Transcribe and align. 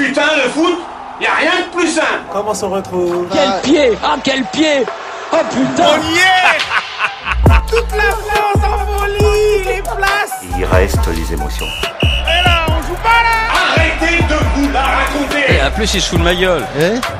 Putain, 0.00 0.22
le 0.42 0.48
foot, 0.48 0.78
y 1.20 1.26
a 1.26 1.34
rien 1.34 1.50
de 1.66 1.76
plus 1.76 1.88
simple. 1.88 2.06
Comment 2.32 2.54
s'en 2.54 2.70
retrouve 2.70 3.26
Quel 3.30 3.60
pied 3.70 3.98
Ah 4.02 4.16
quel 4.24 4.42
pied 4.46 4.86
Oh 5.30 5.36
putain 5.50 5.98
y 6.10 6.16
est 6.16 7.50
Toute 7.68 7.94
la 7.94 8.04
France 8.04 8.64
en 8.64 8.98
folie 8.98 9.64
Les 9.66 9.82
places 9.82 10.40
Il 10.56 10.64
reste 10.64 11.06
les 11.14 11.34
émotions. 11.34 11.66
Et 12.02 12.44
là, 12.46 12.64
on 12.68 12.82
joue 12.88 12.94
pas 13.02 13.10
là 13.10 13.76
Arrêtez 13.76 14.22
de 14.22 14.34
vous 14.56 14.72
la 14.72 14.80
raconter. 14.80 15.54
Et 15.54 15.62
en 15.62 15.70
plus 15.70 15.92
il 15.94 16.00
se 16.00 16.08
fout 16.08 16.18
de 16.18 16.24
ma 16.24 16.34
gueule 16.34 16.64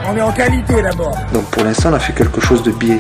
On 0.09 0.17
est 0.17 0.23
en 0.23 0.33
qualité 0.33 0.81
d'abord 0.81 1.15
Donc 1.35 1.45
pour 1.51 1.63
l'instant, 1.63 1.91
on 1.91 1.95
a 1.97 2.01
fait 2.01 2.15
quelque 2.15 2.41
chose 2.41 2.63
de 2.63 2.71
biais. 2.71 2.99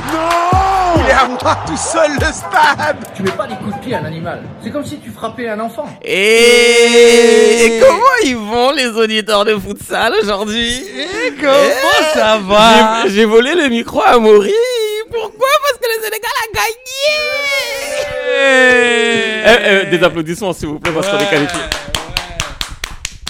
Il 0.96 1.06
est 1.06 1.12
à 1.12 1.28
moi 1.28 1.58
tout 1.66 1.76
seul 1.76 2.12
le 2.12 2.26
stade 2.32 2.96
Tu 3.14 3.22
mets 3.22 3.30
pas 3.30 3.46
des 3.46 3.54
coups 3.56 3.76
de 3.76 3.80
pied 3.80 3.94
à 3.94 4.00
un 4.00 4.04
animal. 4.04 4.42
C'est 4.62 4.70
comme 4.70 4.84
si 4.84 4.98
tu 4.98 5.10
frappais 5.10 5.48
un 5.48 5.60
enfant. 5.60 5.86
Et... 6.04 7.64
et 7.64 7.80
comment 7.80 8.16
ils 8.24 8.36
vont 8.36 8.72
les 8.72 8.86
auditeurs 8.86 9.44
de 9.44 9.56
futsal 9.56 10.12
aujourd'hui? 10.22 10.82
Et 10.82 11.32
comment 11.40 12.02
ça 12.14 12.38
va? 12.38 13.06
J'ai 13.08 13.24
volé 13.24 13.54
le 13.54 13.68
micro 13.68 14.02
à 14.02 14.18
Maury. 14.18 14.52
Pourquoi? 15.10 15.48
Parce 15.62 15.78
que 15.78 15.86
le 15.86 16.02
Sénégal 16.02 16.30
a 16.42 16.46
gagné. 16.54 17.06
Eh, 19.46 19.86
eh, 19.86 19.96
des 19.96 20.04
applaudissements 20.04 20.52
s'il 20.52 20.68
vous 20.68 20.78
plaît 20.78 20.92
parce 20.92 21.08
qu'on 21.08 21.18
est 21.18 21.30
qualifié. 21.30 21.60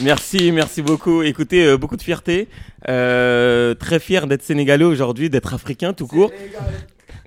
Merci, 0.03 0.51
merci 0.53 0.83
beaucoup. 0.83 1.23
Écoutez, 1.23 1.65
euh, 1.65 1.77
beaucoup 1.77 1.97
de 1.97 2.03
fierté. 2.03 2.49
Euh, 2.89 3.75
très 3.75 3.99
fier 3.99 4.27
d'être 4.27 4.43
sénégalais 4.43 4.85
aujourd'hui, 4.85 5.29
d'être 5.29 5.53
africain 5.53 5.93
tout 5.93 6.07
court. 6.07 6.31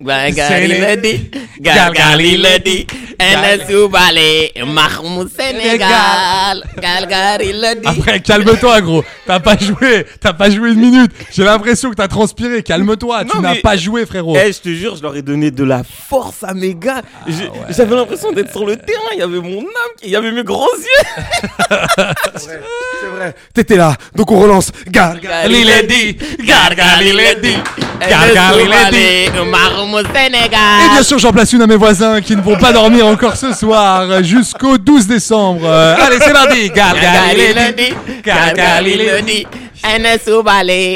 Il 0.06 0.84
a 0.84 0.96
dit, 0.96 1.32
Galgal 1.59 2.22
il 2.22 2.46
a 2.46 2.59
dit, 2.59 2.86
Enes 3.20 3.62
Soubale, 3.70 4.50
Mahmoud 4.66 5.30
Sénégal, 5.38 6.64
Galgal 6.82 7.42
il 7.44 7.64
a 7.64 7.76
dit. 7.76 7.82
Après, 7.86 8.20
calme-toi, 8.20 8.81
gros. 8.81 9.04
T'as 9.26 9.40
pas 9.40 9.58
joué. 9.58 10.06
T'as 10.20 10.34
pas 10.34 10.50
joué 10.50 10.72
une 10.72 10.80
minute. 10.80 11.12
J'ai 11.31 11.44
l'impression 11.44 11.90
que 11.90 11.96
t'as 11.96 12.08
transpiré. 12.08 12.64
Calme-toi. 12.64 13.24
Tu 13.26 13.38
n'as 13.40 13.54
mais- 13.54 13.62
pas 13.62 13.78
joué, 13.78 14.06
frérot. 14.06 14.36
Eh, 14.38 14.52
je 14.52 14.59
te 14.59 14.70
jure, 14.70 14.96
je 14.96 15.02
leur 15.04 15.16
ai 15.16 15.22
donné 15.22 15.52
de 15.52 15.64
la 15.64 15.84
force 15.84 16.44
à 16.44 16.54
mes 16.54 16.76
gars. 16.76 17.02
J'ai- 17.28 17.50
J'avais 17.76 17.96
l'impression 17.96 18.31
d'être 18.31 18.52
sur 18.52 18.66
le 18.66 18.76
terrain. 18.76 19.00
Il 19.14 19.20
y 19.20 19.22
avait 19.22 19.40
mon 19.40 19.59
âme, 19.59 19.94
il 20.04 20.09
y 20.09 20.16
avait 20.16 20.31
mes 20.31 20.44
grands 20.44 20.66
yeux. 20.78 21.08
C'est 22.38 23.08
vrai, 23.16 23.36
t'étais 23.54 23.76
là, 23.76 23.96
donc 24.16 24.31
on 24.31 24.40
relance. 24.40 24.72
Gare, 24.88 25.20
gare. 25.20 25.46
il 25.50 25.70
a 25.72 25.84
dit, 29.94 30.09
Galgal 30.09 30.17
il 30.17 30.17
a 30.17 30.22
dit, 30.22 30.23
Galgal, 30.23 30.27
il 30.27 30.30
a 30.30 30.41
dit, 30.41 30.53
Mahmoud 30.53 30.86
Et 30.86 30.88
Sénégal. 30.88 30.89
bien 30.91 31.03
sûr, 31.03 31.19
j'en 31.19 31.31
place 31.31 31.53
une 31.53 31.61
à 31.61 31.67
mes 31.67 31.75
voisins 31.75 32.22
qui 32.22 32.36
ne 32.36 32.41
vont 32.41 32.58
pas 32.58 32.72
dormir 32.73 33.05
encore 33.08 33.36
ce 33.36 33.53
soir 33.53 34.23
jusqu'au 34.23 34.77
12 34.77 35.08
décembre. 35.08 35.61
Euh, 35.66 35.95
allez, 36.00 36.17
c'est 36.19 36.33
mardi. 36.33 36.69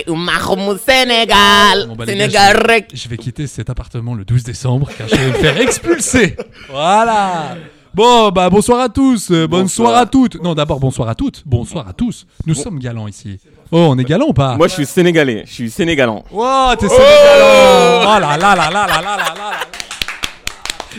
Mahmoud 0.08 0.80
Sénégal, 0.80 1.88
Bon, 1.88 1.96
bah, 1.96 2.06
gars, 2.06 2.14
Sénégal 2.14 2.58
je, 2.58 2.68
vais, 2.68 2.74
rec. 2.74 2.90
je 2.94 3.10
vais 3.10 3.18
quitter 3.18 3.46
cet 3.48 3.70
appartement 3.70 4.14
le 4.14 4.24
12 4.24 4.44
décembre 4.44 4.90
car 4.98 5.08
je 5.10 5.16
vais 5.16 5.28
me 5.28 5.34
faire 5.34 5.60
expulser. 5.60 6.36
Voilà. 6.70 7.56
Bon, 7.94 8.30
bah 8.30 8.50
bonsoir 8.50 8.80
à 8.80 8.90
tous, 8.90 9.32
euh, 9.32 9.48
bonsoir 9.48 9.90
Bonsoir. 9.90 9.96
à 9.98 10.06
toutes. 10.06 10.42
Non, 10.44 10.54
d'abord 10.54 10.80
bonsoir 10.80 11.10
à 11.10 11.16
toutes, 11.16 11.42
bonsoir 11.46 11.88
à 11.88 11.94
tous. 11.94 12.26
Nous 12.46 12.54
sommes 12.54 12.80
galants 12.80 13.08
ici. 13.08 13.40
Oh, 13.72 13.88
on 13.92 13.98
est 13.98 14.04
galants 14.06 14.28
ou 14.30 14.34
pas 14.34 14.56
Moi, 14.56 14.68
je 14.68 14.74
suis 14.74 14.86
sénégalais. 14.86 15.44
Je 15.46 15.52
suis 15.54 15.70
sénégalant. 15.70 16.24
Oh, 16.34 16.70
t'es 16.80 16.88
sénégalant 16.88 18.02
Oh 18.04 18.20
là 18.20 18.38
là 18.38 18.38
là 18.38 18.56
là 18.56 18.70
là 18.72 18.88
là 18.88 19.02
là 19.02 19.18
là 19.18 19.34
là 19.36 19.52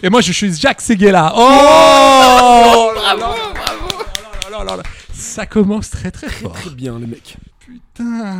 Et 0.02 0.10
moi, 0.10 0.20
je 0.20 0.32
suis 0.32 0.52
Jacques 0.54 0.80
Seguela. 0.82 1.32
Oh 1.34 1.40
Bravo, 2.94 3.20
bravo. 3.24 3.34
là 4.50 4.58
là 4.58 4.64
là 4.64 4.76
là. 4.76 4.82
Ça 5.12 5.46
commence 5.46 5.90
très 5.90 6.10
très 6.10 6.28
fort. 6.28 6.52
Très 6.52 6.70
bien, 6.70 6.98
les 6.98 7.06
mecs. 7.06 7.36
Putain. 7.64 8.36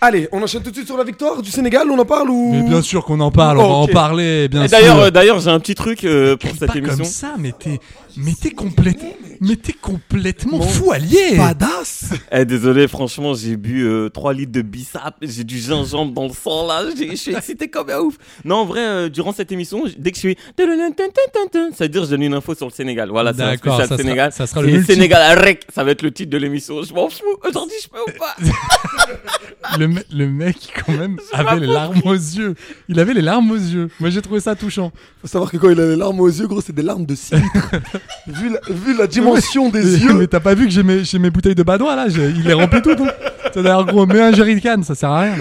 Allez, 0.00 0.28
on 0.32 0.42
enchaîne 0.42 0.62
tout 0.64 0.70
de 0.70 0.74
suite 0.74 0.88
sur 0.88 0.96
la 0.96 1.04
victoire 1.04 1.40
du 1.40 1.50
Sénégal, 1.50 1.88
on 1.88 1.96
en 1.96 2.04
parle 2.04 2.28
ou 2.28 2.50
Mais 2.52 2.62
bien 2.68 2.82
sûr 2.82 3.04
qu'on 3.04 3.20
en 3.20 3.30
parle, 3.30 3.58
on 3.58 3.68
va 3.68 3.74
en 3.74 3.86
parler, 3.86 4.48
bien 4.48 4.64
Et 4.64 4.68
sûr. 4.68 4.76
D'ailleurs, 4.76 4.98
euh, 4.98 5.10
d'ailleurs, 5.12 5.38
j'ai 5.38 5.50
un 5.50 5.60
petit 5.60 5.76
truc 5.76 6.02
euh, 6.04 6.36
pour 6.36 6.50
cette 6.50 6.66
pas 6.72 6.74
émission. 6.78 6.96
comme 6.96 7.04
ça, 7.04 7.34
mais 7.38 7.52
t'es, 7.52 7.78
mais 8.16 8.32
t'es 8.32 8.50
complètement, 8.50 9.10
mais 9.42 9.56
t'es 9.56 9.72
complètement 9.74 10.60
fou 10.62 10.92
allié. 10.92 11.36
Badass 11.36 12.12
Eh, 12.30 12.44
désolé, 12.44 12.86
franchement, 12.88 13.34
j'ai 13.34 13.56
bu 13.56 13.82
euh, 13.84 14.08
3 14.08 14.32
litres 14.32 14.52
de 14.52 14.62
bissap, 14.62 15.16
j'ai 15.20 15.44
du 15.44 15.58
gingembre 15.58 16.12
dans 16.12 16.26
le 16.28 16.32
sang 16.32 16.66
là, 16.66 16.82
je 16.96 17.14
suis 17.16 17.34
excité 17.34 17.68
comme 17.68 17.90
un 17.90 17.98
ouf. 17.98 18.16
Non, 18.44 18.56
en 18.56 18.64
vrai, 18.64 18.80
euh, 18.80 19.08
durant 19.08 19.32
cette 19.32 19.50
émission, 19.52 19.84
dès 19.98 20.10
que 20.12 20.16
je 20.16 20.20
suis. 20.20 20.36
Ça 20.56 20.64
veut 20.64 21.88
dire 21.88 22.00
que 22.02 22.06
je 22.06 22.10
donne 22.10 22.22
une 22.22 22.34
info 22.34 22.54
sur 22.54 22.66
le 22.66 22.72
Sénégal. 22.72 23.08
Voilà, 23.10 23.32
c'est 23.34 23.42
un 23.42 23.56
spécial 23.56 23.80
ça 23.80 23.86
sera- 23.88 23.96
Sénégal. 23.96 24.32
ça 24.32 24.46
sera 24.46 24.62
le 24.62 24.68
multi- 24.68 24.86
Sénégal 24.94 25.38
rec, 25.38 25.66
ça 25.74 25.82
va 25.84 25.90
être 25.90 26.02
le 26.02 26.12
titre 26.12 26.30
de 26.30 26.38
l'émission. 26.38 26.82
Je 26.82 26.94
m'en 26.94 27.08
fous. 27.10 27.24
Aujourd'hui, 27.48 27.76
je 27.82 27.88
peux 27.88 27.98
ou 28.00 28.18
pas? 28.18 28.36
Le, 29.78 29.86
me- 29.88 30.04
le 30.12 30.26
mec, 30.28 30.56
quand 30.84 30.92
même, 30.92 31.18
avait 31.32 31.60
les 31.60 31.66
larmes 31.66 32.00
aux 32.04 32.12
yeux. 32.14 32.54
Il 32.88 32.98
avait 32.98 33.14
les 33.14 33.22
larmes 33.22 33.50
aux 33.52 33.56
yeux. 33.56 33.88
Moi, 34.00 34.10
j'ai 34.10 34.20
trouvé 34.20 34.40
ça 34.40 34.54
touchant. 34.56 34.92
Faut 35.20 35.28
savoir 35.28 35.50
que 35.50 35.56
quand 35.56 35.70
il 35.70 35.80
a 35.80 35.86
les 35.86 35.96
larmes 35.96 36.20
aux 36.20 36.28
yeux, 36.28 36.46
gros, 36.48 36.60
c'est 36.60 36.74
des 36.74 36.82
larmes 36.82 37.06
de 37.06 37.14
6 37.14 37.36
litres. 37.36 37.70
vu, 38.26 38.50
la, 38.50 38.60
vu 38.74 38.96
la 38.96 39.06
dimension 39.06 39.31
des 39.70 39.98
yeux. 40.04 40.14
Mais 40.14 40.26
t'as 40.26 40.40
pas 40.40 40.54
vu 40.54 40.64
que 40.66 40.70
j'ai 40.72 40.82
mes, 40.82 41.04
j'ai 41.04 41.18
mes 41.18 41.30
bouteilles 41.30 41.54
de 41.54 41.62
badois 41.62 41.96
là? 41.96 42.08
J'ai- 42.08 42.30
Il 42.30 42.42
les 42.44 42.52
remplit 42.52 42.82
toutes. 42.82 43.00
Hein. 43.00 43.10
D'ailleurs 43.54 43.84
gros, 43.86 44.06
mets 44.06 44.20
un 44.20 44.32
jerrycan, 44.32 44.82
ça 44.82 44.94
sert 44.94 45.10
à 45.10 45.20
rien. 45.22 45.34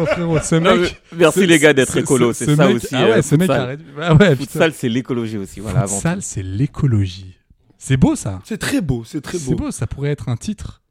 Oh 0.00 0.06
frérot, 0.06 0.38
ce 0.40 0.54
Non, 0.56 0.76
mec. 0.76 1.00
mais 1.12 1.18
merci 1.18 1.46
les 1.46 1.58
gars 1.58 1.72
d'être 1.72 1.96
écolo, 1.96 2.32
ce- 2.32 2.44
c'est 2.44 2.50
ce 2.52 2.56
ça 2.56 2.66
mec- 2.66 2.76
aussi. 2.76 2.88
Ah 2.92 3.04
ouais, 3.04 3.12
euh, 3.18 3.22
ce 3.22 3.34
mec 3.34 3.50
Ah 3.50 4.14
ouais. 4.14 4.36
Futsal, 4.36 4.72
c'est 4.74 4.88
l'écologie 4.88 5.38
aussi, 5.38 5.60
voilà. 5.60 5.86
Futsal, 5.86 6.18
c'est 6.22 6.42
l'écologie. 6.42 7.34
C'est 7.78 7.96
beau 7.96 8.14
ça. 8.16 8.40
C'est 8.44 8.58
très 8.58 8.80
beau, 8.80 9.02
c'est 9.06 9.20
très 9.20 9.38
beau. 9.38 9.44
C'est 9.48 9.54
beau, 9.54 9.70
ça 9.70 9.86
pourrait 9.86 10.10
être 10.10 10.28
un 10.28 10.36
titre. 10.36 10.82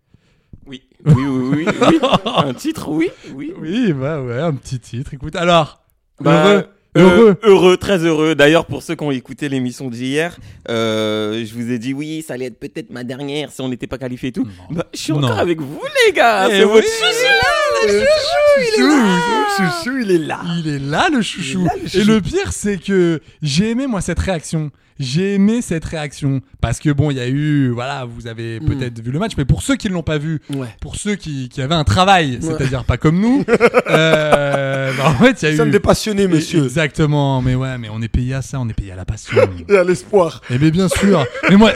Oui, 0.65 0.81
oui, 1.05 1.13
oui, 1.17 1.65
oui, 1.67 1.67
oui. 1.91 1.99
Un 2.25 2.53
titre, 2.55 2.89
oui, 2.89 3.09
oui. 3.35 3.53
Oui, 3.61 3.93
bah 3.93 4.21
ouais, 4.21 4.39
un 4.39 4.53
petit 4.53 4.79
titre. 4.79 5.13
Écoute, 5.13 5.35
alors, 5.35 5.83
Bah, 6.19 6.43
heureux, 6.53 6.65
euh, 6.97 7.01
heureux. 7.01 7.35
heureux, 7.43 7.77
très 7.77 7.97
heureux. 8.05 8.35
D'ailleurs, 8.35 8.65
pour 8.65 8.81
ceux 8.83 8.95
qui 8.95 9.03
ont 9.03 9.11
écouté 9.11 9.49
l'émission 9.49 9.89
d'hier, 9.89 10.37
euh, 10.69 11.43
je 11.45 11.53
vous 11.53 11.71
ai 11.71 11.77
dit 11.79 11.93
oui, 11.93 12.23
ça 12.27 12.35
allait 12.35 12.45
être 12.45 12.59
peut-être 12.59 12.89
ma 12.89 13.03
dernière 13.03 13.51
si 13.51 13.61
on 13.61 13.69
n'était 13.69 13.87
pas 13.87 13.97
qualifié 13.97 14.29
et 14.29 14.31
tout. 14.31 14.47
Bah, 14.71 14.85
je 14.93 14.99
suis 14.99 15.13
Non. 15.13 15.19
encore 15.23 15.39
avec 15.39 15.59
vous, 15.61 15.81
les 16.07 16.13
gars. 16.13 16.47
Eh 16.49 16.51
C'est 16.53 16.63
oui. 16.63 16.71
votre 16.71 16.87
chouchou 16.87 17.27
là, 17.41 17.87
le 17.87 17.99
chouchou, 17.99 18.77
il 18.77 18.83
est 18.83 18.87
là. 18.87 19.47
Chouchou, 19.57 19.97
il 20.01 20.11
est 20.11 20.17
là. 20.25 20.39
Il 20.59 20.67
est 20.67 20.79
là 20.79 21.07
le 21.11 21.21
chouchou. 21.21 21.67
Et 21.93 22.03
le 22.03 22.21
pire, 22.21 22.51
c'est 22.53 22.77
que 22.77 23.21
j'ai 23.41 23.71
aimé 23.71 23.87
moi 23.87 24.01
cette 24.01 24.19
réaction. 24.19 24.71
J'ai 24.97 25.33
aimé 25.33 25.61
cette 25.61 25.83
réaction 25.83 26.39
parce 26.61 26.79
que 26.79 26.89
bon, 26.89 27.11
il 27.11 27.17
y 27.17 27.19
a 27.19 27.27
eu, 27.27 27.69
voilà, 27.71 28.05
vous 28.05 28.27
avez 28.27 28.59
peut-être 28.61 29.01
vu 29.01 29.11
le 29.11 29.19
match, 29.19 29.33
mais 29.37 29.43
pour 29.45 29.61
ceux 29.61 29.75
qui 29.75 29.89
ne 29.89 29.93
l'ont 29.93 30.03
pas 30.03 30.17
vu, 30.17 30.41
Mm. 30.49 30.55
Ouais. 30.57 30.67
pour 30.81 30.95
ceux 30.95 31.15
qui, 31.15 31.49
qui 31.49 31.61
avaient 31.61 31.75
un 31.75 31.83
travail, 31.83 32.39
c'est-à-dire 32.41 32.83
pas 32.85 32.95
comme 32.97 33.19
nous, 33.19 33.43
euh, 33.89 34.91
bah, 34.97 35.03
en 35.09 35.13
fait, 35.23 35.41
il 35.41 35.45
y 35.45 35.47
a 35.47 35.49
Nous 35.49 35.55
eu 35.55 35.57
sommes 35.57 35.71
des 35.71 35.79
passionnés, 35.79 36.27
monsieur. 36.27 36.63
Exactement, 36.65 37.41
mais 37.41 37.55
ouais, 37.55 37.77
mais 37.77 37.89
on 37.91 38.01
est 38.01 38.07
payé 38.07 38.33
à 38.35 38.41
ça, 38.41 38.59
on 38.59 38.69
est 38.69 38.73
payé 38.73 38.91
à 38.91 38.95
la 38.95 39.05
passion. 39.05 39.37
Et 39.69 39.75
à 39.77 39.83
l'espoir. 39.83 40.41
Eh 40.49 40.57
bien, 40.57 40.69
bien 40.69 40.87
sûr. 40.87 41.25
Mais 41.49 41.57
moi, 41.57 41.71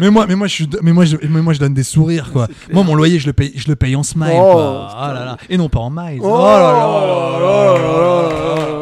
mais 0.00 0.10
moi, 0.10 0.26
mais 0.28 0.34
moi, 0.36 0.46
je 0.46 0.52
suis, 0.54 0.68
mais 0.82 0.92
moi, 0.92 1.04
je, 1.04 1.16
mais 1.28 1.42
moi, 1.42 1.52
je 1.54 1.58
donne 1.58 1.74
des 1.74 1.82
sourires, 1.82 2.30
quoi. 2.32 2.46
Moi, 2.72 2.84
mon 2.84 2.94
loyer, 2.94 3.18
je 3.18 3.26
le 3.26 3.32
paye, 3.32 3.52
je 3.56 3.68
le 3.68 3.76
paye 3.76 3.96
en 3.96 4.02
smile, 4.02 4.30
Oh, 4.34 4.52
quoi. 4.52 4.88
Ah 4.96 5.12
là 5.14 5.24
là. 5.24 5.36
Et 5.48 5.56
non 5.56 5.68
pas 5.68 5.80
en 5.80 5.90
miles. 5.90 6.20
Oh, 6.22 6.28
Oh, 6.30 6.44
là 6.44 6.72
là 6.72 6.86
là 6.86 7.38
là 7.40 7.78
là 7.78 8.70
là. 8.74 8.79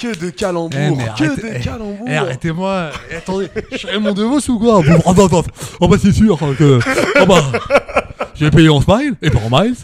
Que 0.00 0.16
de 0.16 0.30
calembours, 0.30 0.70
Eh, 0.78 1.18
que 1.18 1.40
de 1.40 1.56
eh, 1.56 1.60
calembours. 1.60 2.06
Eh, 2.06 2.16
arrêtez-moi. 2.16 2.90
Eh, 3.10 3.16
attendez, 3.16 3.48
je 3.72 3.76
suis 3.78 3.88
Raymond 3.88 4.12
DeVos 4.12 4.48
ou 4.48 4.58
quoi 4.58 4.80
Bon, 4.80 5.10
attends, 5.10 5.26
attends. 5.26 5.44
Oh 5.80 5.88
bah 5.88 5.96
c'est 6.00 6.12
sûr 6.12 6.38
que. 6.56 6.78
Oh 7.20 7.26
bah. 7.26 7.42
J'ai 8.34 8.50
payé 8.52 8.68
en 8.68 8.80
smile 8.80 9.14
et 9.20 9.30
pas 9.30 9.40
en 9.40 9.50
miles. 9.50 9.74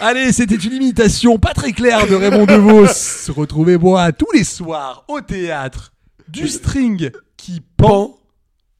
Allez, 0.00 0.30
c'était 0.32 0.54
une 0.54 0.74
imitation 0.74 1.38
pas 1.38 1.54
très 1.54 1.72
claire 1.72 2.06
de 2.06 2.14
Raymond 2.14 2.46
DeVos. 2.46 3.32
Retrouvez-moi 3.34 4.12
tous 4.12 4.30
les 4.32 4.44
soirs 4.44 5.04
au 5.08 5.20
théâtre 5.20 5.92
du 6.28 6.46
string 6.46 7.10
qui 7.36 7.60
pend. 7.76 8.16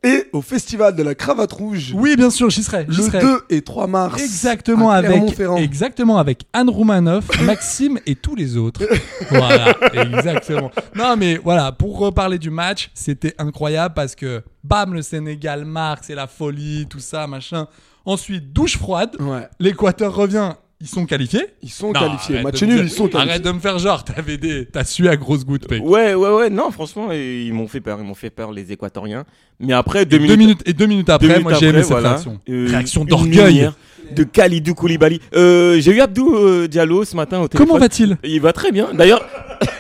Et 0.07 0.29
au 0.33 0.41
festival 0.41 0.95
de 0.95 1.03
la 1.03 1.15
Cravate 1.15 1.53
Rouge 1.53 1.93
Oui, 1.95 2.17
bien 2.17 2.31
sûr, 2.31 2.49
j'y 2.51 2.63
serai. 2.63 2.85
le 2.87 2.93
serai. 2.95 3.21
2 3.21 3.41
et 3.51 3.63
3 3.63 3.87
mars. 3.87 4.23
Exactement 4.23 4.91
à 4.91 4.97
avec, 4.97 5.23
exactement 5.59 6.19
avec 6.19 6.45
Anne 6.53 6.71
Roumanoff, 6.71 7.25
Maxime 7.43 7.99
et 8.07 8.15
tous 8.15 8.35
les 8.37 8.57
autres. 8.57 8.83
voilà, 9.31 9.75
exactement. 9.93 10.71
Non 10.95 11.17
mais 11.17 11.37
voilà, 11.43 11.73
pour 11.73 11.99
reparler 11.99 12.39
du 12.39 12.51
match, 12.51 12.91
c'était 12.95 13.35
incroyable 13.39 13.95
parce 13.95 14.15
que 14.15 14.43
bam, 14.65 14.95
le 14.95 15.03
Sénégal 15.03 15.65
marque, 15.65 16.05
c'est 16.05 16.15
la 16.15 16.27
folie, 16.27 16.87
tout 16.89 17.01
ça, 17.01 17.27
machin. 17.27 17.67
Ensuite, 18.05 18.53
douche 18.53 18.79
froide. 18.79 19.17
Ouais. 19.19 19.49
L'Équateur 19.59 20.15
revient. 20.15 20.53
Ils 20.81 20.87
sont 20.89 21.07
qualifiés 21.07 21.47
Ils 21.63 21.71
sont 21.71 21.87
Non, 21.93 21.93
qualifiés. 22.01 22.35
arrête 22.35 22.45
Match 22.45 22.61
de 22.61 22.67
me 22.67 22.71
nul, 22.71 22.81
dire- 22.83 22.87
ils 22.87 22.91
sont 22.95 23.09
qualifiés. 23.09 23.31
Arrête 23.31 23.43
de 23.43 23.51
me 23.51 23.61
faire 23.61 23.79
genre, 23.79 24.05
t'avais 24.05 24.37
des, 24.37 24.67
t'as 24.67 24.85
su 24.85 25.09
à 25.09 25.17
grosse 25.17 25.47
goutte, 25.47 25.71
mec. 25.71 25.83
Ouais, 25.83 26.15
ouais, 26.15 26.29
ouais. 26.31 26.51
Non, 26.51 26.71
franchement, 26.71 27.11
ils 27.13 27.53
m'ont 27.55 27.67
fait 27.67 27.81
peur. 27.81 27.99
Ils 27.99 28.05
m'ont 28.07 28.15
fait 28.15 28.29
peur, 28.29 28.53
les 28.53 28.73
Équatoriens. 28.73 29.25
Mais 29.59 29.73
après, 29.73 30.05
deux, 30.05 30.19
Deux 30.19 30.37
minutes 30.37 30.61
et 30.67 30.75
deux 30.75 30.85
minutes 30.85 31.09
après, 31.09 31.29
deux 31.29 31.33
minutes 31.35 31.49
moi 31.49 31.55
j'ai 31.59 31.69
aimé 31.69 31.79
cette 31.83 31.93
voilà. 31.93 32.11
réaction. 32.11 32.41
Euh, 32.51 32.67
réaction 32.69 33.03
une 33.03 33.09
d'orgueil. 33.09 33.47
lumière 33.55 33.73
De 34.15 34.23
Khalidou 34.25 34.75
Koulibaly. 34.75 35.19
Euh, 35.35 35.81
j'ai 35.81 35.93
eu 35.97 36.01
Abdou 36.03 36.37
euh, 36.37 36.69
Diallo 36.69 37.05
ce 37.07 37.17
matin 37.17 37.41
au 37.41 37.49
téléphone. 37.49 37.67
Comment 37.69 37.81
va-t-il? 37.81 38.19
Il 38.23 38.41
va 38.43 38.53
très 38.53 38.71
bien. 38.71 38.91
D'ailleurs, 38.93 39.25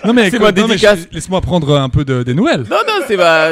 Non 0.06 0.14
mais, 0.14 0.30
C'est 0.30 0.38
quoi- 0.38 0.50
ma 0.50 0.60
non, 0.60 0.66
mais 0.66 0.74
dédicace. 0.76 1.00
je- 1.10 1.14
laisse-moi 1.14 1.42
prendre 1.42 1.76
un 1.76 1.90
peu 1.90 2.06
de, 2.06 2.22
des 2.22 2.32
nouvelles. 2.32 2.62
non, 2.70 2.78
non, 2.88 3.04
c'est 3.06 3.18
ma. 3.18 3.50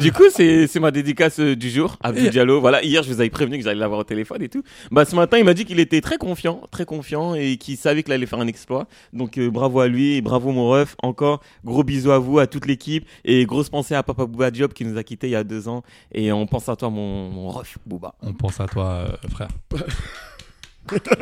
Du 0.00 0.12
coup, 0.12 0.24
c'est 0.30 0.66
c'est 0.66 0.80
ma 0.80 0.90
dédicace 0.90 1.40
euh, 1.40 1.56
du 1.56 1.70
jour, 1.70 1.96
Abdou 2.02 2.28
Diallo. 2.28 2.60
Voilà, 2.60 2.82
hier, 2.82 3.02
je 3.02 3.12
vous 3.12 3.20
avais 3.20 3.30
prévenu 3.30 3.58
que 3.58 3.64
j'allais 3.64 3.80
l'avoir 3.80 4.00
au 4.00 4.04
téléphone 4.04 4.42
et 4.42 4.48
tout. 4.48 4.62
Bah, 4.90 5.04
ce 5.04 5.16
matin, 5.16 5.38
il 5.38 5.44
m'a 5.44 5.54
dit 5.54 5.64
qu'il 5.64 5.80
était 5.80 6.00
très 6.00 6.18
confiant, 6.18 6.62
très 6.70 6.84
confiant 6.84 7.34
et 7.34 7.56
qu'il 7.56 7.76
savait 7.76 8.02
qu'il 8.02 8.12
allait 8.12 8.26
faire 8.26 8.40
un 8.40 8.46
exploit. 8.46 8.86
Donc, 9.12 9.38
euh, 9.38 9.50
bravo 9.50 9.80
à 9.80 9.88
lui 9.88 10.14
et 10.14 10.20
bravo 10.20 10.52
mon 10.52 10.68
ref. 10.68 10.96
Encore, 11.02 11.40
gros 11.64 11.84
bisous 11.84 12.12
à 12.12 12.18
vous, 12.18 12.38
à 12.38 12.46
toute 12.46 12.66
l'équipe 12.66 13.06
et 13.24 13.46
grosse 13.46 13.68
pensée 13.68 13.94
à 13.94 14.02
Papa 14.02 14.26
Bouba 14.26 14.50
Diop 14.50 14.74
qui 14.74 14.84
nous 14.84 14.98
a 14.98 15.02
quittés 15.02 15.28
il 15.28 15.32
y 15.32 15.36
a 15.36 15.44
deux 15.44 15.68
ans. 15.68 15.82
Et 16.12 16.32
on 16.32 16.46
pense 16.46 16.68
à 16.68 16.76
toi, 16.76 16.90
mon, 16.90 17.30
mon 17.30 17.48
ref, 17.48 17.78
Bouba. 17.86 18.14
On 18.22 18.32
pense 18.32 18.60
à 18.60 18.66
toi, 18.66 19.06
euh, 19.08 19.28
frère. 19.28 19.48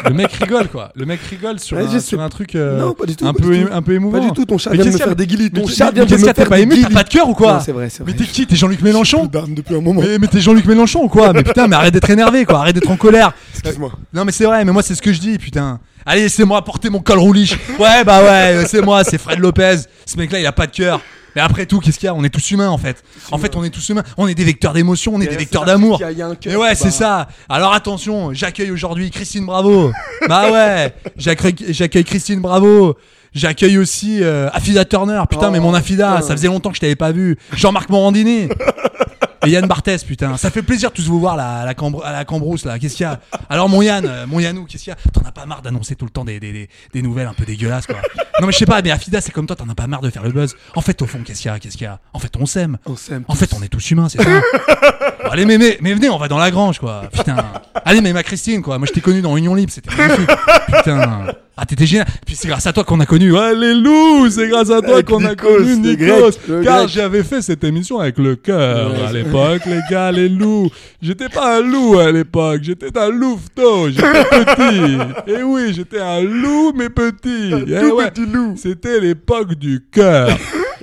Le 0.04 0.10
mec 0.14 0.32
rigole 0.32 0.68
quoi. 0.68 0.90
Le 0.94 1.04
mec 1.06 1.20
rigole 1.28 1.58
sur, 1.60 1.76
Ouais, 1.76 1.84
un, 1.84 2.00
sur 2.00 2.20
un 2.20 2.28
truc 2.28 2.54
euh, 2.54 2.78
Non, 2.80 2.92
pas 2.94 3.06
du 3.06 3.16
tout, 3.16 3.26
un 3.26 3.32
pas 3.32 3.42
peu 3.42 3.50
du 3.54 3.60
é- 3.62 3.64
tout. 3.64 3.72
un 3.72 3.82
peu 3.82 3.92
émouvant. 3.94 4.18
Pas 4.18 4.24
du 4.24 4.32
tout, 4.32 4.44
ton 4.44 4.58
chat 4.58 4.70
Mais 4.70 4.76
vient 4.76 4.86
de 4.86 4.90
me 4.92 4.96
faire 4.98 5.16
des. 5.16 5.26
Mais 5.26 5.50
Ton 5.50 5.66
chat 5.66 5.86
mais 5.92 6.04
vient 6.04 6.16
de 6.18 6.22
me 6.22 6.32
t'as 6.32 6.44
pas 6.46 6.58
aimé 6.60 6.76
T'as 6.82 6.90
pas 6.90 7.02
de 7.04 7.08
cœur 7.08 7.28
ou 7.28 7.34
quoi 7.34 7.60
c'est 7.60 7.72
vrai, 7.72 7.88
c'est 7.90 8.04
Mais 8.06 8.12
vrai. 8.12 8.24
t'es 8.24 8.30
qui 8.30 8.46
T'es 8.46 8.56
Jean-Luc 8.56 8.80
Mélenchon 8.82 9.26
depuis 9.48 9.74
un 9.74 9.80
moment. 9.80 10.02
mais, 10.02 10.18
mais 10.18 10.26
t'es 10.26 10.40
Jean-Luc 10.40 10.64
Mélenchon 10.66 11.02
ou 11.04 11.08
quoi 11.08 11.32
Mais 11.32 11.42
putain, 11.42 11.66
mais 11.68 11.76
arrête 11.76 11.92
d'être 11.94 12.10
énervé 12.10 12.44
quoi, 12.44 12.60
arrête 12.60 12.74
d'être 12.74 12.90
en 12.90 12.96
colère. 12.96 13.32
Excuse-moi. 13.52 13.92
Non 14.12 14.24
mais 14.24 14.32
c'est 14.32 14.44
vrai, 14.44 14.64
mais 14.64 14.72
moi 14.72 14.82
c'est 14.82 14.94
ce 14.94 15.02
que 15.02 15.12
je 15.12 15.20
dis, 15.20 15.38
putain. 15.38 15.80
Allez, 16.08 16.28
c'est 16.28 16.44
moi 16.44 16.62
porter 16.64 16.88
mon 16.88 17.00
col 17.00 17.18
rouliche. 17.18 17.54
Ouais, 17.80 18.04
bah 18.04 18.22
ouais, 18.22 18.54
euh, 18.54 18.64
c'est 18.68 18.80
moi, 18.80 19.02
c'est 19.02 19.18
Fred 19.18 19.40
Lopez. 19.40 19.78
Ce 20.04 20.16
mec-là, 20.16 20.38
il 20.38 20.46
a 20.46 20.52
pas 20.52 20.68
de 20.68 20.70
cœur. 20.70 21.00
Mais 21.36 21.42
après 21.42 21.66
tout, 21.66 21.78
qu'est-ce 21.80 21.98
qu'il 21.98 22.06
y 22.06 22.08
a? 22.08 22.14
On 22.14 22.24
est 22.24 22.30
tous 22.30 22.50
humains 22.50 22.70
en 22.70 22.78
fait. 22.78 23.04
En 23.30 23.36
fait, 23.38 23.54
on 23.54 23.62
est 23.62 23.70
tous 23.70 23.86
humains. 23.90 24.02
On 24.16 24.26
est 24.26 24.34
des 24.34 24.42
vecteurs 24.44 24.72
d'émotion, 24.72 25.12
on 25.14 25.20
est 25.20 25.26
des 25.26 25.36
vecteurs 25.36 25.66
d'amour. 25.66 26.00
Mais 26.46 26.56
ouais, 26.56 26.74
c'est 26.74 26.90
ça. 26.90 27.28
Alors 27.48 27.74
attention, 27.74 28.32
j'accueille 28.32 28.70
aujourd'hui 28.70 29.10
Christine 29.10 29.44
Bravo. 29.46 29.92
bah 30.28 30.50
ouais, 30.50 30.94
j'accueille 31.16 32.04
Christine 32.04 32.40
Bravo. 32.40 32.96
J'accueille 33.34 33.76
aussi 33.76 34.22
euh, 34.22 34.48
Afida 34.54 34.86
Turner. 34.86 35.20
Putain, 35.28 35.48
Oh, 35.48 35.50
mais 35.50 35.60
mon 35.60 35.74
Afida, 35.74 36.14
putain. 36.14 36.26
ça 36.26 36.32
faisait 36.34 36.46
longtemps 36.48 36.70
que 36.70 36.76
je 36.76 36.80
t'avais 36.80 36.96
pas 36.96 37.12
vu. 37.12 37.36
Jean-Marc 37.52 37.90
Morandini. 37.90 38.48
Et 39.44 39.50
Yann 39.50 39.66
Barthès, 39.66 40.02
putain, 40.04 40.36
ça 40.36 40.50
fait 40.50 40.62
plaisir 40.62 40.90
de 40.90 40.94
tous 40.94 41.06
vous 41.08 41.20
voir 41.20 41.36
là, 41.36 41.60
à 41.60 41.64
la, 41.64 41.74
Cambr- 41.74 42.02
à 42.02 42.12
la 42.12 42.24
Cambrousse 42.24 42.64
là. 42.64 42.78
Qu'est-ce 42.78 42.96
qu'il 42.96 43.04
y 43.04 43.08
a? 43.08 43.20
Alors 43.50 43.68
mon 43.68 43.82
Yann, 43.82 44.04
euh, 44.06 44.26
mon 44.26 44.40
Yannou, 44.40 44.64
qu'est-ce 44.64 44.84
qu'il 44.84 44.90
y 44.90 44.94
a? 44.94 45.10
T'en 45.12 45.20
as 45.26 45.32
pas 45.32 45.46
marre 45.46 45.62
d'annoncer 45.62 45.94
tout 45.94 46.04
le 46.06 46.10
temps 46.10 46.24
des, 46.24 46.40
des, 46.40 46.52
des, 46.52 46.68
des 46.92 47.02
nouvelles 47.02 47.26
un 47.26 47.34
peu 47.34 47.44
dégueulasses 47.44 47.86
quoi. 47.86 47.96
Non 48.40 48.46
mais 48.46 48.52
je 48.52 48.58
sais 48.58 48.66
pas, 48.66 48.80
mais 48.82 48.90
Afida 48.90 49.20
c'est 49.20 49.32
comme 49.32 49.46
toi, 49.46 49.54
t'en 49.56 49.68
as 49.68 49.74
pas 49.74 49.86
marre 49.86 50.00
de 50.00 50.10
faire 50.10 50.22
le 50.22 50.32
buzz. 50.32 50.54
En 50.74 50.80
fait 50.80 51.00
au 51.02 51.06
fond, 51.06 51.20
qu'est-ce 51.24 51.42
qu'il 51.42 51.50
y 51.50 51.54
a? 51.54 51.58
Qu'est-ce 51.58 51.76
qu'il 51.76 51.84
y 51.84 51.88
a? 51.88 52.00
En 52.12 52.18
fait 52.18 52.32
on 52.38 52.46
s'aime. 52.46 52.78
On 52.86 52.96
s'aime. 52.96 53.24
En 53.28 53.34
fait 53.34 53.52
on 53.54 53.62
est 53.62 53.68
tous 53.68 53.90
humains, 53.90 54.08
c'est 54.08 54.22
ça. 54.22 54.28
Bon, 54.28 55.30
allez 55.30 55.44
mais, 55.44 55.58
mais 55.58 55.78
mais 55.80 55.94
venez, 55.94 56.08
on 56.08 56.18
va 56.18 56.28
dans 56.28 56.38
la 56.38 56.50
grange 56.50 56.78
quoi. 56.78 57.02
Putain. 57.12 57.36
Allez 57.84 58.00
mais 58.00 58.12
ma 58.12 58.22
Christine 58.22 58.62
quoi. 58.62 58.78
Moi 58.78 58.86
je 58.88 58.92
t'ai 58.92 59.00
connu 59.00 59.20
dans 59.22 59.36
Union 59.36 59.54
Libre, 59.54 59.72
c'était 59.72 59.94
magnifique. 59.94 60.30
Putain. 60.66 61.26
Ah 61.58 61.64
t'étais 61.64 61.86
génial. 61.86 62.06
Puis 62.26 62.34
c'est 62.36 62.48
grâce 62.48 62.66
à 62.66 62.72
toi 62.72 62.84
qu'on 62.84 63.00
a 63.00 63.06
connu. 63.06 63.30
Loups, 63.30 64.28
c'est 64.30 64.48
grâce 64.48 64.70
à 64.70 64.82
toi 64.82 64.94
Avec 64.94 65.06
qu'on 65.06 65.24
a 65.24 65.34
connu 65.34 65.76
Nikos. 65.76 66.32
Car 66.62 66.86
j'avais 66.86 67.22
fait 67.22 67.40
cette 67.40 67.64
émission 67.64 67.98
avec 67.98 68.18
le 68.18 68.36
cœur 68.36 68.92
à 69.06 69.12
l'époque, 69.12 69.62
les 69.64 69.80
gars, 69.90 70.12
les 70.12 70.28
loups. 70.28 70.68
J'étais 71.00 71.30
pas 71.30 71.56
un 71.58 71.60
loup 71.62 71.98
à 71.98 72.12
l'époque, 72.12 72.60
j'étais 72.62 72.96
un 72.98 73.08
louveteau, 73.08 73.88
j'étais 73.88 74.02
petit. 74.56 75.32
Et 75.32 75.42
oui, 75.42 75.72
j'étais 75.72 76.00
un 76.00 76.20
loup 76.20 76.72
mais 76.74 76.90
petit. 76.90 77.52
Eh 77.52 77.80
tout 77.80 77.96
ouais, 77.96 78.10
petit 78.10 78.26
loup. 78.26 78.54
C'était 78.56 79.00
l'époque 79.00 79.54
du 79.54 79.82
cœur. 79.90 80.28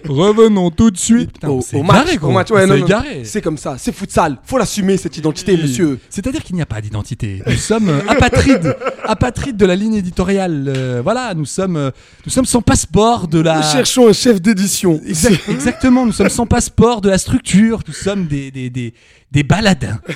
Revenons 0.07 0.69
tout 0.71 0.91
de 0.91 0.97
suite. 0.97 1.33
Putain, 1.33 1.49
Au, 1.49 1.61
au 1.73 1.83
match, 1.83 2.15
gros. 2.17 2.29
au 2.29 2.31
match, 2.31 2.51
ouais, 2.51 2.65
non, 2.65 2.77
non. 2.77 2.87
C'est 3.23 3.41
comme 3.41 3.57
ça, 3.57 3.75
c'est 3.77 3.93
futsal. 3.93 4.37
Faut 4.43 4.57
l'assumer 4.57 4.97
cette 4.97 5.17
identité, 5.17 5.57
monsieur. 5.57 5.99
C'est-à-dire 6.09 6.43
qu'il 6.43 6.55
n'y 6.55 6.61
a 6.61 6.65
pas 6.65 6.81
d'identité. 6.81 7.41
Nous 7.45 7.53
sommes 7.53 7.89
euh, 7.89 7.99
apatrides, 8.07 8.75
apatrides 9.03 9.57
de 9.57 9.65
la 9.65 9.75
ligne 9.75 9.95
éditoriale. 9.95 10.65
Euh, 10.67 11.01
voilà, 11.03 11.33
nous 11.33 11.45
sommes, 11.45 11.77
euh, 11.77 11.91
nous 12.25 12.31
sommes 12.31 12.45
sans 12.45 12.61
passeport 12.61 13.27
de 13.27 13.39
la. 13.39 13.57
Nous 13.57 13.63
cherchons 13.71 14.09
un 14.09 14.13
chef 14.13 14.41
d'édition. 14.41 14.99
Exact- 15.05 15.41
exactement, 15.49 16.05
nous 16.05 16.11
sommes 16.11 16.29
sans 16.29 16.45
passeport 16.45 17.01
de 17.01 17.09
la 17.09 17.17
structure. 17.17 17.79
Nous 17.87 17.93
sommes 17.93 18.27
des 18.27 18.51
des 18.51 18.69
des, 18.69 18.93
des 19.31 19.43
baladins. 19.43 19.99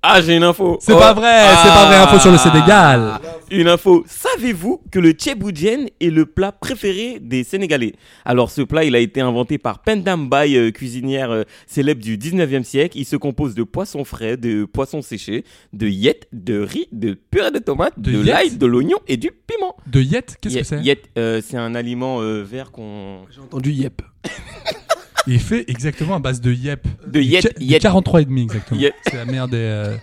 Ah, 0.00 0.20
j'ai 0.22 0.36
une 0.36 0.44
info. 0.44 0.78
C'est 0.80 0.92
Oh. 0.92 0.98
pas 0.98 1.12
vrai, 1.12 1.42
c'est 1.60 1.68
pas 1.70 1.86
vrai. 1.86 1.96
Info 1.96 2.20
sur 2.20 2.30
le 2.30 2.38
Sénégal. 2.38 3.18
Une 3.50 3.66
info. 3.66 4.04
Savez-vous 4.06 4.80
que 4.92 5.00
le 5.00 5.10
tchéboudienne 5.10 5.88
est 6.00 6.10
le 6.10 6.24
plat 6.24 6.52
préféré 6.52 7.18
des 7.20 7.42
Sénégalais? 7.42 7.94
Alors, 8.24 8.52
ce 8.52 8.62
plat, 8.62 8.84
il 8.84 8.94
a 8.94 9.00
été 9.00 9.20
inventé 9.20 9.58
par 9.58 9.80
Pendam 9.82 10.28
Bay, 10.28 10.54
euh, 10.56 10.70
cuisinière 10.70 11.32
euh, 11.32 11.42
célèbre 11.66 12.00
du 12.00 12.16
19e 12.16 12.62
siècle. 12.62 12.96
Il 12.96 13.06
se 13.06 13.16
compose 13.16 13.56
de 13.56 13.64
poissons 13.64 14.04
frais, 14.04 14.36
de 14.36 14.64
poissons 14.66 15.02
séchés, 15.02 15.44
de 15.72 15.88
yettes, 15.88 16.28
de 16.32 16.60
riz, 16.60 16.86
de 16.92 17.14
purée 17.14 17.50
de 17.50 17.58
tomates, 17.58 17.98
De 17.98 18.12
de, 18.12 18.20
l'ail, 18.22 18.56
de 18.56 18.66
l'oignon 18.66 18.98
et 19.08 19.16
du 19.16 19.32
piment. 19.32 19.74
De 19.88 20.00
Yet, 20.00 20.36
qu'est-ce 20.40 20.58
que 20.58 20.62
c'est? 20.64 20.78
yet, 20.80 21.02
euh, 21.18 21.40
c'est 21.44 21.56
un 21.56 21.74
aliment 21.74 22.20
euh, 22.22 22.44
vert 22.44 22.70
qu'on. 22.70 23.22
J'ai 23.34 23.40
entendu 23.40 23.72
yep. 23.72 24.00
Il 25.28 25.40
fait 25.40 25.64
exactement 25.68 26.14
à 26.16 26.18
base 26.18 26.40
de 26.40 26.52
Yep. 26.52 26.86
De 27.06 27.20
Yet, 27.20 27.40
Qua- 27.42 27.52
Yet. 27.60 27.78
43 27.80 28.22
et 28.22 28.24
demi 28.24 28.42
exactement. 28.42 28.80
Yet. 28.80 28.94
C'est 29.08 29.16
la 29.16 29.24
meilleure 29.26 29.48
des, 29.48 29.56
euh, 29.58 29.96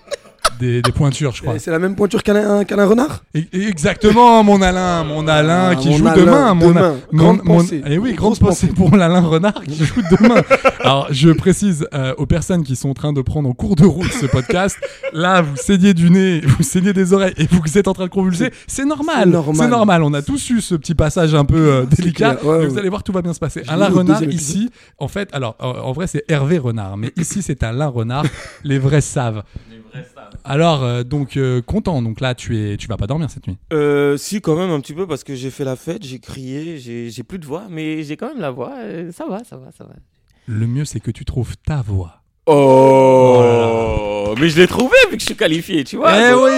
des 0.59 0.81
des 0.81 0.91
pointures, 0.91 1.33
je 1.35 1.41
crois. 1.41 1.55
Et 1.55 1.59
C'est 1.59 1.71
la 1.71 1.79
même 1.79 1.95
pointure 1.95 2.23
qu'un 2.23 2.35
un 2.35 2.85
renard 2.85 3.23
Et- 3.33 3.47
et 3.53 3.67
Exactement, 3.67 4.43
mon 4.43 4.61
Alain, 4.61 5.03
mon 5.03 5.27
Alain 5.27 5.69
Ah, 5.71 5.75
qui 5.75 5.89
mon 5.89 5.97
joue 5.97 6.07
Alain, 6.07 6.21
demain. 6.25 6.53
Mon, 6.53 6.67
demain. 6.69 6.95
mon- 7.11 7.17
Grande 7.17 7.41
mon- 7.43 7.57
pensée. 7.57 7.81
eh 7.85 7.97
oui, 7.97 8.13
grande 8.13 8.37
pensée 8.39 8.67
pensée. 8.67 8.75
pour 8.75 8.95
l'Alain 8.95 9.21
Renard 9.21 9.61
qui 9.63 9.83
joue 9.85 10.01
demain. 10.11 10.41
Alors, 10.81 11.07
je 11.11 11.29
précise 11.31 11.87
euh, 11.93 12.13
aux 12.17 12.25
personnes 12.25 12.63
qui 12.63 12.75
sont 12.75 12.89
en 12.89 12.93
train 12.93 13.13
de 13.13 13.21
prendre 13.21 13.49
en 13.49 13.53
cours 13.53 13.75
de 13.75 13.85
route 13.85 14.11
ce 14.11 14.25
podcast. 14.25 14.77
Là, 15.13 15.41
vous 15.41 15.55
saignez 15.55 15.93
du 15.93 16.09
nez, 16.09 16.41
vous 16.41 16.63
saignez 16.63 16.93
des 16.93 17.13
oreilles 17.13 17.33
et 17.37 17.47
vous 17.49 17.77
êtes 17.77 17.87
en 17.87 17.93
train 17.93 18.05
de 18.05 18.09
convulser. 18.09 18.51
C'est 18.67 18.85
normal. 18.85 19.37
C'est 19.53 19.67
normal. 19.67 20.03
On 20.03 20.13
a 20.13 20.21
tous 20.21 20.49
eu 20.49 20.61
ce 20.61 20.75
petit 20.75 20.95
passage 20.95 21.33
un 21.35 21.45
peu 21.45 21.55
euh, 21.57 21.85
délicat. 21.85 22.37
Ouais, 22.43 22.59
mais 22.59 22.65
vous 22.67 22.77
allez 22.77 22.89
voir, 22.89 23.03
tout 23.03 23.11
va 23.11 23.21
bien 23.21 23.33
se 23.33 23.39
passer. 23.39 23.63
Alain 23.67 23.89
Renard 23.89 24.23
ici, 24.23 24.69
en 24.99 25.07
fait, 25.07 25.29
alors 25.33 25.55
en 25.59 25.91
vrai 25.91 26.07
c'est 26.07 26.23
Hervé 26.27 26.57
Renard, 26.57 26.97
mais 26.97 27.11
ici 27.17 27.41
c'est 27.41 27.63
Alain 27.63 27.87
Renard. 27.87 28.25
Les 28.63 28.79
vrais 28.79 29.01
savent. 29.01 29.43
Alors 30.43 30.83
euh, 30.83 31.03
donc 31.03 31.37
euh, 31.37 31.61
content. 31.61 32.01
Donc 32.01 32.19
là, 32.19 32.35
tu 32.35 32.57
es, 32.57 32.77
tu 32.77 32.87
vas 32.87 32.97
pas 32.97 33.07
dormir 33.07 33.29
cette 33.29 33.47
nuit. 33.47 33.57
Euh, 33.73 34.17
si, 34.17 34.41
quand 34.41 34.55
même 34.55 34.69
un 34.69 34.79
petit 34.79 34.93
peu 34.93 35.07
parce 35.07 35.23
que 35.23 35.35
j'ai 35.35 35.49
fait 35.51 35.63
la 35.63 35.75
fête, 35.75 36.03
j'ai 36.03 36.19
crié, 36.19 36.77
j'ai 36.77 37.09
j'ai 37.09 37.23
plus 37.23 37.39
de 37.39 37.45
voix, 37.45 37.65
mais 37.69 38.03
j'ai 38.03 38.17
quand 38.17 38.27
même 38.27 38.41
la 38.41 38.51
voix. 38.51 38.73
ça 39.11 39.25
va, 39.27 39.43
ça 39.43 39.57
va, 39.57 39.71
ça 39.71 39.83
va. 39.83 39.93
Le 40.47 40.67
mieux, 40.67 40.85
c'est 40.85 40.99
que 40.99 41.11
tu 41.11 41.25
trouves 41.25 41.55
ta 41.57 41.81
voix. 41.81 42.21
Oh, 42.47 44.35
mais 44.39 44.49
je 44.49 44.57
l'ai 44.59 44.67
trouvé 44.67 44.95
vu 45.09 45.15
que 45.17 45.21
je 45.21 45.25
suis 45.25 45.35
qualifié, 45.35 45.83
tu 45.83 45.97
vois. 45.97 46.11
eh 46.15 46.31
donc- 46.31 46.43
oui 46.43 46.51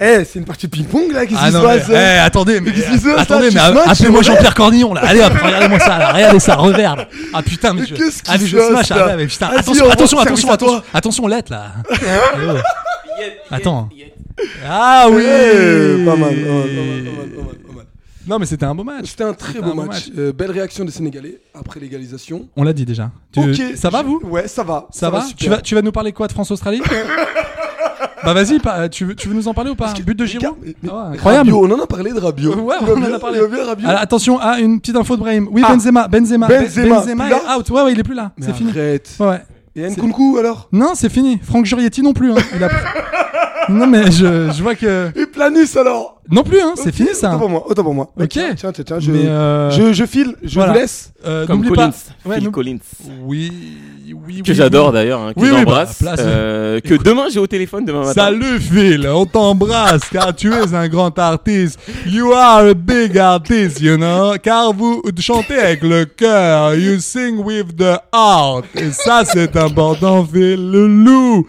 Eh, 0.00 0.24
c'est 0.24 0.38
une 0.38 0.44
partie 0.44 0.68
ping-pong 0.68 1.12
là, 1.12 1.24
qu'est-ce 1.26 1.40
qui 1.40 1.50
se 1.52 1.56
mais, 1.56 1.62
passe 1.62 1.88
eh, 1.90 1.96
hein 1.96 2.22
attendez, 2.24 2.60
mais, 2.60 2.72
qu'est-ce 2.72 2.90
qui 2.90 2.98
se 2.98 3.04
passe, 3.04 3.14
là 3.16 3.20
attendez, 3.22 3.48
Tu 3.48 3.54
mais 3.54 3.60
smashes, 3.60 3.88
appelez-moi 3.90 4.22
Jean-Pierre 4.22 4.54
Cornillon 4.54 4.94
là. 4.94 5.00
Allez 5.04 5.20
hop, 5.20 5.32
regardez-moi 5.42 5.78
ça, 5.80 5.98
là. 5.98 6.12
regardez 6.12 6.40
ça, 6.40 6.54
revers. 6.56 6.96
là. 6.96 7.08
Ah 7.32 7.42
putain, 7.42 7.72
mais, 7.72 7.80
Mais 7.82 7.86
je, 7.86 7.94
qu'est-ce 7.94 8.22
qui 8.22 8.30
ah, 8.30 8.34
mais 8.38 8.44
se 8.44 8.46
je 8.46 8.56
passe, 8.58 8.68
smash, 8.68 8.88
là 8.90 8.96
ah, 9.00 9.06
ouais, 9.06 9.16
mais 9.16 9.26
putain, 9.26 9.46
Vas-y, 9.48 9.58
attention, 9.58 9.86
va 9.86 9.92
attention, 9.92 10.16
faire 10.18 10.26
attention, 10.26 10.48
ça, 10.48 10.54
attention, 10.54 10.74
toi. 10.80 10.84
attention, 10.94 11.26
lettre 11.26 11.52
là. 11.52 11.64
Eh 11.90 11.96
oh. 12.48 12.56
Attends. 13.50 13.88
Ah 14.68 15.06
oui, 15.10 15.24
Eh, 15.26 16.04
Pas 16.04 16.16
mal, 16.16 16.34
pas 16.34 16.52
mal, 16.52 16.68
pas 16.68 16.82
mal, 16.82 17.02
pas 17.04 17.10
mal, 17.10 17.28
pas 17.28 17.42
mal, 17.42 17.54
pas 17.66 17.72
mal. 17.74 17.86
Non, 18.28 18.38
mais 18.38 18.46
c'était 18.46 18.66
un 18.66 18.74
beau 18.74 18.84
match. 18.84 19.06
C'était 19.06 19.24
un 19.24 19.32
très 19.32 19.60
beau 19.60 19.70
un 19.72 19.74
match. 19.74 19.86
match. 19.86 20.10
Euh, 20.18 20.32
belle 20.32 20.50
réaction 20.50 20.84
des 20.84 20.90
Sénégalais 20.92 21.40
après 21.58 21.80
l'égalisation. 21.80 22.46
On 22.56 22.62
l'a 22.62 22.72
dit 22.72 22.84
déjà. 22.84 23.10
Tu- 23.32 23.40
Ok. 23.40 23.62
Ça 23.76 23.88
va 23.90 24.02
vous? 24.02 24.20
Ouais, 24.24 24.46
ça 24.48 24.62
va. 24.62 24.86
Ça, 24.90 25.10
va, 25.10 25.24
tu, 25.36 25.48
vas, 25.48 25.60
tu 25.60 25.74
vas 25.74 25.82
nous 25.82 25.92
parler 25.92 26.12
quoi 26.12 26.26
de 26.26 26.32
France-Australie? 26.32 26.82
Bah 28.24 28.34
vas-y, 28.34 28.60
tu, 28.90 29.04
veux, 29.04 29.14
tu 29.14 29.28
veux 29.28 29.34
nous 29.34 29.46
en 29.48 29.54
parler 29.54 29.70
ou 29.70 29.74
pas? 29.76 29.92
But 30.04 30.18
de 30.18 30.24
Giroud 30.26 30.56
mais- 30.60 30.74
mais 30.82 30.88
Ah 30.92 31.10
ouais, 31.10 31.14
Incroyable 31.16 31.50
Rabiot, 31.52 31.66
on 31.66 31.78
en 31.78 31.82
a 31.84 31.86
parlé 31.86 32.12
de 32.12 32.18
Rabiot. 32.18 32.54
Ouais, 32.56 32.74
on 32.80 33.00
en 33.02 33.12
a 33.14 33.18
parlé. 33.18 33.40
Rabiot. 33.40 33.88
Alors, 33.88 34.00
attention, 34.00 34.38
ah, 34.40 34.58
une 34.60 34.80
petite 34.80 34.96
info 34.96 35.14
de 35.14 35.20
Brahim. 35.20 35.48
Oui, 35.52 35.62
Ah. 35.64 35.72
Benzema, 35.72 36.08
Benzema, 36.08 36.46
Be- 36.48 36.50
Benzema, 36.88 37.30
est 37.30 37.34
out. 37.56 37.70
Ouais, 37.70 37.82
ouais, 37.82 37.92
il 37.92 37.98
est 38.00 38.02
plus 38.02 38.14
là. 38.14 38.32
C'est 38.40 38.54
fini. 38.54 38.70
arrête. 38.70 39.08
Ouais. 39.20 39.40
Et 39.76 39.88
Nkunku 39.88 40.36
alors? 40.38 40.68
Non, 40.72 40.92
c'est 40.94 41.08
fini. 41.08 41.38
Franck 41.42 41.64
Jurietti 41.64 42.02
non 42.02 42.12
plus. 42.12 42.32
hein. 42.32 42.36
Il 42.56 42.62
a... 42.64 42.68
non 43.68 43.86
mais 43.86 44.10
je, 44.10 44.50
je 44.52 44.62
vois 44.62 44.74
que 44.74 45.10
Et 45.16 45.26
Planus 45.26 45.76
alors 45.76 46.20
non 46.30 46.42
plus 46.42 46.60
hein, 46.60 46.74
c'est 46.76 46.94
fini 46.94 47.08
ça. 47.14 47.28
Autant 47.30 47.38
pour 47.38 47.48
moi, 47.48 47.64
autant 47.70 47.82
pour 47.84 47.94
moi. 47.94 48.10
Ok. 48.20 48.28
Tiens, 48.28 48.54
tiens, 48.54 48.70
tiens, 48.72 48.98
je, 49.00 49.10
euh, 49.12 49.70
je, 49.70 49.94
je 49.94 50.04
file, 50.04 50.34
je 50.42 50.54
voilà. 50.56 50.74
vous 50.74 50.78
laisse. 50.80 51.10
Euh, 51.24 51.46
Comme 51.46 51.56
n'oublie 51.56 51.70
Collins. 51.70 51.90
pas. 51.90 52.28
Ouais, 52.28 52.34
Phil 52.36 52.44
nous- 52.44 52.50
Collins. 52.50 52.78
Oui, 53.24 53.50
oui, 54.26 54.42
Que 54.42 54.50
oui, 54.50 54.54
j'adore 54.54 54.88
oui. 54.88 54.92
d'ailleurs, 54.92 55.20
hein, 55.20 55.32
que 55.34 55.40
Oui, 55.40 55.48
oui, 55.50 55.56
j'embrasse. 55.56 56.02
bah, 56.02 56.16
euh, 56.18 56.80
que 56.80 56.94
demain 57.02 57.28
j'ai 57.32 57.40
au 57.40 57.46
téléphone 57.46 57.86
demain 57.86 58.00
matin. 58.00 58.12
Salut 58.12 58.60
Phil, 58.60 59.08
on 59.10 59.24
t'embrasse 59.24 60.02
car 60.12 60.34
tu 60.36 60.52
es 60.52 60.74
un 60.74 60.86
grand 60.88 61.18
artiste. 61.18 61.80
You 62.06 62.30
are 62.32 62.66
a 62.66 62.74
big 62.74 63.16
artist, 63.16 63.80
you 63.80 63.96
know. 63.96 64.34
Car 64.42 64.74
vous 64.74 65.00
chantez 65.18 65.56
avec 65.58 65.82
le 65.82 66.04
cœur. 66.04 66.74
You 66.74 66.98
sing 67.00 67.38
with 67.38 67.74
the 67.74 67.98
heart. 68.14 68.66
Et 68.74 68.90
ça, 68.92 69.22
c'est 69.24 69.56
important, 69.56 70.26
Phil. 70.30 70.70
Le 70.70 70.86
loup. 70.86 71.46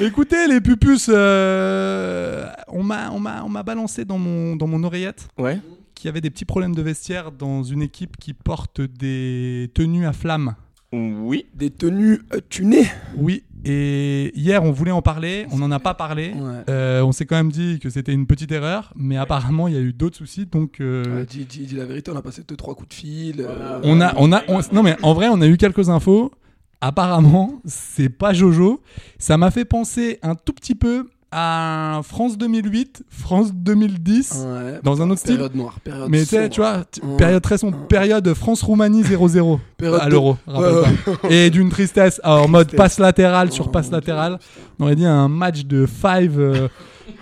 Écoutez, 0.00 0.46
les 0.46 0.60
pupus, 0.60 1.10
euh, 1.12 2.46
on 2.68 2.82
m'a, 2.84 3.10
on 3.10 3.18
m'a, 3.18 3.42
on 3.44 3.48
m'a 3.48 3.62
balancé 3.64 4.04
dans 4.04 4.18
mon, 4.18 4.54
dans 4.54 4.66
mon 4.68 4.84
oreillette 4.84 5.28
Ouais. 5.38 5.58
qu'il 5.94 6.06
y 6.06 6.08
avait 6.08 6.20
des 6.20 6.30
petits 6.30 6.44
problèmes 6.44 6.74
de 6.74 6.82
vestiaire 6.82 7.32
dans 7.32 7.64
une 7.64 7.82
équipe 7.82 8.16
qui 8.16 8.32
porte 8.32 8.80
des 8.80 9.70
tenues 9.74 10.06
à 10.06 10.12
flammes. 10.12 10.54
Oui. 10.92 11.46
Des 11.54 11.70
tenues 11.70 12.20
euh, 12.32 12.38
tunées. 12.48 12.86
Oui, 13.16 13.42
et 13.64 14.30
hier 14.38 14.62
on 14.62 14.70
voulait 14.70 14.92
en 14.92 15.02
parler, 15.02 15.46
on 15.50 15.58
n'en 15.58 15.70
a 15.72 15.80
pas 15.80 15.92
parlé. 15.94 16.32
Ouais. 16.32 16.62
Euh, 16.70 17.02
on 17.02 17.10
s'est 17.12 17.26
quand 17.26 17.36
même 17.36 17.50
dit 17.52 17.78
que 17.80 17.90
c'était 17.90 18.12
une 18.14 18.26
petite 18.26 18.52
erreur, 18.52 18.92
mais 18.96 19.16
apparemment 19.18 19.66
il 19.68 19.74
y 19.74 19.76
a 19.76 19.80
eu 19.80 19.92
d'autres 19.92 20.16
soucis, 20.16 20.46
donc 20.46 20.80
euh, 20.80 21.02
Ouais, 21.18 21.26
dis, 21.26 21.44
dis- 21.44 21.66
dis 21.66 21.74
la 21.74 21.84
vérité, 21.84 22.10
on 22.12 22.16
a 22.16 22.22
passé 22.22 22.42
2-3 22.42 22.74
coups 22.76 22.88
de 22.88 22.94
fil. 22.94 23.40
euh, 23.40 23.80
on 23.82 24.00
a, 24.00 24.14
on 24.16 24.32
a, 24.32 24.42
on- 24.48 24.60
non 24.72 24.82
mais 24.84 24.96
en 25.02 25.12
vrai 25.12 25.28
on 25.28 25.40
a 25.42 25.46
eu 25.48 25.56
quelques 25.58 25.90
infos. 25.90 26.30
Apparemment 26.80 27.60
c'est 27.64 28.08
pas 28.08 28.32
Jojo. 28.32 28.80
Ça 29.18 29.36
m'a 29.36 29.50
fait 29.50 29.64
penser 29.64 30.18
un 30.22 30.34
tout 30.34 30.52
petit 30.52 30.74
peu 30.74 31.06
à 31.30 32.00
France 32.04 32.38
2008, 32.38 33.02
France 33.10 33.52
2010. 33.52 34.46
Ouais, 34.46 34.80
Dans 34.82 35.02
un 35.02 35.10
autre 35.10 35.20
style. 35.20 35.34
Période 35.34 35.54
noire. 35.56 35.78
Période 35.84 36.08
Mais 36.08 36.20
tu 36.20 36.24
sais, 36.26 36.36
sombre. 36.36 36.48
tu 36.50 36.60
vois, 36.62 36.84
t- 36.90 37.02
Ouais. 37.04 37.16
période 37.18 37.42
très 37.42 37.58
sombre, 37.58 37.76
période 37.86 38.32
France-Roumanie 38.32 39.02
0-0 39.04 39.60
Période 39.76 40.00
à 40.00 40.06
de- 40.06 40.10
l'euro, 40.10 40.38
Ouais. 40.46 40.84
Et 41.28 41.50
d'une 41.50 41.68
tristesse, 41.68 42.18
alors, 42.24 42.44
en 42.44 42.48
mode 42.48 42.74
passe 42.74 42.98
latéral 42.98 43.52
sur 43.52 43.66
Oh, 43.66 43.70
passe 43.70 43.86
mon 43.90 43.96
latéral. 43.98 44.38
Dieu, 44.38 44.62
On 44.78 44.84
aurait 44.84 44.96
dit 44.96 45.04
un 45.04 45.28
match 45.28 45.66
de 45.66 45.84
five 45.84 46.40
euh, 46.40 46.68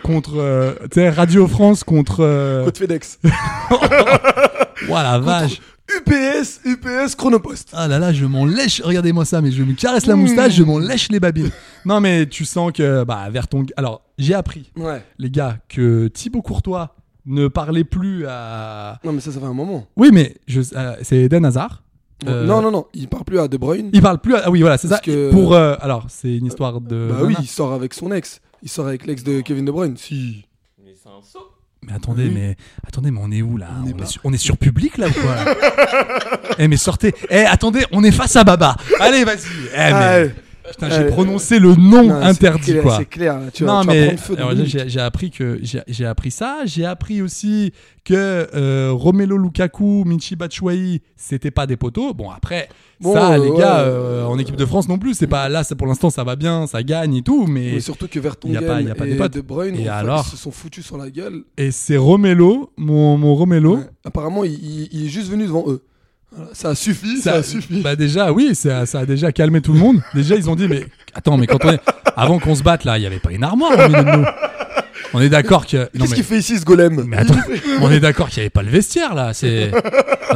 contre, 0.05 0.35
euh, 0.37 0.75
tu 0.83 1.01
sais, 1.01 1.09
Radio 1.11 1.49
France 1.49 1.83
contre. 1.83 2.21
euh, 2.23 2.71
FedEx. 2.73 3.19
Voilà, 4.87 5.19
vache. 5.19 5.61
UPS, 5.89 6.61
UPS 6.65 7.15
Chronopost. 7.17 7.71
Ah 7.73 7.87
là 7.89 7.99
là, 7.99 8.13
je 8.13 8.25
m'en 8.27 8.45
lèche. 8.45 8.81
Regardez-moi 8.83 9.25
ça, 9.25 9.41
mais 9.41 9.53
je 9.53 9.63
me 9.63 9.73
caresse 9.75 10.07
la 10.07 10.17
moustache, 10.17 10.55
je 10.55 10.63
m'en 10.65 10.79
lèche 10.79 11.09
les 11.11 11.21
babines. 11.21 11.51
Non, 11.85 12.01
mais 12.01 12.27
tu 12.27 12.45
sens 12.45 12.73
que, 12.73 13.05
bah, 13.05 13.29
vers 13.31 13.47
ton. 13.47 13.65
Alors, 13.77 14.03
j'ai 14.19 14.35
appris, 14.35 14.73
Ouais. 14.77 15.05
les 15.19 15.31
gars, 15.31 15.59
que 15.69 16.09
Thibaut 16.09 16.43
Courtois 16.43 16.97
ne 17.27 17.47
parlait 17.47 17.85
plus 17.85 18.27
à. 18.29 18.99
Non, 19.05 19.13
mais 19.13 19.21
ça, 19.21 19.31
ça 19.31 19.39
fait 19.39 19.47
un 19.47 19.53
moment. 19.55 19.87
Oui, 19.97 20.11
mais 20.13 20.37
je, 20.49 20.61
euh, 20.75 20.97
c'est 21.03 21.17
Eden 21.19 21.45
Hazard. 21.45 21.85
Euh, 22.27 22.45
Non, 22.45 22.61
non, 22.61 22.73
non, 22.73 22.87
il 22.95 23.07
parle 23.09 23.25
plus 23.25 23.39
à 23.39 23.47
De 23.47 23.57
Bruyne. 23.57 23.91
Il 23.93 24.03
parle 24.03 24.19
plus. 24.19 24.35
À... 24.35 24.43
Ah 24.47 24.51
oui, 24.51 24.63
voilà, 24.63 24.79
c'est 24.79 24.89
ça. 24.89 24.95
Parce 24.97 25.07
que- 25.07 25.31
Pour 25.31 25.55
euh, 25.55 25.77
alors, 25.81 26.07
c'est 26.09 26.37
une 26.37 26.47
histoire 26.47 26.81
de. 26.81 27.09
Bah 27.11 27.19
oui, 27.23 27.35
nana. 27.35 27.39
il 27.43 27.47
sort 27.47 27.73
avec 27.73 27.95
son 27.95 28.11
ex. 28.11 28.41
Il 28.65 28.69
sort 28.69 28.89
avec 28.89 29.07
l'ex 29.07 29.23
de 29.23 29.41
Kevin 29.43 29.65
De 29.65 29.71
Bruyne. 29.71 29.97
Si. 29.97 30.45
Mais 30.85 30.95
c'est 31.01 31.09
un 31.09 31.23
saut. 31.23 31.51
Mais 31.83 31.93
attendez, 31.95 32.25
Oui. 32.25 32.33
mais 32.35 32.57
attendez, 32.87 33.11
mais 33.11 33.21
on 33.23 33.31
est 33.31 33.43
où 33.43 33.57
là 33.57 33.69
On 33.85 33.93
on, 33.93 34.03
est 34.03 34.07
sur, 34.07 34.21
on 34.25 34.33
est 34.33 34.39
sur 34.39 34.57
public 34.57 34.99
là 34.99 35.07
ou 35.09 35.13
quoi 35.13 35.37
Eh 36.59 36.67
mais 36.69 36.77
sortez. 36.77 37.15
Eh 37.31 37.45
attendez, 37.45 37.85
on 37.93 38.03
est 38.03 38.11
face 38.11 38.35
à 38.37 38.45
Baba. 38.45 38.77
Allez, 38.99 39.25
vas-y. 39.25 39.39
Eh 39.75 39.93
mais. 39.93 40.35
Putain, 40.71 40.91
j'ai 40.91 40.99
ouais. 41.05 41.07
prononcé 41.09 41.59
le 41.59 41.75
nom 41.75 42.05
Non, 42.05 42.15
interdit 42.15 42.73
clair, 42.73 42.83
quoi. 42.83 42.97
C'est 42.99 43.05
clair. 43.07 43.41
Tu, 43.53 43.65
vas- 43.65 43.73
non 43.73 43.81
tu 43.83 43.89
mais 43.89 44.17
feu 44.17 44.35
alors, 44.37 44.53
j'ai 44.65 44.89
j'ai 44.89 45.01
appris 45.01 45.31
que 45.31 45.59
j'ai 45.63 45.81
j'ai 45.89 46.05
appris 46.07 46.31
ça. 46.31 46.61
J'ai 46.65 46.85
appris 46.85 47.23
aussi 47.23 47.73
que 48.05 48.15
euh, 48.55 48.91
Romelu 48.93 49.37
Lukaku, 49.39 50.05
Michi 50.07 50.37
Batshuayi, 50.37 51.03
c'était 51.17 51.51
pas 51.51 51.67
des 51.67 51.77
poteaux. 51.77 52.15
Bon 52.15 52.31
après, 52.31 52.69
Bon, 53.01 53.13
ça 53.13 53.33
euh, 53.35 53.39
les 53.39 53.51
ouais. 53.51 53.59
gars, 53.59 53.81
euh, 53.81 54.25
en 54.25 54.39
équipe 54.39 54.57
de 54.57 54.65
France 54.65 54.89
non 54.89 54.99
plus, 54.99 55.15
c'est 55.15 55.27
pas 55.27 55.49
là. 55.49 55.65
c'est 55.65 55.75
pour 55.75 55.87
l'instant, 55.87 56.09
ça 56.11 56.25
va 56.25 56.37
bien, 56.37 56.67
ça 56.67 56.83
gagne 56.83 57.15
et 57.17 57.23
tout, 57.23 57.47
mais 57.47 57.73
Mais 57.75 57.81
surtout 57.81 58.07
que 58.09 58.19
y 58.19 58.21
a 58.21 58.23
pas- 58.23 58.29
y 58.29 58.53
Vertonghen 58.55 58.91
a 58.91 58.95
pas 58.95 59.05
des 59.07 59.13
et 59.13 59.17
potes. 59.17 59.35
De 59.35 59.41
Bruyne 59.41 59.75
Et 59.75 59.85
fait, 59.85 59.89
alors 59.89 60.25
ils 60.27 60.31
se 60.31 60.37
sont 60.37 60.51
foutus 60.53 60.85
sur 60.87 60.97
la 60.97 61.11
gueule. 61.11 61.43
et 61.59 61.71
c'est 61.73 61.97
Romelo, 61.97 62.71
mon 62.77 63.19
mon 63.19 63.35
Romelo. 63.35 63.77
Ouais. 63.77 63.83
Apparemment, 64.05 64.45
il, 64.45 64.53
il- 64.53 64.89
il 64.93 65.05
est 65.07 65.09
juste 65.09 65.29
venu 65.31 65.45
devant 65.47 65.65
eux. 65.69 65.83
Ça 66.53 66.71
a 66.71 66.75
suffi, 66.75 67.19
ça, 67.21 67.35
a 67.35 67.43
suffi. 67.43 67.81
Bah 67.81 67.97
déjà, 67.97 68.33
oui, 68.33 68.55
ça, 68.55 68.87
ça 68.87 69.01
a 69.01 69.07
déjà 69.07 69.33
calmé 69.33 69.61
tout 69.61 69.73
le 69.73 69.79
monde. 69.79 70.01
Déjà, 70.15 70.35
ils 70.37 70.49
ont 70.51 70.57
dit, 70.57 70.69
mais 70.69 70.85
attends, 71.15 71.37
mais 71.37 71.47
quand 71.47 71.65
on 71.65 71.73
est, 71.73 71.81
avant 72.17 72.39
qu'on 72.39 72.55
se 72.55 72.63
batte 72.63 72.85
là, 72.85 72.99
il 72.99 73.03
y 73.03 73.07
avait 73.07 73.19
pas 73.19 73.33
une 73.33 73.45
armoire 73.45 73.73
au 73.73 73.89
milieu 73.89 74.05
de 74.05 74.11
nous. 74.19 74.25
On 75.15 75.21
est 75.21 75.29
d'accord 75.29 75.67
que. 75.67 75.87
Qu'est-ce 75.87 76.11
mais- 76.11 76.17
qu'il 76.17 76.25
fait 76.25 76.39
ici, 76.39 76.59
ce 76.59 76.65
golem 76.65 77.05
Mais 77.07 77.19
attends, 77.19 77.35
on 77.81 77.91
est 77.91 78.01
d'accord 78.01 78.29
qu'il 78.29 78.39
y 78.39 78.41
avait 78.41 78.51
pas 78.51 78.63
le 78.63 78.71
vestiaire 78.71 79.15
là. 79.15 79.33
C'est. 79.35 79.71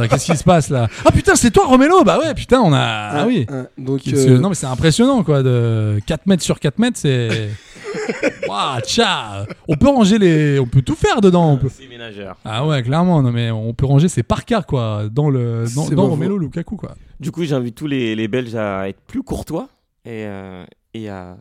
Qu'est-ce 0.09 0.31
qui 0.31 0.37
se 0.37 0.43
passe 0.43 0.69
là? 0.69 0.87
Ah 1.05 1.11
putain, 1.11 1.35
c'est 1.35 1.51
toi 1.51 1.65
Romelo 1.67 2.03
Bah 2.03 2.17
ouais, 2.19 2.33
putain, 2.33 2.61
on 2.61 2.73
a. 2.73 2.79
Ah 2.79 3.25
oui. 3.27 3.45
Donc, 3.77 4.01
euh, 4.07 4.39
Non 4.39 4.49
mais 4.49 4.55
c'est 4.55 4.65
impressionnant 4.67 5.23
quoi, 5.23 5.43
de 5.43 5.99
4 6.07 6.25
mètres 6.25 6.41
sur 6.43 6.59
4 6.59 6.79
mètres, 6.79 6.97
c'est. 6.99 7.49
Waouh, 8.47 8.79
tcha 8.81 9.45
On 9.67 9.75
peut 9.75 9.87
ranger 9.87 10.17
les. 10.19 10.59
On 10.59 10.65
peut 10.65 10.81
tout 10.81 10.95
faire 10.95 11.21
dedans. 11.21 11.51
On 11.53 11.57
peut... 11.57 11.69
C'est 11.69 11.87
ménageur. 11.87 12.37
Ah 12.45 12.65
ouais, 12.65 12.81
clairement, 12.83 13.21
non 13.21 13.31
mais 13.31 13.51
on 13.51 13.73
peut 13.73 13.85
ranger 13.85 14.07
ses 14.09 14.23
parkas 14.23 14.61
quoi, 14.63 15.03
dans 15.11 15.29
le. 15.29 15.65
Dans, 15.75 15.85
C'est 15.85 15.95
dans 15.95 16.15
faux. 16.15 16.37
Lukaku 16.37 16.75
quoi. 16.77 16.95
Du 17.19 17.31
coup, 17.31 17.43
j'invite 17.43 17.75
tous 17.75 17.87
les, 17.87 18.15
les 18.15 18.27
Belges 18.27 18.55
à 18.55 18.89
être 18.89 18.99
plus 19.01 19.23
courtois 19.23 19.69
et, 20.05 20.25
euh, 20.25 20.65
et 20.93 21.09
à. 21.09 21.37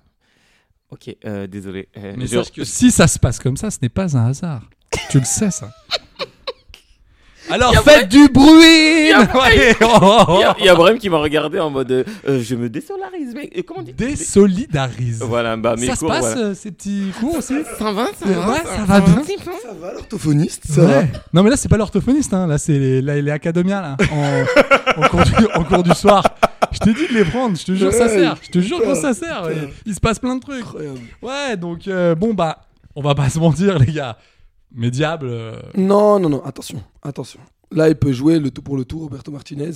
Ok, 0.90 1.14
euh, 1.24 1.46
désolé. 1.46 1.88
Euh, 1.96 2.14
Mais 2.16 2.26
je- 2.26 2.36
sache 2.36 2.52
que 2.52 2.64
si 2.64 2.90
ça 2.90 3.06
se 3.06 3.18
passe 3.18 3.38
comme 3.38 3.56
ça, 3.56 3.70
ce 3.70 3.78
n'est 3.80 3.88
pas 3.88 4.16
un 4.16 4.26
hasard. 4.30 4.68
tu 5.10 5.18
le 5.20 5.24
sais, 5.24 5.50
ça. 5.50 5.70
Alors 7.52 7.74
faites 7.82 8.08
du 8.08 8.28
bruit 8.28 9.08
Il 9.08 9.08
y 10.64 10.68
a- 10.68 10.74
Brahim 10.74 10.98
qui 10.98 11.08
m'a 11.10 11.18
regardé 11.18 11.58
en 11.58 11.70
mode 11.70 11.90
euh, 11.90 12.04
euh, 12.28 12.40
je 12.42 12.54
me 12.54 12.68
désolarise, 12.68 13.34
mec. 13.34 13.50
Et 13.54 13.62
comment 13.62 13.80
on 13.80 13.82
dit? 13.82 13.92
Désolidarise. 13.92 15.22
Voilà, 15.26 15.56
bah 15.56 15.74
mes 15.78 15.86
ça 15.88 15.94
se 15.94 16.00
cours, 16.00 16.08
passe, 16.08 16.32
voilà. 16.34 16.40
euh, 16.48 16.54
ces 16.54 16.70
petits 16.70 17.06
cours 17.18 17.36
aussi? 17.38 17.54
Ça 17.78 17.92
va, 17.92 18.06
ça 18.06 18.26
Ouais, 18.26 18.34
va, 18.34 18.56
ça 18.64 18.84
va 18.86 19.00
bien. 19.00 19.22
Ça 19.24 19.72
va, 19.80 19.92
l'orthophoniste 19.94 20.62
Ça 20.68 20.80
Ouais. 20.82 20.86
va? 20.86 21.02
Non 21.32 21.42
mais 21.42 21.50
là 21.50 21.56
c'est 21.56 21.68
pas 21.68 21.76
l'orthophoniste, 21.76 22.32
hein. 22.34 22.46
là 22.46 22.58
c'est 22.58 22.78
les, 22.78 23.02
là, 23.02 23.20
les 23.20 23.30
académiens 23.30 23.80
là, 23.82 23.96
en, 24.12 25.02
en 25.02 25.08
cours 25.08 25.24
du, 25.24 25.32
en 25.54 25.64
cours 25.64 25.82
du 25.82 25.92
soir. 25.92 26.22
Je 26.72 26.78
t'ai 26.78 26.92
dit 26.92 27.08
de 27.08 27.14
les 27.18 27.24
prendre, 27.24 27.56
je 27.58 27.64
te 27.64 27.72
jure 27.72 27.92
ça 27.92 28.08
sert, 28.08 28.36
je 28.42 28.50
te 28.50 28.58
jure 28.60 28.80
que 28.80 28.94
ça 28.94 29.12
sert. 29.14 29.42
Il 29.86 29.94
se 29.94 30.00
passe 30.00 30.18
plein 30.18 30.36
de 30.36 30.40
trucs. 30.40 30.60
Incroyable. 30.60 30.98
Ouais 31.22 31.56
donc 31.56 31.88
euh, 31.88 32.14
bon 32.14 32.34
bah 32.34 32.58
on 32.94 33.02
va 33.02 33.14
pas 33.14 33.28
se 33.28 33.38
mentir 33.38 33.78
les 33.78 33.92
gars, 33.92 34.16
mais 34.74 34.90
diable. 34.90 35.26
euh, 35.30 35.60
Non, 35.76 36.18
non, 36.18 36.28
non, 36.28 36.44
attention, 36.44 36.82
attention. 37.02 37.40
Là, 37.72 37.88
il 37.88 37.94
peut 37.96 38.12
jouer 38.12 38.38
le 38.38 38.50
tout 38.50 38.62
pour 38.62 38.76
le 38.76 38.84
tout, 38.84 38.98
Roberto 38.98 39.30
Martinez. 39.30 39.70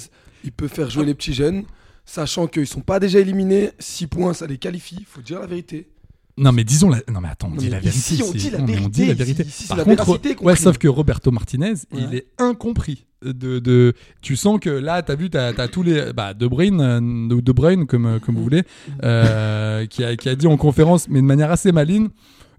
Il 0.44 0.52
peut 0.52 0.68
faire 0.68 0.90
jouer 0.90 1.04
les 1.06 1.14
petits 1.14 1.32
jeunes, 1.34 1.64
sachant 2.04 2.46
qu'ils 2.48 2.66
sont 2.66 2.80
pas 2.80 2.98
déjà 2.98 3.20
éliminés. 3.20 3.70
6 3.78 4.06
points, 4.08 4.34
ça 4.34 4.46
les 4.46 4.58
qualifie, 4.58 5.04
faut 5.08 5.20
dire 5.22 5.40
la 5.40 5.46
vérité. 5.46 5.88
Non 6.36 6.50
mais 6.50 6.64
disons 6.64 6.90
la... 6.90 6.98
non 7.12 7.20
mais 7.20 7.28
attends 7.28 7.46
on 7.46 7.50
Non, 7.50 7.56
dit 7.58 7.66
mais 7.66 7.70
la 7.70 7.78
vérité. 7.78 8.14
ici, 8.14 8.22
on 8.28 8.32
dit 8.32 8.50
la 8.50 8.58
mais 8.58 8.76
on 8.80 8.88
dit 8.88 9.06
la 9.06 9.14
vérité, 9.14 9.44
vérité. 9.44 9.44
ici, 9.44 9.68
Par 9.68 9.76
la 9.76 9.84
contre, 9.84 10.42
ouais 10.42 10.56
sauf 10.56 10.78
que 10.78 10.88
Roberto 10.88 11.30
Martinez 11.30 11.74
il 11.92 12.12
est 12.12 12.26
incompris. 12.38 13.06
De, 13.24 13.60
de 13.60 13.94
tu 14.20 14.34
sens 14.34 14.58
que 14.60 14.68
là 14.68 15.00
t'as 15.02 15.14
vu 15.14 15.30
t'as 15.30 15.52
as 15.56 15.68
tous 15.68 15.84
les 15.84 16.12
bah 16.12 16.34
De 16.34 16.48
Bruyne 16.48 16.80
euh, 16.80 17.34
ou 17.36 17.40
De 17.40 17.52
Bruyne 17.52 17.86
comme 17.86 18.06
euh, 18.06 18.18
comme 18.18 18.34
vous 18.34 18.42
voulez 18.42 18.64
euh, 19.04 19.86
qui 19.86 20.02
a 20.02 20.16
qui 20.16 20.28
a 20.28 20.34
dit 20.34 20.48
en 20.48 20.56
conférence 20.56 21.08
mais 21.08 21.20
de 21.20 21.26
manière 21.26 21.50
assez 21.52 21.70
maligne 21.72 22.08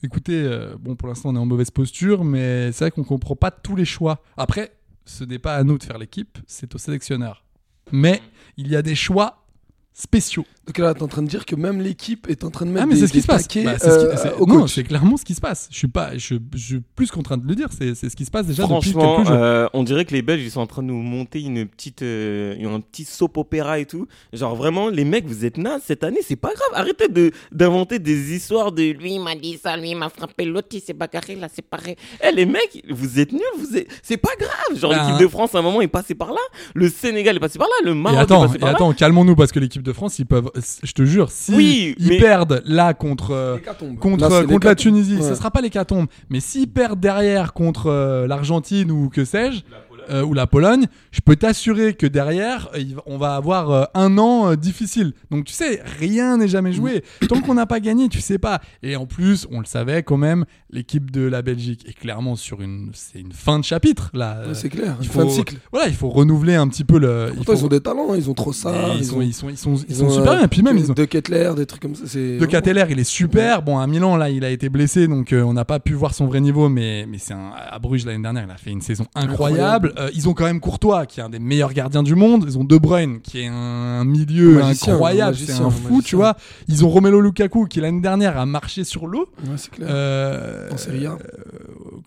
écoutez 0.06 0.42
euh, 0.44 0.76
bon 0.80 0.96
pour 0.96 1.08
l'instant 1.08 1.30
on 1.30 1.36
est 1.36 1.40
en 1.40 1.46
mauvaise 1.46 1.72
posture 1.72 2.24
mais 2.24 2.72
c'est 2.72 2.86
vrai 2.86 2.92
qu'on 2.92 3.04
comprend 3.04 3.36
pas 3.36 3.52
tous 3.52 3.76
les 3.76 3.86
choix. 3.86 4.22
Après 4.38 4.72
ce 5.06 5.24
n'est 5.24 5.40
pas 5.40 5.56
à 5.56 5.64
nous 5.64 5.78
de 5.78 5.84
faire 5.84 5.98
l'équipe 5.98 6.38
c'est 6.48 6.74
au 6.76 6.78
sélectionneur. 6.78 7.44
Mais 7.92 8.22
il 8.58 8.68
y 8.68 8.76
a 8.76 8.82
des 8.82 8.96
choix 8.96 9.46
spéciaux 9.94 10.46
Donc 10.68 10.78
là, 10.80 10.94
t'es 10.96 11.04
en 11.04 11.08
train 11.08 11.22
de 11.22 11.28
dire 11.28 11.46
que 11.46 11.56
même 11.56 11.80
l'équipe 11.80 12.28
est 12.28 12.44
en 12.44 12.50
train 12.50 12.66
de 12.66 12.72
mettre 12.72 12.86
ah 12.86 12.88
mais 12.88 12.96
des, 12.96 13.02
c'est 13.02 13.08
ce 13.08 13.12
qui 13.12 13.18
des 13.20 13.22
se 13.22 13.28
passe. 13.28 13.44
Bah, 13.44 13.76
c'est 13.78 13.92
ce 13.92 14.00
qui- 14.00 14.06
euh, 14.06 14.16
c'est- 14.18 14.34
au 14.34 14.48
non, 14.48 14.62
coach. 14.62 14.74
c'est 14.74 14.84
clairement 14.84 15.16
ce 15.16 15.24
qui 15.24 15.36
se 15.36 15.42
passe. 15.42 15.68
Je 15.72 15.78
suis 15.78 15.88
pas, 15.88 16.18
je, 16.18 16.36
je 16.56 16.58
suis 16.66 16.82
plus 16.96 17.12
qu'en 17.12 17.22
train 17.22 17.38
de 17.38 17.48
le 17.48 17.54
dire. 17.54 17.68
C'est 17.78 17.94
c'est 17.94 18.10
ce 18.10 18.16
qui 18.16 18.26
se 18.26 18.32
passe 18.32 18.48
déjà 18.48 18.64
depuis 18.64 18.74
Franchement, 18.92 19.18
quelques 19.18 19.28
jours. 19.28 19.38
euh, 19.38 19.68
on 19.74 19.84
dirait 19.84 20.06
que 20.06 20.14
les 20.14 20.24
Belges 20.24 20.42
ils 20.44 20.50
sont 20.50 20.62
en 20.62 20.66
train 20.68 20.82
de 20.82 20.88
nous 20.88 21.02
monter 21.02 21.42
une 21.44 21.66
petite, 21.68 22.02
euh, 22.02 22.56
un 22.76 22.80
petit 22.80 23.06
soap 23.06 23.38
opéra 23.38 23.78
et 23.80 23.86
tout. 23.86 24.08
Genre 24.34 24.56
vraiment, 24.56 24.90
les 24.90 25.06
mecs, 25.06 25.28
vous 25.28 25.46
êtes 25.46 25.58
nazes 25.60 25.82
cette 25.86 26.04
année, 26.04 26.22
c'est 26.26 26.36
pas 26.36 26.50
grave. 26.54 26.68
Arrêtez 26.82 27.10
de 27.10 27.32
d'inventer 27.52 28.00
des 28.00 28.34
histoires 28.36 28.72
de 28.72 28.84
lui 28.92 29.14
il 29.16 29.20
m'a 29.22 29.36
dit 29.36 29.60
ça, 29.62 29.78
lui 29.78 29.92
il 29.92 29.96
m'a 29.98 30.10
frappé, 30.10 30.46
l'autre 30.46 30.70
il 30.72 30.82
s'est 30.82 30.94
bagarré, 30.94 31.36
là 31.36 31.48
c'est 31.54 31.62
pareil. 31.62 31.96
Eh 32.28 32.34
les 32.36 32.48
mecs, 32.48 32.84
vous 32.90 33.20
êtes 33.20 33.32
nuls, 33.34 33.42
vous 33.60 33.78
êtes, 33.78 33.88
c'est 34.02 34.18
pas 34.18 34.34
grave. 34.40 34.80
Genre 34.80 34.94
Ah. 34.96 35.06
l'équipe 35.06 35.22
de 35.22 35.28
France 35.28 35.54
à 35.54 35.60
un 35.60 35.62
moment 35.62 35.82
est 35.82 35.88
passé 35.88 36.16
par 36.16 36.30
là, 36.30 36.42
le 36.74 36.90
Sénégal 36.90 37.36
est 37.36 37.40
passé 37.40 37.60
par 37.60 37.68
là, 37.68 37.74
le 37.86 37.92
Et 37.92 37.94
Maroc 37.94 38.18
est 38.20 38.22
attends, 38.24 38.42
passé 38.48 38.56
et 38.56 38.60
par 38.60 38.70
là. 38.70 38.76
attends, 38.76 38.94
calmons-nous 38.94 39.36
parce 39.36 39.52
que 39.52 39.60
l'équipe 39.60 39.84
de 39.84 39.94
France, 39.94 40.18
ils 40.20 40.26
peuvent, 40.26 40.50
je 40.84 40.92
te 40.94 41.04
jure, 41.04 41.30
si 41.32 41.54
Oui, 41.54 41.96
ils 41.98 42.10
mais- 42.10 42.18
perdent 42.20 42.62
là 42.66 42.94
contre 42.94 43.32
euh, 43.32 43.58
contre 44.00 44.22
Là, 44.30 44.42
c'est 44.42 44.48
contre 44.48 44.68
la. 44.68 44.76
Tunisie, 44.76 45.16
Ouais. 45.18 45.22
ce 45.30 45.36
sera 45.36 45.52
pas 45.52 45.62
l'hécatombe, 45.62 46.08
mais 46.30 46.40
s'ils 46.40 46.68
perdent 46.70 47.00
derrière 47.00 47.54
contre 47.54 47.88
euh, 47.88 48.28
l'Argentine 48.28 48.92
ou 48.92 49.10
que 49.10 49.26
sais-je, 49.26 49.62
euh, 50.10 50.24
ou 50.24 50.34
la 50.34 50.48
Pologne, 50.48 50.86
je 51.12 51.20
peux 51.22 51.36
t'assurer 51.36 51.94
que 51.94 52.08
derrière, 52.08 52.70
euh, 52.76 52.84
on 53.06 53.18
va 53.18 53.36
avoir 53.36 53.72
euh, 53.72 53.84
un 53.94 54.18
an 54.18 54.52
euh, 54.52 54.56
difficile. 54.56 55.14
Donc 55.32 55.46
tu 55.46 55.54
sais, 55.54 55.82
rien 56.00 56.38
n'est 56.38 56.48
jamais 56.48 56.72
joué. 56.74 57.04
Tant 57.28 57.42
qu'on 57.42 57.54
n'a 57.56 57.66
pas 57.66 57.80
gagné, 57.80 58.10
tu 58.10 58.22
sais 58.22 58.38
pas. 58.38 58.62
Et 58.84 58.96
en 58.96 59.06
plus, 59.06 59.48
on 59.52 59.60
le 59.60 59.66
savait 59.66 60.04
quand 60.04 60.18
même, 60.18 60.46
l'équipe 60.70 61.12
de 61.12 61.22
la 61.22 61.42
Belgique 61.42 61.86
est 61.88 61.94
clairement 61.94 62.36
sur 62.36 62.62
une, 62.62 62.92
c'est 62.94 63.20
une 63.20 63.32
fin 63.32 63.60
de 63.60 63.64
chapitre 63.64 64.12
là. 64.14 64.42
Ouais, 64.48 64.54
c'est 64.54 64.70
clair, 64.70 64.96
Il 65.02 65.08
faut, 65.08 65.20
fin 65.22 65.26
de 65.26 65.32
cycle. 65.32 65.56
Voilà, 65.72 65.88
il 65.88 65.96
faut 65.96 66.10
renouveler 66.10 66.56
un 66.56 66.68
petit 66.68 66.84
peu 66.84 67.00
le. 67.00 67.28
il 67.30 67.36
Pourtant, 67.36 67.54
faut- 67.54 67.60
ils 67.60 67.66
ont 67.66 67.70
des 67.70 67.82
talents, 67.82 68.12
hein, 68.12 68.16
ils 68.18 68.30
ont 68.30 68.34
trop 68.34 68.54
ça. 68.54 68.74
Ils, 68.98 69.06
sont, 69.06 69.22
ils 69.22 69.34
sont, 69.34 69.50
ils 69.50 69.58
sont, 69.58 69.76
ils 69.88 69.96
sont 69.96 70.06
ont, 70.06 70.10
super 70.10 70.38
bien. 70.38 70.48
Puis 70.48 70.62
même, 70.62 70.78
de- 70.78 70.82
ils 70.84 70.92
ont. 70.92 70.94
De 70.94 71.06
Kettler, 71.06 71.52
des 71.56 71.66
trucs 71.66 71.82
comme 71.82 71.96
ça. 71.96 72.04
De 72.06 72.46
Cateller, 72.46 72.86
il 72.90 73.00
est 73.00 73.04
super. 73.04 73.62
Bon, 73.62 73.80
à 73.80 73.88
Milan, 73.88 74.16
là, 74.18 74.30
il 74.30 74.44
a 74.46 74.50
été 74.50 74.70
blessé, 74.70 75.08
donc 75.08 75.34
on 75.34 75.54
n'a 75.54 75.66
pas 75.66 75.80
pu 75.80 75.94
voir 75.94 76.14
son 76.14 76.26
vrai 76.28 76.42
niveau. 76.42 76.70
Mais, 76.70 77.06
mais 77.08 77.18
c'est 77.18 77.34
un, 77.34 77.52
à 77.56 77.80
Bruges 77.80 78.06
l'année 78.06 78.22
dernière, 78.22 78.46
il 78.48 78.52
a 78.52 78.58
fait 78.58 78.72
une 78.72 78.82
saison 78.82 79.06
incroyable. 79.16 79.94
Euh, 79.98 80.10
ils 80.14 80.28
ont 80.28 80.34
quand 80.34 80.46
même 80.46 80.60
Courtois, 80.60 81.06
qui 81.06 81.20
est 81.20 81.24
un 81.24 81.30
des 81.30 81.40
meilleurs 81.40 81.74
gardiens 81.74 82.04
du 82.04 82.16
monde. 82.16 82.46
Ils 82.48 82.58
ont 82.58 82.64
De 82.64 82.78
Bruyne, 82.78 83.22
qui 83.22 83.40
est 83.42 83.48
un 83.48 84.04
milieu 84.04 84.56
magicien, 84.60 84.94
incroyable. 84.94 85.38
C'est 85.38 85.54
un 85.54 85.70
fou, 85.70 86.02
tu 86.02 86.16
vois. 86.16 86.36
Ils 86.68 86.84
ont 86.86 86.90
Romelu 86.90 87.22
Lukaku, 87.22 87.66
qui 87.66 87.80
l'année 87.80 88.02
dernière 88.02 88.38
a 88.38 88.46
marché 88.46 88.84
sur 88.84 89.08
l'eau 89.08 89.30
Ouais, 89.44 89.52
c'est 89.58 89.72
clair. 89.72 89.88
euh, 89.90 90.70
En 90.72 90.78
Serie 90.78 91.06
A. 91.06 91.12
euh, 91.12 91.18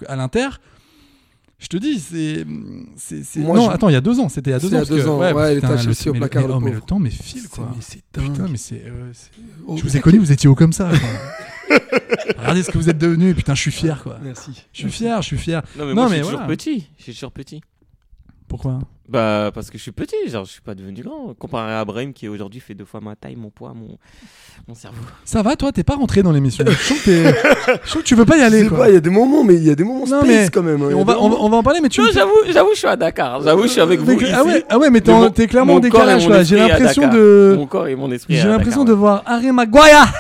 à 0.07 0.17
l'Inter. 0.17 0.49
Je 1.61 1.67
te 1.67 1.77
dis, 1.77 1.99
c'est. 1.99 2.45
c'est, 2.97 3.41
non, 3.41 3.67
je- 3.67 3.71
attends, 3.71 3.89
il 3.89 3.93
y 3.93 3.97
a 3.97 4.01
deux 4.01 4.21
ans. 4.21 4.29
C'était 4.29 4.51
il 4.51 4.53
y 4.53 4.57
a 4.57 4.61
deux 4.61 4.69
ans. 4.69 4.71
il 4.71 4.75
y 4.75 4.81
a 4.81 4.85
deux 4.85 5.03
que- 5.03 5.09
ans. 5.09 5.19
Ouais, 5.19 5.55
il 5.55 5.59
était 5.59 5.67
à 5.67 5.71
le- 5.73 5.79
Chelsea 5.79 6.09
au 6.09 6.13
mais- 6.13 6.21
placard, 6.21 6.43
mais- 6.43 6.49
le 6.49 6.55
oh, 6.55 6.61
mais 6.61 6.67
le 6.71 6.75
pauvre. 6.77 6.87
temps, 6.87 6.99
mais 7.01 7.11
file, 7.11 7.49
quoi. 7.49 7.69
mais 7.75 7.81
c'est. 7.83 8.01
Putain, 8.13 8.47
mais 8.49 8.57
c'est. 8.59 8.85
euh, 8.87 9.11
c'est- 9.13 9.31
Oh, 9.67 9.77
je 9.77 9.83
vous 9.83 9.97
ai 9.97 10.01
connu, 10.01 10.19
vous 10.19 10.31
étiez 10.31 10.49
haut 10.49 10.55
comme 10.55 10.73
ça. 10.73 10.89
quoi. 10.89 11.79
Regardez 12.39 12.63
ce 12.63 12.71
que 12.71 12.79
vous 12.79 12.89
êtes 12.89 12.99
devenu. 12.99 13.35
Putain, 13.35 13.55
je 13.57 13.61
suis 13.63 13.73
fier, 13.73 14.01
quoi. 14.05 14.19
Merci. 14.23 14.53
Je 14.73 14.79
suis 14.79 14.91
fier, 14.91 15.21
je 15.21 15.27
suis 15.27 15.37
fier. 15.39 15.63
Non, 15.77 15.85
mais 15.87 15.89
Non, 15.91 15.95
moi, 15.95 16.05
je 16.07 16.11
mais 16.11 16.17
suis 16.23 16.25
toujours 16.31 16.47
petit. 16.47 16.87
Je 16.97 17.03
suis 17.03 17.13
toujours 17.15 17.33
petit. 17.33 17.61
Pourquoi 18.49 18.79
Bah, 19.09 19.51
parce 19.55 19.69
que 19.71 19.77
je 19.77 19.83
suis 19.83 19.93
petit, 19.93 20.17
genre, 20.29 20.45
je 20.47 20.53
suis 20.53 20.61
pas 20.63 20.75
devenu 20.75 21.03
grand. 21.03 21.35
Comparé 21.39 21.75
à 21.75 21.85
Brahim 21.85 22.13
qui 22.15 22.29
aujourd'hui 22.29 22.61
fait 22.61 22.75
deux 22.75 22.87
fois 22.87 23.01
ma 23.01 23.15
taille, 23.15 23.37
mon 23.37 23.51
poids, 23.51 23.75
mon, 23.75 23.99
mon 24.67 24.75
cerveau. 24.75 24.97
Ça 25.25 25.43
va, 25.43 25.55
toi? 25.55 25.71
T'es 25.71 25.85
pas 25.85 25.97
rentré 25.97 26.23
dans 26.23 26.33
l'émission. 26.33 26.65
Je 26.67 26.73
sens 26.73 26.99
que, 27.01 27.05
t'es- 27.05 27.35
je 27.85 27.89
sens 27.91 28.03
que 28.03 28.07
tu 28.07 28.15
veux 28.15 28.25
pas 28.25 28.37
y 28.37 28.41
Je 28.41 28.45
aller, 28.47 28.63
sais 28.63 28.69
quoi. 28.69 28.79
pas, 28.79 28.89
il 28.89 28.95
y 28.95 28.97
a 28.97 29.01
des 29.01 29.11
moments, 29.11 29.45
mais 29.45 29.55
il 29.57 29.65
y 29.65 29.71
a 29.71 29.75
des 29.75 29.85
moments 29.85 30.07
Non, 30.07 30.21
space 30.23 30.27
mais- 30.27 30.49
quand 30.51 30.63
même. 30.63 30.81
hein. 30.83 30.89
On, 30.95 31.05
va, 31.05 31.19
on, 31.21 31.29
va, 31.29 31.29
moments- 31.29 31.45
on 31.45 31.49
va 31.51 31.57
en 31.59 31.63
parler, 31.63 31.81
mais 31.83 31.91
tu 31.91 32.01
Non, 32.01 32.07
j'avoue, 32.13 32.31
j'avoue, 32.51 32.71
je 32.73 32.79
suis 32.79 32.87
à 32.89 32.97
Dakar. 32.97 33.43
J'avoue, 33.43 33.65
je 33.65 33.69
suis 33.69 33.81
avec 33.83 34.01
vous. 34.01 34.13
Ici. 34.13 34.33
ah 34.35 34.43
ouais, 34.45 34.65
ah 34.71 34.79
ouais, 34.79 34.89
mais 34.91 35.01
t'es 35.03 35.13
mon- 35.13 35.31
clairement 35.31 35.75
en 35.75 35.81
décalage, 35.81 36.27
là. 36.29 36.43
J'ai 36.43 36.57
l'impression 36.57 37.07
de- 37.09 37.55
Mon 37.57 37.67
corps 37.67 37.87
et 37.87 37.97
mon 37.97 38.11
esprit. 38.11 38.37
J'ai 38.37 38.49
l'impression 38.49 38.85
de 38.85 38.93
voir 38.95 39.23
Harry 39.27 39.53
Maguire. 39.53 40.11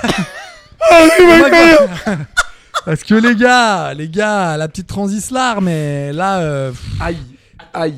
Parce 2.85 3.03
que 3.05 3.15
les 3.15 3.35
gars, 3.35 3.93
les 3.95 4.09
gars, 4.09 4.57
la 4.57 4.69
petite 4.69 4.87
transislar, 4.87 5.61
mais 5.61 6.13
là, 6.13 6.39
euh, 6.41 6.73
Aïe, 7.01 7.19
aïe. 7.81 7.95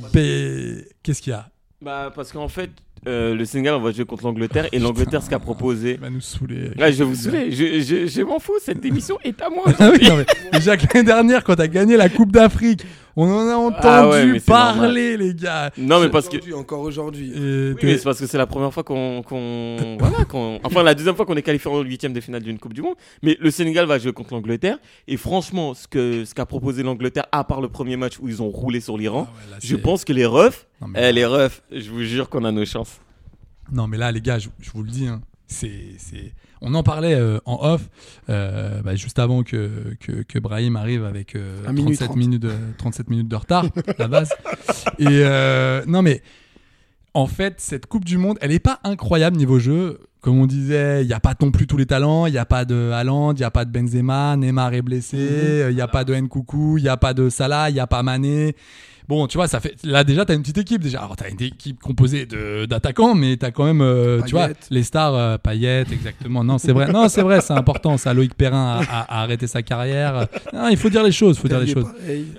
qu'est-ce 1.02 1.22
qu'il 1.22 1.30
y 1.32 1.34
a? 1.34 1.48
Bah, 1.82 2.12
parce 2.14 2.30
qu'en 2.32 2.48
fait, 2.48 2.70
euh, 3.08 3.34
le 3.34 3.44
Sénégal, 3.46 3.74
on 3.74 3.80
va 3.80 3.92
jouer 3.92 4.04
contre 4.04 4.24
l'Angleterre. 4.24 4.66
Et 4.72 4.78
l'Angleterre, 4.78 5.22
ce 5.22 5.30
qu'a 5.30 5.38
proposé. 5.38 5.92
Il 5.94 6.00
va 6.00 6.10
nous 6.10 6.20
saouler. 6.20 6.70
Ouais, 6.78 6.92
je 6.92 6.98
vais 6.98 7.04
vous 7.04 7.14
saouler. 7.14 7.50
Je, 7.50 7.80
je, 7.80 8.06
je 8.06 8.22
m'en 8.22 8.38
fous. 8.38 8.58
Cette 8.60 8.84
émission 8.84 9.18
est 9.24 9.40
à 9.40 9.48
moi. 9.48 9.64
Ah 9.78 9.90
oui, 9.90 10.06
non, 10.06 10.16
mais 10.16 10.26
déjà 10.52 10.76
que 10.76 10.86
l'année 10.92 11.06
dernière, 11.06 11.42
quand 11.42 11.56
t'as 11.56 11.68
gagné 11.68 11.96
la 11.96 12.10
Coupe 12.10 12.32
d'Afrique, 12.32 12.84
on 13.16 13.28
en 13.30 13.48
a 13.48 13.54
entendu 13.54 13.80
Ah 13.84 14.08
ouais, 14.08 14.32
c'est 14.34 14.44
parler, 14.46 15.16
les 15.16 15.34
gars. 15.34 15.70
Non, 15.78 16.00
mais 16.00 16.08
parce 16.08 16.28
que. 16.28 16.52
Encore 16.54 16.80
aujourd'hui. 16.80 17.32
Oui, 17.34 17.74
mais 17.82 17.98
c'est 17.98 18.04
parce 18.04 18.18
que 18.20 18.26
c'est 18.26 18.38
la 18.38 18.46
première 18.46 18.72
fois 18.72 18.82
qu'on, 18.84 19.22
voilà, 19.98 20.24
qu'on, 20.28 20.60
enfin 20.64 20.82
la 20.82 20.94
deuxième 20.94 21.16
fois 21.16 21.26
qu'on 21.26 21.36
est 21.36 21.42
qualifié 21.42 21.70
en 21.70 21.80
huitième 21.82 22.12
de 22.12 22.20
finale 22.20 22.42
d'une 22.42 22.58
Coupe 22.58 22.74
du 22.74 22.82
Monde. 22.82 22.94
Mais 23.22 23.36
le 23.40 23.50
Sénégal 23.50 23.86
va 23.86 23.98
jouer 23.98 24.12
contre 24.12 24.34
l'Angleterre 24.34 24.78
et 25.08 25.16
franchement, 25.16 25.74
ce 25.74 25.86
que, 25.88 26.24
ce 26.24 26.34
qu'a 26.34 26.46
proposé 26.46 26.82
l'Angleterre, 26.82 27.26
à 27.32 27.44
part 27.44 27.60
le 27.60 27.68
premier 27.68 27.96
match 27.96 28.18
où 28.20 28.28
ils 28.28 28.42
ont 28.42 28.48
roulé 28.50 28.80
sur 28.80 28.96
l'Iran, 28.96 29.26
Ah 29.28 29.34
ouais, 29.52 29.58
je 29.62 29.76
pense 29.76 30.04
que 30.04 30.12
les 30.12 30.26
refs, 30.26 30.66
Non, 30.80 30.88
mais- 30.88 31.08
eh, 31.08 31.12
les 31.12 31.24
refs, 31.26 31.62
je 31.72 31.90
vous 31.90 32.02
jure 32.02 32.28
qu'on 32.28 32.44
a 32.44 32.52
nos 32.52 32.64
chances. 32.64 33.00
Non, 33.72 33.86
mais 33.86 33.96
là, 33.98 34.10
les 34.12 34.20
gars, 34.20 34.38
je, 34.38 34.48
je 34.60 34.70
vous 34.72 34.82
le 34.82 34.90
dis, 34.90 35.06
hein, 35.06 35.20
c'est, 35.46 35.70
c'est... 35.98 36.32
on 36.62 36.74
en 36.74 36.82
parlait 36.82 37.14
euh, 37.14 37.38
en 37.44 37.58
off, 37.62 37.88
euh, 38.28 38.80
bah, 38.82 38.94
juste 38.94 39.18
avant 39.18 39.42
que, 39.42 39.96
que, 40.00 40.22
que 40.22 40.38
Brahim 40.38 40.76
arrive 40.76 41.04
avec 41.04 41.34
euh, 41.36 41.62
Un 41.66 41.72
minute 41.72 41.96
37, 41.98 42.06
trente. 42.06 42.16
minutes 42.16 42.42
de, 42.42 42.52
37 42.78 43.10
minutes 43.10 43.28
de 43.28 43.36
retard, 43.36 43.66
la 43.98 44.08
base. 44.08 44.30
Et 44.98 45.06
euh, 45.08 45.82
non, 45.86 46.02
mais 46.02 46.22
en 47.14 47.26
fait, 47.26 47.54
cette 47.58 47.86
Coupe 47.86 48.04
du 48.04 48.18
Monde, 48.18 48.38
elle 48.40 48.52
est 48.52 48.58
pas 48.60 48.78
incroyable 48.84 49.36
niveau 49.36 49.58
jeu. 49.58 50.00
Comme 50.20 50.38
on 50.38 50.46
disait, 50.46 51.02
il 51.02 51.06
n'y 51.06 51.14
a 51.14 51.20
pas 51.20 51.34
non 51.40 51.50
plus 51.50 51.66
tous 51.66 51.78
les 51.78 51.86
talents. 51.86 52.26
Il 52.26 52.32
n'y 52.32 52.38
a 52.38 52.44
pas 52.44 52.66
de 52.66 52.90
Haaland, 52.92 53.32
il 53.32 53.38
n'y 53.38 53.44
a 53.44 53.50
pas 53.50 53.64
de 53.64 53.70
Benzema, 53.70 54.36
Neymar 54.36 54.74
est 54.74 54.82
blessé, 54.82 55.16
euh, 55.18 55.70
il 55.70 55.74
n'y 55.74 55.80
a 55.80 55.88
pas 55.88 56.04
de 56.04 56.14
Nkoukou, 56.14 56.76
il 56.76 56.82
n'y 56.82 56.90
a 56.90 56.98
pas 56.98 57.14
de 57.14 57.30
Salah, 57.30 57.70
il 57.70 57.74
n'y 57.74 57.80
a 57.80 57.86
pas 57.86 58.02
Mané. 58.02 58.54
Bon, 59.10 59.26
tu 59.26 59.36
vois, 59.38 59.48
ça 59.48 59.58
fait 59.58 59.74
là 59.82 60.04
déjà 60.04 60.24
t'as 60.24 60.34
une 60.34 60.40
petite 60.42 60.58
équipe 60.58 60.80
déjà. 60.82 61.00
Alors 61.00 61.16
t'as 61.16 61.28
une 61.28 61.42
équipe 61.42 61.80
composée 61.82 62.26
de 62.26 62.64
d'attaquants, 62.64 63.14
mais 63.16 63.36
t'as 63.36 63.50
quand 63.50 63.64
même, 63.64 63.80
euh, 63.82 64.22
tu 64.24 64.36
vois, 64.36 64.50
les 64.70 64.84
stars 64.84 65.14
euh, 65.16 65.36
Payet, 65.36 65.80
exactement. 65.90 66.44
Non, 66.44 66.58
c'est 66.58 66.70
vrai. 66.72 66.92
Non, 66.92 67.08
c'est 67.08 67.22
vrai, 67.22 67.40
c'est 67.40 67.52
important. 67.52 67.96
Ça, 67.98 68.14
Loïc 68.14 68.34
Perrin 68.34 68.78
a, 68.88 69.00
a- 69.00 69.18
a 69.18 69.22
arrêté 69.24 69.48
sa 69.48 69.62
carrière. 69.62 70.28
Non, 70.54 70.68
il 70.68 70.76
faut 70.76 70.88
dire 70.90 71.02
les 71.02 71.10
choses. 71.10 71.36
Il 71.36 71.40
faut 71.40 71.48
dire 71.48 71.58
les 71.58 71.72
choses. 71.72 71.86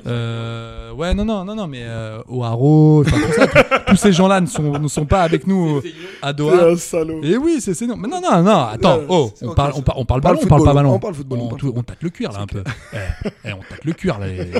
Euh, 0.07 0.91
ouais, 0.93 1.13
non, 1.13 1.25
non, 1.25 1.43
non, 1.45 1.55
non, 1.55 1.67
mais 1.67 1.81
euh, 1.83 2.21
au 2.27 2.43
Haro, 2.43 3.03
enfin, 3.05 3.17
tout 3.17 3.33
ça, 3.33 3.47
tous- 3.87 3.95
ces 3.97 4.13
gens-là 4.13 4.41
ne 4.41 4.45
sont, 4.47 4.79
ne 4.79 4.87
sont 4.87 5.05
pas 5.05 5.21
avec 5.23 5.47
nous 5.47 5.81
à 6.21 6.29
C'est 6.29 6.33
Doha. 6.35 6.67
un 6.69 6.75
salaud. 6.77 7.21
Et 7.23 7.37
oui, 7.37 7.57
c'est 7.59 7.73
c'est 7.73 7.87
non. 7.87 7.97
Mais 7.97 8.07
non, 8.07 8.21
non, 8.21 8.41
non. 8.41 8.59
Attends. 8.71 8.99
Oh, 9.09 9.31
on 9.41 9.53
parle, 9.53 9.73
on, 9.75 9.81
par- 9.81 9.97
on 9.99 10.05
parle 10.05 10.21
on 10.21 10.21
parle 10.21 10.21
ballon, 10.21 10.39
on 10.43 10.47
parle 10.47 10.63
pas 10.63 10.73
ballon. 10.73 10.93
on 10.95 10.99
parle 10.99 11.13
football, 11.15 11.39
on 11.39 11.43
On, 11.43 11.47
parle 11.49 11.59
tout- 11.59 11.65
football. 11.67 11.79
on 11.81 11.83
tâte 11.83 12.01
le 12.03 12.09
cuir 12.09 12.31
là 12.31 12.39
un 12.41 12.47
peu. 12.47 12.63
Eh, 12.93 12.97
eh, 13.45 13.53
on 13.53 13.59
tâte 13.59 13.83
le 13.83 13.93
cuir 13.93 14.19
là, 14.19 14.27
les, 14.27 14.51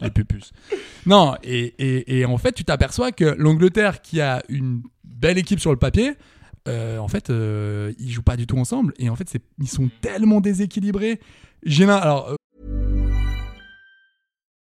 les 0.00 0.10
pupus. 0.10 0.52
Non, 1.06 1.34
et, 1.42 1.59
et, 1.78 2.18
et 2.20 2.24
en 2.24 2.38
fait, 2.38 2.52
tu 2.52 2.64
t'aperçois 2.64 3.12
que 3.12 3.24
l'Angleterre, 3.38 4.02
qui 4.02 4.20
a 4.20 4.42
une 4.48 4.82
belle 5.04 5.38
équipe 5.38 5.60
sur 5.60 5.70
le 5.70 5.78
papier, 5.78 6.12
euh, 6.68 6.98
en 6.98 7.08
fait, 7.08 7.30
euh, 7.30 7.92
ils 7.98 8.10
jouent 8.10 8.22
pas 8.22 8.36
du 8.36 8.46
tout 8.46 8.58
ensemble. 8.58 8.92
Et 8.98 9.08
en 9.08 9.16
fait, 9.16 9.26
ils 9.58 9.68
sont 9.68 9.90
tellement 10.00 10.40
déséquilibrés. 10.40 11.20
L'un- 11.62 11.88
alors, 11.96 12.28
euh, 12.30 12.36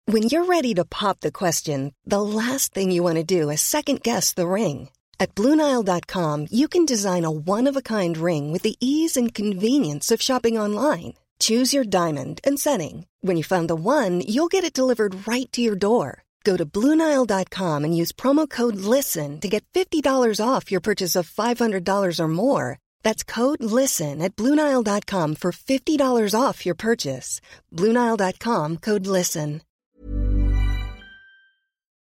When 0.06 0.24
you're 0.24 0.44
ready 0.46 0.74
to 0.74 0.84
pop 0.84 1.20
the 1.20 1.30
question, 1.32 1.92
the 2.06 2.20
last 2.20 2.74
thing 2.74 2.90
you 2.92 3.02
want 3.02 3.16
to 3.16 3.24
do 3.24 3.48
is 3.50 3.60
second 3.62 4.02
guess 4.02 4.34
the 4.34 4.46
ring. 4.46 4.88
At 5.18 5.34
Bluenile.com, 5.34 6.48
you 6.50 6.68
can 6.68 6.84
design 6.84 7.24
a 7.24 7.30
one 7.30 7.66
of 7.68 7.76
a 7.76 7.80
kind 7.80 8.16
ring 8.18 8.52
with 8.52 8.62
the 8.62 8.76
ease 8.80 9.16
and 9.16 9.32
convenience 9.32 10.10
of 10.12 10.20
shopping 10.20 10.58
online. 10.58 11.14
Choose 11.40 11.72
your 11.72 11.84
diamond 11.84 12.40
and 12.44 12.58
setting. 12.58 13.06
When 13.22 13.36
you 13.36 13.44
find 13.44 13.68
the 13.68 13.76
one, 13.76 14.20
you'll 14.26 14.48
get 14.48 14.64
it 14.64 14.74
delivered 14.74 15.26
right 15.26 15.50
to 15.52 15.62
your 15.62 15.76
door. 15.76 16.23
Go 16.44 16.56
to 16.58 16.66
Bluenile.com 16.66 17.84
and 17.84 17.96
use 17.96 18.12
promo 18.12 18.46
code 18.48 18.76
LISTEN 18.76 19.40
to 19.40 19.48
get 19.48 19.64
$50 19.74 20.40
off 20.40 20.70
your 20.70 20.80
purchase 20.82 21.16
of 21.16 21.26
$500 21.28 22.20
or 22.20 22.28
more. 22.28 22.78
That's 23.02 23.24
code 23.24 23.62
LISTEN 23.64 24.20
at 24.20 24.36
Bluenile.com 24.36 25.36
for 25.36 25.52
$50 25.52 26.34
off 26.38 26.66
your 26.66 26.74
purchase. 26.76 27.40
Bluenile.com 27.72 28.76
code 28.82 29.06
LISTEN. 29.06 29.62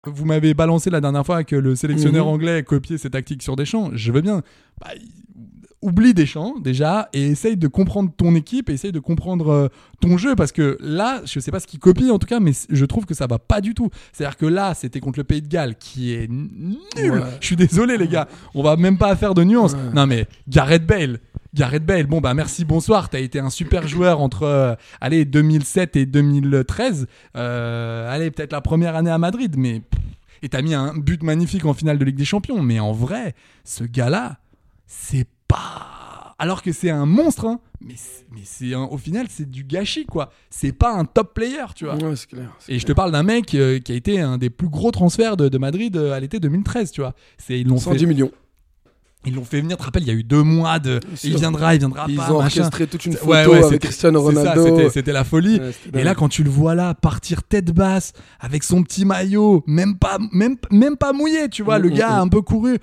vous 0.06 0.26
m'avez 0.26 0.54
balancé 0.54 0.90
la 0.90 1.00
dernière 1.00 1.26
fois 1.26 1.46
que 1.46 1.56
le 1.56 1.78
sélectionneur 1.78 2.26
Mhm. 2.26 2.34
anglais 2.34 2.64
copiait 2.64 2.98
ses 2.98 3.10
tactiques 3.10 3.42
sur 3.42 3.56
Deschamps. 3.56 3.92
Je 3.94 4.12
veux 4.12 4.20
bien. 4.20 4.42
Bah, 4.82 4.90
oublie 5.84 6.14
Deschamps 6.14 6.56
déjà 6.60 7.10
et 7.14 7.28
essaye 7.28 7.58
de 7.58 7.68
comprendre 7.68 8.12
ton 8.16 8.34
équipe 8.36 8.70
et 8.70 8.74
essaye 8.74 8.92
de 8.92 9.00
comprendre 9.00 9.50
euh, 9.50 9.68
ton 10.00 10.18
jeu 10.18 10.36
parce 10.36 10.52
que 10.52 10.78
là, 10.80 11.22
je 11.26 11.40
sais 11.40 11.52
pas 11.52 11.60
ce 11.60 11.68
qu'il 11.68 11.80
copie 11.80 12.10
en 12.10 12.18
tout 12.18 12.28
cas, 12.28 12.40
mais 12.40 12.52
je 12.70 12.86
trouve 12.86 13.06
que 13.06 13.14
ça 13.14 13.28
va 13.28 13.38
pas 13.38 13.62
du 13.62 13.74
tout. 13.74 13.90
C'est-à-dire 14.12 14.38
que 14.38 14.46
là, 14.46 14.74
c'était 14.74 15.00
contre 15.00 15.20
le 15.20 15.24
Pays 15.24 15.42
de 15.42 15.48
Galles 15.48 15.76
qui 15.76 16.14
est 16.14 16.30
nul. 16.30 16.78
Ouais. 16.98 17.22
Je 17.42 17.46
suis 17.46 17.56
désolé 17.56 17.98
les 17.98 18.08
gars, 18.08 18.28
on 18.56 18.64
va 18.64 18.76
même 18.78 18.98
pas 18.98 19.16
faire 19.16 19.34
de 19.34 19.44
nuances. 19.44 19.76
Non 19.94 20.08
mais 20.08 20.28
Gareth 20.48 20.86
Bale. 20.86 21.20
Gareth 21.54 21.86
Bale, 21.86 22.08
bon 22.08 22.20
bah 22.20 22.34
merci, 22.34 22.66
bonsoir, 22.66 23.10
t'as 23.10 23.20
été 23.20 23.40
un 23.40 23.52
super 23.52 23.88
joueur 23.88 24.22
entre 24.22 24.42
euh, 24.44 24.74
allez 25.02 25.24
2007 25.24 25.96
et 25.98 26.08
2013. 26.08 27.06
Euh, 27.36 28.12
allez 28.12 28.32
peut-être 28.32 28.52
la 28.52 28.62
première 28.62 28.96
année 28.96 29.12
à 29.12 29.20
Madrid, 29.20 29.54
mais 29.56 29.84
et 30.44 30.50
t'as 30.50 30.62
mis 30.62 30.74
un 30.74 30.94
but 30.94 31.24
magnifique 31.24 31.66
en 31.66 31.74
finale 31.74 31.98
de 31.98 32.06
Ligue 32.06 32.18
des 32.18 32.26
Champions. 32.26 32.62
Mais 32.62 32.80
en 32.80 32.92
vrai, 32.92 33.34
ce 33.64 33.86
gars-là, 33.86 34.38
c'est 34.86 35.28
pas. 35.54 36.36
Alors 36.40 36.62
que 36.62 36.72
c'est 36.72 36.90
un 36.90 37.06
monstre, 37.06 37.46
hein, 37.46 37.60
mais 37.80 37.94
c'est- 37.96 38.26
mais 38.34 38.42
c'est 38.44 38.74
un- 38.74 38.84
au 38.84 38.98
final 38.98 39.28
c'est 39.30 39.50
du 39.50 39.64
gâchis 39.64 40.06
quoi. 40.06 40.30
C'est 40.50 40.74
pas 40.74 40.92
un 40.94 41.06
top 41.06 41.34
player, 41.36 41.66
tu 41.76 41.86
vois. 41.86 41.96
Ouais, 41.96 42.14
clair. 42.30 42.50
Et 42.68 42.80
je 42.80 42.86
te 42.86 42.92
parle 42.92 43.12
d'un 43.12 43.24
mec 43.24 43.54
euh, 43.56 43.80
qui 43.80 43.92
a 43.92 43.96
été 43.96 44.20
un 44.20 44.38
des 44.38 44.50
plus 44.50 44.68
gros 44.68 44.92
transferts 44.92 45.38
de, 45.38 45.48
de 45.48 45.58
Madrid 45.58 45.96
euh, 45.96 46.12
à 46.14 46.20
l'été 46.20 46.40
2013, 46.40 46.92
tu 46.92 47.02
vois. 47.02 47.14
C'est 47.38 47.60
ils 47.60 47.68
l'ont 47.68 47.78
110 47.78 48.00
fait, 48.00 48.06
millions. 48.08 48.32
ils 49.26 49.36
l'ont 49.36 49.46
fait 49.46 49.62
venir. 49.62 49.78
Tu 49.78 49.82
te 49.82 49.86
rappelles, 49.86 50.04
il 50.04 50.08
y 50.08 50.12
a 50.12 50.16
eu 50.16 50.24
deux 50.24 50.44
mois 50.44 50.80
de. 50.80 51.00
Il 51.24 51.38
viendra, 51.38 51.76
il 51.76 51.80
viendra 51.80 52.06
Ils 52.10 52.18
pas. 52.18 52.32
ont 52.34 52.42
machin. 52.42 52.62
orchestré 52.64 52.88
toute 52.88 53.06
une 53.06 53.14
photo 53.14 53.32
Ouais, 53.32 53.46
ouais, 53.46 53.58
avec 53.60 53.66
c'était- 53.74 53.88
Cristiano 53.88 54.22
Ronaldo. 54.22 55.12
la 55.14 55.24
folie. 55.24 55.60
Ouais, 55.62 55.72
Et 56.02 56.04
là, 56.04 56.14
quand 56.16 56.28
tu 56.30 56.44
le 56.44 56.50
vois 56.50 56.76
là 56.76 56.94
partir 56.96 57.44
tête 57.44 57.72
basse 57.72 58.12
avec 58.42 58.64
son 58.64 58.84
petit 58.84 59.06
maillot, 59.06 59.64
même 59.68 59.98
pas, 59.98 60.18
même, 60.34 60.58
même 60.72 60.98
pas 60.98 61.14
mouillé, 61.14 61.48
tu 61.48 61.62
vois, 61.64 61.78
le 61.80 61.90
Mm, 61.90 61.94
gars 61.94 62.10
mm, 62.10 62.14
a 62.14 62.22
un 62.22 62.28
peu 62.28 62.42
couru. 62.42 62.78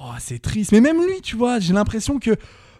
Oh, 0.00 0.12
c'est 0.18 0.40
triste. 0.40 0.72
Mais 0.72 0.80
même 0.80 0.98
lui, 1.04 1.20
tu 1.22 1.36
vois, 1.36 1.58
j'ai 1.58 1.72
l'impression 1.72 2.18
que 2.18 2.36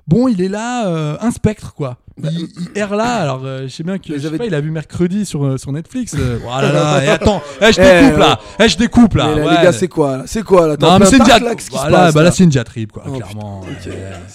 bon, 0.06 0.28
il 0.28 0.40
est 0.40 0.48
là, 0.48 0.86
euh, 0.88 1.16
un 1.20 1.30
spectre, 1.30 1.74
quoi. 1.74 1.96
Il, 2.20 2.30
il 2.74 2.76
erre 2.76 2.96
là, 2.96 3.14
alors 3.20 3.42
euh, 3.44 3.62
je 3.62 3.68
sais 3.68 3.84
bien 3.84 3.96
que 3.98 4.18
je 4.18 4.28
sais 4.28 4.36
pas, 4.36 4.46
il 4.46 4.54
a 4.54 4.60
vu 4.60 4.72
mercredi 4.72 5.24
sur, 5.24 5.44
euh, 5.44 5.56
sur 5.56 5.70
Netflix. 5.70 6.16
euh, 6.18 6.40
oh 6.44 6.48
là 6.60 6.72
là, 6.72 7.04
et 7.04 7.08
attends, 7.08 7.40
eh, 7.60 7.72
je 7.72 7.80
découpe 7.80 8.18
là, 8.18 8.40
eh, 8.58 8.68
je 8.68 8.76
découpe 8.76 9.14
là. 9.14 9.26
Là, 9.28 9.34
ouais. 9.36 9.56
les 9.56 9.62
gars, 9.62 9.72
c'est 9.72 9.86
quoi 9.86 10.16
là? 10.16 10.22
C'est 10.26 10.42
quoi 10.42 10.66
là? 10.66 10.76
Non, 10.80 10.98
mais 10.98 11.06
c'est 11.06 11.22
dia- 11.22 11.38
là 11.38 11.52
se 11.56 11.70
voilà, 11.70 11.90
passe 11.96 12.14
bah 12.14 12.22
là 12.24 12.32
c'est 12.32 12.42
une 12.42 12.50
diatribe 12.50 12.90
quoi, 12.90 13.04
Oh, 13.06 13.12
clairement. 13.12 13.60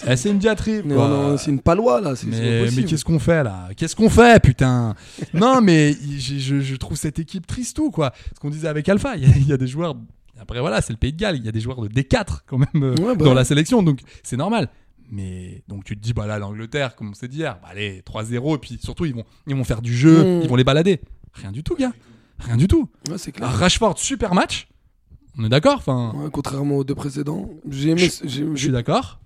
Eh, 0.08 0.16
c'est 0.16 0.30
une 0.30 0.38
diatribe 0.38 0.94
quoi. 0.94 1.06
on- 1.10 1.34
on- 1.34 1.38
C'est 1.38 1.52
une 1.52 1.60
palois 1.60 2.00
là, 2.00 2.14
Mais, 2.26 2.70
qu'est-ce 2.88 3.04
qu'on 3.04 3.20
fait 3.20 3.44
là? 3.44 3.68
Qu'est-ce 3.76 3.98
qu'on 3.98 4.10
fait 4.10 4.42
putain? 4.42 4.96
Non 5.34 5.60
mais 5.60 5.92
je, 6.18 6.38
je- 6.38 6.62
je 6.62 6.76
trouve 6.78 6.96
cette 6.96 7.20
équipe 7.20 7.46
triste 7.48 7.76
tout 7.76 7.92
quoi. 7.92 8.14
Ce 8.34 8.40
qu'on 8.40 8.50
disait 8.50 8.70
avec 8.70 8.88
Alpha, 8.88 9.18
il 9.18 9.24
y, 9.28 9.32
a- 9.32 9.36
il 9.36 9.48
y 9.48 9.52
a 9.52 9.58
des 9.58 9.68
joueurs. 9.68 9.96
Après 10.40 10.60
voilà, 10.60 10.82
c'est 10.82 10.94
le 10.94 10.98
Pays 10.98 11.14
de 11.14 11.18
Galles, 11.18 11.38
il 11.38 11.46
y 11.46 11.50
a 11.50 11.52
des 11.52 11.60
joueurs 11.62 11.80
de 11.82 11.88
D4 11.88 12.40
quand 12.48 12.58
même 12.58 12.84
euh, 12.84 12.96
Ouais, 13.02 13.16
bah 13.16 13.26
dans 13.26 13.34
la 13.34 13.46
sélection, 13.46 13.84
donc 13.84 14.00
c'est 14.24 14.38
normal. 14.38 14.70
Mais 15.12 15.64
donc 15.68 15.84
tu 15.84 15.96
te 15.96 16.02
dis 16.02 16.14
bah 16.14 16.26
là 16.28 16.40
l'Angleterre, 16.40 16.96
comme 16.96 17.10
on 17.10 17.14
s'est 17.14 17.28
dit 17.28 17.38
hier, 17.40 17.60
bah, 17.62 17.70
allez 17.72 18.02
3-0 18.02 18.56
et 18.56 18.58
puis 18.58 18.80
surtout 18.82 19.06
ils 19.06 19.14
vont 19.14 19.26
ils 19.48 19.56
vont 19.56 19.64
faire 19.64 19.82
du 19.82 19.96
jeu, 19.96 20.24
Mm. 20.24 20.42
ils 20.44 20.50
vont 20.50 20.56
les 20.56 20.64
balader. 20.64 21.02
Rien 21.34 21.52
du 21.52 21.64
tout 21.64 21.76
gars, 21.76 21.94
rien 22.40 22.58
du 22.58 22.68
tout. 22.68 22.90
Ouais, 23.10 23.18
c'est 23.18 23.36
Alors, 23.38 23.50
clair. 23.50 23.60
Rashford 23.62 23.98
super 24.00 24.34
match, 24.34 24.68
on 25.38 25.44
est 25.46 25.50
d'accord 25.50 25.76
Enfin, 25.78 26.14
Ouais, 26.16 26.30
contrairement 26.32 26.78
aux 26.78 26.84
deux 26.84 26.96
précédents, 26.96 27.50
j'ai 27.70 27.90
aimé. 27.90 28.02
Je- 28.02 28.28
j'ai- 28.28 28.46
je 28.54 28.56
suis 28.60 28.72
d'accord. 28.72 29.20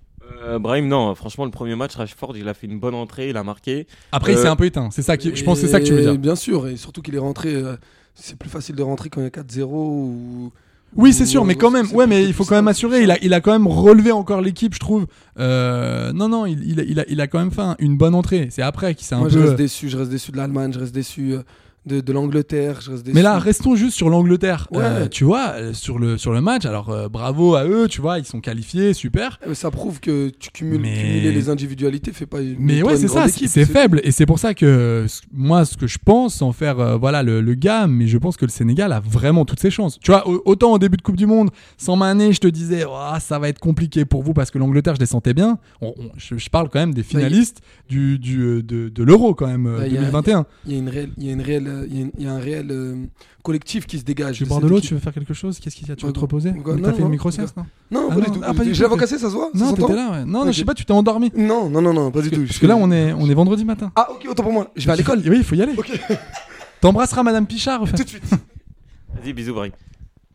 Euh, 0.44 0.60
Brahim, 0.60 0.88
non, 0.90 1.16
franchement, 1.16 1.46
le 1.46 1.52
premier 1.52 1.76
match, 1.76 1.96
Rashford, 1.96 2.36
il 2.36 2.48
a 2.50 2.54
fait 2.54 2.68
une 2.68 2.80
bonne 2.80 2.96
entrée, 2.96 3.30
il 3.30 3.38
a 3.38 3.44
marqué. 3.44 3.88
Après 4.12 4.34
il 4.34 4.38
Euh, 4.38 4.42
s'est 4.42 4.48
un 4.50 4.56
peu 4.58 4.66
éteint, 4.66 4.90
c'est 4.92 5.02
ça 5.02 5.16
qui, 5.16 5.34
je 5.34 5.44
pense 5.44 5.60
que 5.62 5.66
c'est 5.66 5.72
ça 5.72 5.80
que 5.80 5.86
tu 5.86 5.94
veux 5.94 6.02
dire. 6.02 6.18
Bien 6.18 6.36
sûr, 6.36 6.68
et 6.68 6.76
surtout 6.76 7.02
qu'il 7.02 7.16
est 7.16 7.20
rentré. 7.20 7.54
euh, 7.56 7.76
C'est 8.20 8.36
plus 8.38 8.50
facile 8.50 8.76
de 8.76 8.82
rentrer 8.82 9.10
quand 9.10 9.22
il 9.22 9.26
y 9.26 9.28
a 9.28 9.30
4-0 9.30 9.68
ou. 9.90 10.52
Oui, 10.96 11.14
c'est 11.14 11.26
sûr, 11.28 11.46
mais 11.46 11.56
quand 11.56 11.70
même, 11.70 11.86
ouais, 11.94 12.08
mais 12.08 12.24
il 12.24 12.34
faut 12.34 12.44
quand 12.46 12.56
même 12.56 12.68
assurer. 12.68 13.04
Il 13.04 13.12
a, 13.12 13.18
il 13.24 13.34
a 13.34 13.42
quand 13.42 13.52
même 13.52 13.68
relevé 13.68 14.12
encore 14.12 14.42
l'équipe, 14.42 14.74
je 14.74 14.80
trouve. 14.80 15.06
Euh, 15.38 16.12
non, 16.14 16.28
non, 16.30 16.46
il, 16.46 16.64
il, 16.68 17.00
a- 17.00 17.06
il 17.08 17.22
a, 17.22 17.28
quand 17.28 17.38
même 17.40 17.52
fait 17.52 17.62
un- 17.62 17.76
une 17.80 17.98
bonne 17.98 18.16
entrée. 18.16 18.48
C'est 18.52 18.62
après 18.64 18.96
qu'il 18.96 19.06
s'est 19.06 19.14
un 19.16 19.20
Moi, 19.20 19.30
je 19.30 19.38
peu. 19.38 19.44
reste 19.46 19.56
déçu. 19.58 19.90
Je 19.90 19.98
reste 19.98 20.10
déçu 20.10 20.32
de 20.32 20.38
l'Allemagne, 20.38 20.72
je 20.74 20.80
reste 20.80 20.96
déçu 20.96 21.34
euh, 21.34 21.42
de, 21.88 22.02
de 22.02 22.14
l'Angleterre. 22.14 22.80
Mais 23.14 23.22
là, 23.22 23.40
restons 23.40 23.76
juste 23.76 23.96
sur 23.96 24.10
l'Angleterre. 24.10 24.68
Ouais. 24.72 24.80
Euh, 24.84 25.08
tu 25.08 25.24
vois, 25.24 25.54
euh, 25.56 25.74
sur 25.74 25.98
le, 25.98 26.18
sur 26.18 26.34
le 26.34 26.42
match, 26.42 26.66
alors 26.66 26.90
euh, 26.90 27.08
bravo 27.10 27.56
à 27.56 27.66
eux, 27.66 27.88
tu 27.88 28.02
vois, 28.02 28.20
ils 28.20 28.26
sont 28.26 28.42
qualifiés, 28.42 28.94
super. 28.94 29.40
Mais 29.48 29.56
ça 29.56 29.72
prouve 29.72 30.00
que 30.00 30.30
tu 30.38 30.50
cumules, 30.52 30.82
Mais- 30.82 30.94
cumuler 30.94 31.32
les 31.32 31.50
individualités 31.50 32.12
fait 32.12 32.26
pas. 32.26 32.40
Mais 32.60 32.84
ouais, 32.84 32.98
c'est 32.98 33.08
ça, 33.08 33.28
c'est 33.28 33.66
faible. 33.66 34.02
Et 34.04 34.12
c'est 34.12 34.26
pour 34.26 34.40
ça 34.40 34.54
que 34.54 35.06
moi, 35.34 35.66
ce 35.66 35.78
que 35.78 35.88
je 35.88 35.98
pense, 36.04 36.36
sans 36.36 36.52
faire 36.52 36.80
euh, 36.80 36.98
voilà 36.98 37.24
le, 37.24 37.42
le 37.42 37.54
gars, 37.56 37.88
mais 37.88 38.08
je 38.08 38.18
pense 38.18 38.38
que 38.38 38.46
le 38.46 38.52
Sénégal 38.52 38.92
a 38.92 39.00
vraiment 39.00 39.46
toutes 39.46 39.60
ses 39.60 39.72
chances. 39.72 40.00
Tu 40.00 40.12
vois, 40.12 40.28
au- 40.28 40.42
autant 40.46 40.74
au 40.74 40.80
début 40.80 40.98
de 40.98 41.02
Coupe 41.02 41.18
du 41.18 41.26
Monde, 41.26 41.50
sans 41.78 41.96
Mané, 41.96 42.34
je 42.34 42.40
te 42.40 42.48
disais, 42.48 42.86
Ouah, 42.86 43.20
ça 43.20 43.40
va 43.40 43.50
être 43.50 43.60
compliqué 43.60 44.06
pour 44.06 44.24
vous 44.24 44.34
parce 44.34 44.52
que 44.52 44.58
l'Angleterre, 44.58 44.96
je 44.96 45.00
les 45.00 45.06
sentais 45.06 45.34
bien. 45.34 45.58
On- 45.82 45.94
on- 45.98 46.10
je, 46.18 46.38
je 46.38 46.50
parle 46.50 46.70
quand 46.70 46.80
même 46.80 46.94
des 46.94 47.04
finalistes 47.04 47.62
du, 47.90 48.20
du, 48.20 48.62
de, 48.64 48.90
de 48.90 49.04
l'Euro 49.04 49.34
quand 49.34 49.48
même, 49.48 49.66
euh, 49.68 49.78
Bah, 49.80 49.88
il 49.88 49.94
y 49.94 49.98
a- 49.98 50.02
2021. 50.02 50.46
Il 50.66 50.74
y 50.74 50.76
a 50.76 50.80
une 50.80 50.90
réelle, 50.90 51.10
il 51.18 51.26
y 51.26 51.30
a 51.30 51.34
une 51.34 51.42
réelle, 51.42 51.68
il 51.88 51.96
y 51.96 52.00
a 52.00 52.02
une- 52.02 52.12
il 52.18 52.24
y 52.26 52.28
a 52.28 52.32
un 52.34 52.40
réel 52.40 52.68
euh, 52.72 52.96
collectif 53.44 53.86
qui 53.86 54.00
se 54.00 54.04
dégage. 54.04 54.38
Tu 54.38 54.46
veux 54.46 54.60
de 54.62 54.68
l'eau, 54.68 54.82
tu 54.82 54.94
veux 54.94 55.00
faire 55.00 55.14
quelque 55.14 55.34
chose? 55.34 55.60
Qu'est-ce 55.60 55.76
qu'il 55.76 55.88
y 55.88 55.92
a 55.92 55.96
Tu 55.96 56.04
veux 56.06 56.10
Ouais, 56.10 56.14
te 56.14 56.20
reposer? 56.20 56.52
T'as 56.52 56.74
non, 56.76 56.90
fait 56.92 56.98
une 56.98 57.04
non, 57.04 57.10
micro-sieste, 57.10 57.56
non? 57.58 57.66
Non, 57.92 58.08
Ah 58.12 58.16
pas 58.16 58.20
non, 58.20 58.26
du 58.26 58.32
tout. 58.32 58.42
ah, 58.44 58.54
pas 58.54 58.64
du 58.64 58.74
Je 58.74 58.84
tout, 58.86 58.96
cassé, 58.98 59.18
ça 59.18 59.30
se 59.30 59.34
voit 59.36 59.50
Non, 59.54 59.74
t'étais 59.74 59.94
là, 59.96 60.12
ouais. 60.12 60.26
Non, 60.26 60.46
non, 60.46 60.52
je 60.52 60.58
sais 60.60 60.66
pas, 60.66 60.74
tu 60.74 60.86
t'es 60.86 60.92
endormi. 60.92 61.32
Non, 61.36 61.70
non, 61.70 61.82
non, 61.82 61.94
non, 61.94 62.12
pas 62.12 62.22
du 62.22 62.32
tout. 62.32 62.44
Parce 62.46 62.60
que 62.60 62.66
là, 62.68 62.76
on 62.76 62.92
est, 62.92 63.14
on 63.14 63.30
est 63.30 63.34
vendredi 63.34 63.64
matin. 63.66 63.92
Ah, 63.96 64.08
ok, 64.12 64.26
autant 64.30 64.44
pour 64.44 64.52
moi. 64.54 64.72
Je 64.76 64.86
vais 64.86 64.92
à 64.92 64.96
l'école. 64.96 65.20
Oui, 65.26 65.38
il 65.38 65.44
faut 65.44 65.56
y 65.56 65.62
aller. 65.62 65.74
Ok, 65.78 65.92
T'embrasseras 66.82 67.24
Madame 67.24 67.48
Pichard, 67.48 67.82
enfin. 67.82 67.98
tout 67.98 68.04
de 68.04 68.10
suite. 68.10 68.24
Vas-y, 69.22 69.34
bisous, 69.34 69.54
Brahim. 69.54 69.72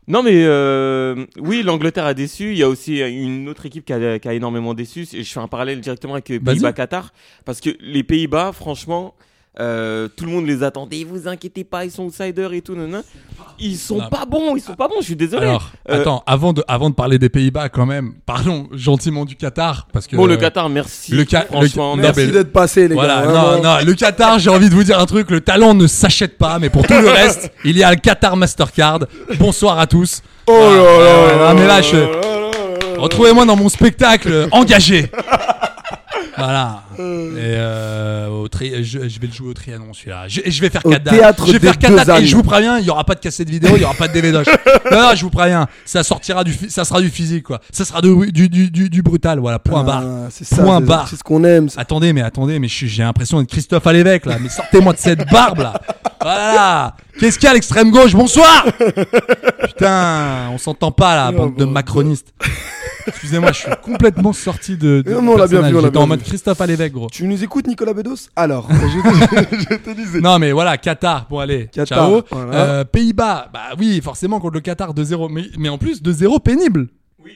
Non, 0.05 0.21
mais 0.21 0.43
euh, 0.43 1.25
oui, 1.39 1.63
l'Angleterre 1.63 2.05
a 2.05 2.13
déçu. 2.13 2.51
Il 2.51 2.57
y 2.57 2.63
a 2.63 2.67
aussi 2.67 2.99
une 2.99 3.47
autre 3.47 3.65
équipe 3.65 3.85
qui 3.85 3.93
a, 3.93 4.19
qui 4.19 4.27
a 4.27 4.33
énormément 4.33 4.73
déçu. 4.73 5.07
Et 5.13 5.23
je 5.23 5.31
fais 5.31 5.39
un 5.39 5.47
parallèle 5.47 5.79
directement 5.79 6.13
avec. 6.15 6.25
Pays-Bas-Qatar. 6.25 7.13
Parce 7.45 7.61
que 7.61 7.69
les 7.79 8.03
Pays-Bas, 8.03 8.51
franchement, 8.51 9.13
euh, 9.59 10.07
tout 10.15 10.25
le 10.25 10.31
monde 10.31 10.47
les 10.47 10.63
attendait. 10.63 11.03
Vous 11.03 11.27
inquiétez 11.27 11.63
pas, 11.63 11.85
ils 11.85 11.91
sont 11.91 12.03
outsiders 12.05 12.53
et 12.53 12.61
tout. 12.61 12.75
nanana. 12.75 13.03
Ils 13.59 13.77
sont 13.77 13.97
Non. 13.99 14.09
pas 14.09 14.25
bons, 14.25 14.55
ils 14.55 14.61
sont 14.61 14.73
pas 14.73 14.87
bons, 14.87 14.95
je 14.99 15.05
suis 15.05 15.15
désolé. 15.15 15.45
Alors, 15.45 15.69
Euh, 15.89 16.01
attends, 16.01 16.23
avant 16.25 16.53
de, 16.53 16.63
avant 16.67 16.89
de 16.89 16.95
parler 16.95 17.19
des 17.19 17.29
Pays-Bas, 17.29 17.69
quand 17.69 17.85
même, 17.85 18.13
parlons 18.25 18.67
gentiment 18.71 19.25
du 19.25 19.35
Qatar. 19.35 19.87
Parce 19.93 20.07
que, 20.07 20.15
Bon, 20.15 20.25
le 20.25 20.37
Qatar, 20.37 20.69
merci. 20.69 21.11
le 21.11 21.25
Ca- 21.29 21.45
franchement, 21.45 21.95
le- 21.95 22.01
merci. 22.01 22.31
D'être 22.31 22.51
passé, 22.51 22.87
les 22.87 22.95
Voilà, 22.95 23.21
gars. 23.25 23.31
non, 23.31 23.61
non, 23.61 23.77
le 23.85 23.93
Qatar, 23.93 24.39
j'ai 24.39 24.49
envie 24.49 24.69
de 24.69 24.73
vous 24.73 24.83
dire 24.83 24.99
un 24.99 25.05
truc, 25.05 25.29
le 25.29 25.41
talent 25.41 25.73
ne 25.75 25.85
s'achète 25.85 26.37
pas, 26.39 26.57
mais 26.59 26.69
pour 26.71 26.87
tout 26.87 26.93
le 26.99 27.09
reste, 27.09 27.51
il 27.63 27.77
y 27.77 27.83
a 27.83 27.91
le 27.91 27.97
Qatar 27.97 28.35
Mastercard. 28.35 28.99
Bonsoir 29.39 29.77
à 29.77 29.85
tous. 29.85 30.21
Oh 30.47 30.51
là 30.51 30.75
là 30.77 31.47
Ah, 31.49 31.53
non, 31.53 31.59
mais 31.59 31.67
là, 31.67 31.81
je... 31.81 32.33
Retrouvez-moi 32.99 33.45
dans 33.45 33.55
mon 33.55 33.69
spectacle 33.69 34.29
euh, 34.31 34.47
engagé. 34.51 35.11
Voilà. 36.37 36.83
Et 36.97 37.01
euh, 37.01 38.27
au 38.29 38.47
tri- 38.47 38.83
je, 38.83 39.07
je 39.07 39.19
vais 39.19 39.27
le 39.27 39.33
jouer 39.33 39.49
au 39.49 39.53
Trianon 39.53 39.93
celui-là. 39.93 40.27
Je, 40.27 40.41
je 40.45 40.61
vais 40.61 40.69
faire 40.69 40.81
Au 40.85 40.89
4 40.89 41.03
dates. 41.03 41.41
Je 41.47 41.51
vais 41.53 41.59
faire 41.59 41.77
4 41.77 41.89
deux 41.91 42.05
dates. 42.05 42.21
Et 42.21 42.25
je 42.25 42.35
vous 42.35 42.43
préviens, 42.43 42.79
il 42.79 42.85
y 42.85 42.89
aura 42.89 43.03
pas 43.03 43.15
de 43.15 43.19
cassette 43.19 43.49
vidéo, 43.49 43.71
il 43.75 43.81
y 43.81 43.85
aura 43.85 43.93
pas 43.93 44.07
de 44.07 44.13
DVD. 44.13 44.37
non, 44.91 45.01
non, 45.01 45.15
je 45.15 45.21
vous 45.23 45.29
préviens. 45.29 45.67
Ça 45.85 46.03
sortira 46.03 46.43
du, 46.43 46.53
ça 46.69 46.85
sera 46.85 47.01
du 47.01 47.09
physique 47.09 47.43
quoi. 47.43 47.59
Ça 47.71 47.85
sera 47.85 48.01
du, 48.01 48.31
du, 48.31 48.49
du, 48.49 48.71
du, 48.71 48.89
du 48.89 49.01
brutal. 49.01 49.39
Voilà. 49.39 49.59
Point 49.59 49.81
Ah, 49.81 49.83
barre. 49.83 50.03
C'est 50.31 50.43
ça. 50.45 50.57
Point 50.63 50.81
barre. 50.81 51.07
C'est 51.07 51.17
ce 51.17 51.23
qu'on 51.23 51.43
aime. 51.43 51.69
ça. 51.69 51.81
Attendez, 51.81 52.13
mais 52.13 52.21
attendez, 52.21 52.57
mais 52.59 52.67
j'ai 52.67 53.03
l'impression 53.03 53.39
d'être 53.39 53.49
Christophe 53.51 53.85
à 53.87 53.93
l'évêque 53.93 54.25
là. 54.25 54.37
Mais 54.41 54.49
sortez-moi 54.49 54.93
de 54.93 54.97
cette 54.99 55.29
barbe 55.31 55.59
là. 55.59 55.73
Voilà. 56.21 56.95
Qu'est-ce 57.19 57.37
qu'il 57.37 57.45
y 57.45 57.47
a 57.47 57.51
à 57.51 57.53
l'extrême 57.53 57.91
gauche? 57.91 58.13
Bonsoir. 58.13 58.65
Putain, 59.67 60.49
on 60.51 60.57
s'entend 60.57 60.91
pas 60.91 61.15
là, 61.15 61.31
bande 61.31 61.55
de 61.55 61.65
macronistes. 61.65 62.33
Excusez-moi, 63.07 63.51
je 63.51 63.59
suis 63.59 63.71
complètement 63.81 64.33
sorti 64.33 64.77
de. 64.77 65.01
de 65.05 65.11
Non, 65.13 65.21
mais 65.21 65.29
on 65.31 65.37
l'a 65.37 65.47
bien 65.47 65.61
vu, 65.61 65.81
J'étais 65.81 65.97
en 65.97 66.07
mode 66.07 66.23
Christophe 66.23 66.61
à 66.61 66.65
l'évêque, 66.67 66.93
gros. 66.93 67.09
Tu 67.11 67.25
nous 67.25 67.43
écoutes, 67.43 67.67
Nicolas 67.67 67.93
Bedos? 67.93 68.29
Alors, 68.35 68.67
je 68.71 68.75
te, 69.45 69.55
je 69.71 69.75
te 69.77 69.89
disais. 69.91 70.21
Non 70.21 70.39
mais 70.39 70.51
voilà, 70.51 70.77
Qatar, 70.77 71.27
bon 71.29 71.39
allez, 71.39 71.67
Qatar, 71.71 71.97
ciao. 72.09 72.21
voilà. 72.31 72.53
Euh, 72.53 72.83
Pays-Bas, 72.83 73.49
bah 73.53 73.61
oui, 73.77 74.01
forcément 74.03 74.39
contre 74.39 74.55
le 74.55 74.61
Qatar 74.61 74.93
2-0, 74.93 75.31
mais, 75.31 75.43
mais 75.57 75.69
en 75.69 75.77
plus 75.77 76.01
2-0 76.01 76.41
pénible. 76.41 76.87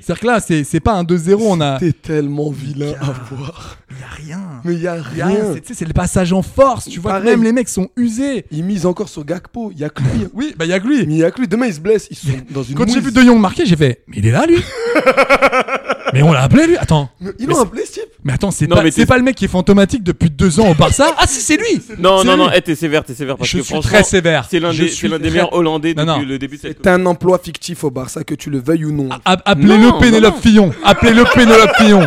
C'est-à-dire 0.02 0.20
que 0.22 0.28
là, 0.28 0.40
c'est 0.40 0.64
c'est 0.64 0.80
pas 0.80 0.94
un 0.94 1.04
2-0, 1.04 1.36
on 1.42 1.62
a... 1.62 1.78
T'es 1.80 1.92
tellement 1.94 2.52
vilain 2.52 2.94
à 3.02 3.12
voir. 3.34 3.78
Y 3.92 4.04
a 4.04 4.08
rien. 4.36 4.42
Mais 4.64 4.74
il 4.74 4.82
y 4.82 4.88
a 4.88 4.98
Y 5.16 5.22
a 5.22 5.26
rien. 5.28 5.54
c'est- 5.54 5.62
tu 5.62 5.68
sais, 5.70 5.74
C'est 5.74 5.86
le 5.86 5.94
passage 5.94 6.34
en 6.34 6.42
force, 6.42 6.86
tu 6.90 7.00
vois 7.00 7.20
même 7.20 7.44
les 7.44 7.52
mecs 7.52 7.70
sont 7.70 7.90
usés. 7.96 8.46
Il 8.52 8.64
mise 8.64 8.86
encore 8.86 9.10
sur 9.10 9.24
Gakpo. 9.26 9.72
Il 9.74 9.80
y 9.80 9.84
a 9.84 9.90
que 9.90 10.02
lui. 10.04 10.28
Oui, 10.34 10.54
bah 10.58 10.66
y 10.66 10.74
a 10.74 10.80
que 10.80 10.88
lui. 10.88 11.06
Mais 11.08 11.14
il 11.14 11.18
y 11.20 11.24
a 11.24 11.32
que 11.32 11.40
lui. 11.40 11.48
Demain, 11.48 11.68
il 11.68 11.74
se 11.74 11.80
blesse. 11.80 12.08
Ils 12.12 12.18
sont 12.18 12.28
dans 12.52 12.64
une 12.64 12.76
Quand 12.76 12.88
j'ai 12.90 13.00
vu 13.00 13.12
De 13.12 13.22
Jong 13.22 13.40
marquer, 13.40 13.66
j'ai 13.66 13.76
fait, 13.76 14.04
mais 14.08 14.18
il 14.18 14.28
est 14.28 14.32
là 14.32 14.46
lui 14.46 14.58
Mais 16.18 16.24
on 16.24 16.32
l'a 16.32 16.42
appelé 16.44 16.66
lui 16.68 16.78
Attends, 16.78 17.10
Mais 17.22 17.32
Ils 17.40 17.48
l'ont 17.48 17.62
appelé, 17.62 17.86
ce 17.86 17.92
type. 17.94 18.04
mais 18.24 18.34
attends, 18.34 18.50
c'est 18.52 18.68
pas, 18.68 18.82
c'est 18.92 19.08
le 19.10 19.22
mec 19.22 19.36
qui 19.36 19.46
est 19.46 19.50
fantomatique 19.50 20.04
depuis 20.04 20.30
deux 20.30 20.60
ans 20.60 20.72
au 20.72 20.74
Barça 20.74 21.14
Ah 21.18 21.26
si, 21.28 21.40
c'est 21.42 21.58
lui 21.58 21.82
Non, 22.00 22.24
non, 22.24 22.34
lui. 22.34 22.40
non, 22.44 22.50
eh, 22.56 22.62
t'es 22.62 22.76
sévère, 22.76 23.04
t'es 23.04 23.14
sévère. 23.14 23.38
Parce 23.38 23.50
Je 23.50 23.60
que 23.60 23.64
suis 23.64 23.80
très 23.82 24.04
sévère. 24.04 24.48
C'est 24.50 24.60
l'un 24.60 24.72
Je 24.72 24.84
des, 24.84 24.88
suis 24.90 24.98
c'est 25.02 25.08
l'un 25.08 25.18
des 25.18 25.24
très- 25.26 25.32
meilleurs 25.32 25.54
Hollandais 25.54 25.94
Non, 25.94 26.06
depuis 26.06 26.26
non. 26.26 26.28
le 26.32 26.40
début 26.40 26.56
de 26.58 26.62
cette 26.62 26.78
C'est 26.84 26.90
un 26.90 27.06
emploi 27.06 27.38
fictif 27.38 27.84
au 27.84 27.92
Barça, 27.92 28.24
que 28.24 28.34
tu 28.36 28.50
le 28.50 28.60
veuilles 28.60 28.86
ou 28.86 28.92
non. 28.92 29.10
Appelez-le 29.26 30.00
Pénélope. 30.00 30.42
Fillon 30.42 30.72
Appelez-le 30.84 31.24
Pénélope 31.34 31.76
Fillon 31.78 32.06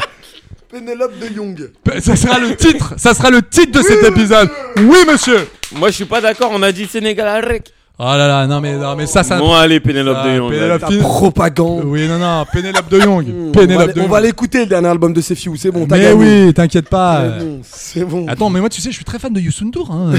Pénélope 0.71 1.19
de 1.19 1.35
Jong. 1.35 1.71
Ça 2.01 2.15
sera 2.17 2.39
le 2.39 2.55
titre, 2.55 2.95
ça 2.97 3.13
sera 3.15 3.31
le 3.31 3.43
titre 3.43 3.73
de 3.79 3.83
cet 3.83 4.05
épisode. 4.05 4.49
Oui, 4.79 4.99
monsieur. 5.11 5.49
Moi, 5.75 5.91
je 5.91 5.95
suis 5.97 6.05
pas 6.05 6.21
d'accord. 6.21 6.51
On 6.53 6.63
a 6.63 6.71
dit 6.73 6.87
Sénégal 6.87 7.27
à 7.29 7.41
rec. 7.41 7.73
Oh 8.03 8.17
là 8.17 8.27
là, 8.27 8.47
non 8.47 8.63
mais 8.63 8.77
non 8.79 8.97
mais 8.97 9.05
ça 9.05 9.23
ça. 9.23 9.37
Bon, 9.39 9.53
allez, 9.53 9.79
Pénélope 9.79 10.17
Ah, 10.23 10.27
de 10.29 10.37
Jong. 10.37 10.51
Pénélope 10.53 10.81
Ta 10.81 10.87
Fillon. 10.87 11.03
propagande. 11.03 11.83
Oui, 11.85 12.09
non 12.09 12.19
non, 12.19 12.47
Pénélope 12.51 12.89
de 12.89 12.99
Jong. 12.99 13.27
On 13.29 13.47
va 13.53 13.61
Pénélope 13.61 13.91
On 13.99 14.09
va 14.09 14.21
l'écouter, 14.23 14.61
le 14.61 14.67
dernier 14.67 14.89
album 14.89 15.13
de 15.13 15.21
Sefiu. 15.21 15.55
C'est 15.59 15.71
bon, 15.71 15.87
t'as 15.87 15.97
Mais 15.99 16.05
gagné. 16.05 16.45
oui, 16.47 16.55
t'inquiète 16.55 16.89
pas. 16.89 17.25
C'est 17.25 17.45
bon, 17.45 17.61
C'est 17.63 18.05
bon. 18.07 18.27
Attends, 18.27 18.49
mais 18.49 18.61
moi 18.61 18.71
tu 18.71 18.81
sais, 18.81 18.91
je 18.91 18.97
suis 18.97 19.05
très 19.05 19.19
fan 19.19 19.33
de 19.35 19.41
Youssou 19.41 19.67
N'Dour. 19.67 19.91
Hein. 19.93 20.13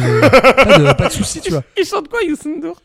pas 0.64 0.78
de, 0.78 0.94
pas 0.94 1.08
de 1.08 1.12
soucis, 1.14 1.42
tu 1.42 1.50
vois. 1.50 1.64
Il 1.76 1.84
chante 1.84 2.08
quoi, 2.08 2.20
Youssou 2.22 2.50
N'Dour? 2.56 2.76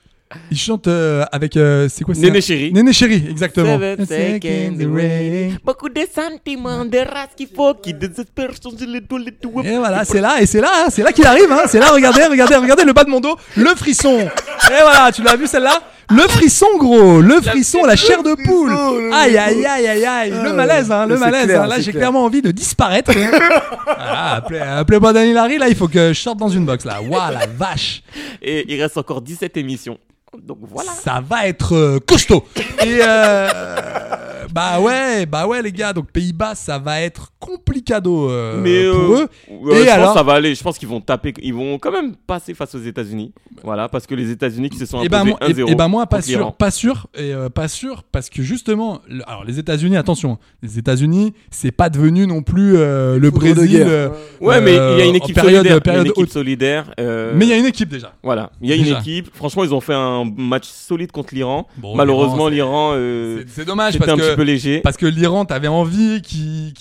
Il 0.51 0.59
chante 0.59 0.89
euh, 0.89 1.25
avec 1.31 1.57
euh, 1.57 1.89
c'est 1.89 2.03
quoi 2.03 2.13
c'est 2.15 2.21
Néné 2.23 2.39
un- 2.39 2.41
Chéri. 2.41 2.73
Néné 2.73 2.93
Chéri, 2.93 3.25
exactement. 3.31 3.79
Seven 3.79 4.07
seconds 4.07 4.95
rating. 4.95 5.57
Beaucoup 5.65 5.89
de 5.89 6.01
sentiments, 6.13 6.85
de 6.85 6.99
race 6.99 7.29
qu'il 7.37 7.47
faut, 7.47 7.75
qui 7.75 7.95
désespère 7.95 8.51
changer 8.61 8.87
les 8.87 9.01
doigts, 9.01 9.21
les 9.21 9.31
doigts. 9.31 9.63
Et 9.65 9.77
voilà, 9.77 10.05
c'est 10.05 10.21
là, 10.21 10.41
et 10.41 10.47
c'est 10.47 10.61
là, 10.61 10.71
hein, 10.75 10.87
c'est 10.91 11.03
là 11.05 11.13
qu'il 11.13 11.25
arrive, 11.27 11.51
hein, 11.53 11.63
c'est 11.67 11.79
là, 11.79 11.91
regardez, 11.93 12.25
regardez, 12.27 12.57
regardez 12.57 12.85
le 12.85 12.93
bas 12.93 13.05
de 13.05 13.11
mon 13.11 13.21
dos, 13.21 13.37
le 13.57 13.69
frisson. 13.77 14.19
Et 14.19 14.83
voilà, 14.83 15.13
tu 15.15 15.23
l'as 15.23 15.37
vu 15.37 15.47
celle-là? 15.47 15.81
Le 16.11 16.23
frisson, 16.23 16.67
gros, 16.79 17.21
le 17.21 17.41
frisson, 17.41 17.85
la 17.85 17.97
chair 17.97 18.23
de 18.23 18.35
poule. 18.45 18.71
le- 18.71 19.13
Aïe, 19.13 19.37
aïe, 19.39 19.65
aïe, 19.67 19.87
aïe, 19.89 20.05
aïe, 20.07 20.31
le 20.31 20.51
Ah, 20.51 20.53
malaise, 20.53 20.91
hein, 20.93 21.07
le 21.07 21.15
c'est 21.17 21.21
malaise. 21.21 21.45
clair, 21.47 21.63
hein. 21.63 21.67
Là, 21.67 21.75
c'est 21.77 21.83
j'ai 21.83 21.91
clair. 21.93 22.01
clairement 22.03 22.25
envie 22.25 22.43
de 22.43 22.51
disparaître. 22.51 23.11
hein. 23.11 23.31
Voilà, 23.87 24.33
appelez, 24.35 24.59
appelez-moi 24.61 25.13
Daniel 25.13 25.35
Larry, 25.35 25.59
là, 25.59 25.69
il 25.69 25.75
faut 25.77 25.89
que 25.89 26.13
je 26.13 26.21
sorte 26.21 26.39
dans 26.39 26.49
une 26.49 26.65
box, 26.65 26.85
là. 26.85 27.01
Waouh, 27.01 27.33
la 27.33 27.47
vache. 27.47 28.03
Et 28.43 28.73
il 28.73 28.81
reste 28.83 28.97
encore 28.99 29.21
17 29.21 29.57
émissions. 29.57 29.99
Donc 30.43 30.59
voilà. 30.63 30.93
Ça 30.93 31.23
va 31.27 31.47
être 31.47 31.75
euh, 31.75 31.99
costaud. 32.01 32.45
Et 32.85 32.99
euh, 33.03 34.36
bah 34.53 34.81
ouais, 34.81 35.27
bah 35.27 35.47
ouais 35.47 35.63
les 35.63 35.73
gars. 35.73 35.93
Donc 35.93 36.11
Pays-Bas, 36.11 36.55
ça 36.55 36.79
va 36.79 37.01
être 37.01 37.33
complicado 37.39 38.31
euh, 38.31 38.61
Mais 38.63 38.85
pour 38.85 39.17
euh, 39.17 39.23
eux. 39.23 39.29
ouais, 39.73 39.81
Et 39.83 39.85
je 39.85 39.91
alors 39.91 40.07
pense 40.07 40.15
que 40.15 40.19
ça 40.19 40.23
va 40.25 40.33
aller. 40.35 40.55
Je 40.55 40.63
pense 40.63 40.79
qu'ils 40.79 40.89
vont 40.89 41.01
taper. 41.01 41.35
Ils 41.43 41.55
vont 41.55 41.79
quand 41.79 41.91
même 41.93 42.15
passer 42.27 42.55
face 42.55 42.75
aux 42.75 42.81
États-Unis. 42.81 43.33
Voilà, 43.63 43.89
parce 43.89 44.07
que 44.07 44.15
les 44.15 44.31
États-Unis 44.31 44.71
qui 44.71 44.79
se 44.79 44.87
sont 44.87 45.03
Et 45.03 45.09
ben, 45.09 45.21
imposés 45.21 45.31
moi, 45.31 45.39
et- 45.49 45.53
1-0. 45.53 45.71
et 45.71 45.75
ben 45.75 45.89
moi 45.89 46.07
pas 46.07 46.23
sûr, 46.23 46.53
pas 46.55 46.71
sûr 46.71 47.07
et 47.17 47.33
euh, 47.33 47.49
pas 47.49 47.69
sûr 47.69 48.03
parce 48.13 48.29
que 48.31 48.43
justement, 48.43 49.01
le- 49.09 49.29
alors 49.29 49.45
les 49.45 49.59
États-Unis, 49.59 49.97
attention, 49.97 50.39
les 50.63 50.79
États-Unis, 50.79 51.33
c'est 51.51 51.73
pas 51.73 51.89
devenu 51.91 52.27
non 52.27 52.43
plus 52.43 52.77
euh, 52.77 53.19
le 53.19 53.31
Brésil. 53.31 53.83
euh, 53.87 54.09
Ouais, 54.41 54.61
mais 54.61 54.73
il 54.75 54.99
y 54.99 55.03
a 55.03 55.07
une 55.07 55.15
équipe 55.17 55.35
période, 55.35 55.67
solidaire. 55.67 55.73
Il 55.73 55.75
y 55.75 55.79
a 55.79 55.81
période 55.81 56.07
une 56.07 56.13
équipe 56.13 56.31
solidaire. 56.31 56.91
euh, 57.01 57.33
Mais 57.35 57.47
il 57.47 57.49
y 57.49 57.53
a 57.53 57.57
une 57.57 57.67
équipe 57.67 57.89
déjà. 57.89 58.13
Voilà, 58.23 58.51
il 58.61 58.69
y 58.69 58.73
a 58.73 58.77
une 58.77 58.87
équipe. 58.97 59.29
Franchement, 59.35 59.65
ils 59.65 59.75
ont 59.75 59.81
fait 59.81 59.95
un 59.95 60.25
match 60.37 60.67
solide 60.67 61.13
contre 61.13 61.35
l'Iran. 61.35 61.67
Bon, 61.77 61.95
Malheureusement, 61.97 62.49
l'Iran, 62.49 62.93
euh, 62.95 63.45
C'est- 63.49 63.65
dommage 63.65 63.99
parce 63.99 64.11
un 64.11 64.17
que 64.17 64.21
petit 64.23 64.36
peu 64.37 64.43
léger. 64.43 64.81
parce 64.81 64.97
que 64.97 65.07
l'Iran, 65.07 65.45
t'avais 65.45 65.69
envie 65.69 66.23
qu'ils 66.23 66.73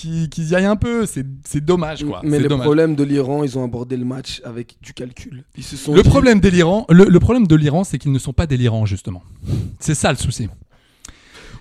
y 0.50 0.56
aillent 0.56 0.66
un 0.66 0.76
peu. 0.76 1.06
C'est 1.06 1.26
c'est 1.48 1.64
dommage 1.64 2.04
quoi. 2.04 2.22
Mais 2.24 2.40
le 2.40 2.48
dommage. 2.48 2.66
problème 2.66 2.96
de 2.96 3.04
l'Iran, 3.04 3.44
ils 3.44 3.58
ont 3.58 3.64
abordé 3.64 3.98
le 3.98 4.06
match 4.06 4.42
avec 4.46 4.76
du 4.82 4.94
calcul. 4.94 5.44
Ils 5.58 5.64
se 5.64 5.76
sont 5.78 5.94
Le 5.94 6.04
dit- 6.04 6.10
problème 6.10 6.40
de 6.40 6.50
l'Iran, 6.50 6.86
le, 6.90 7.06
le 7.06 7.20
problème 7.20 7.48
de 7.48 7.56
l'Iran, 7.56 7.84
c'est 7.84 7.98
qu'ils 7.98 8.12
ne 8.12 8.20
sont 8.20 8.34
pas 8.34 8.46
délirants 8.48 8.86
justement. 8.86 9.24
C'est 9.80 9.96
ça 9.96 10.12
le 10.12 10.18
souci. 10.18 10.48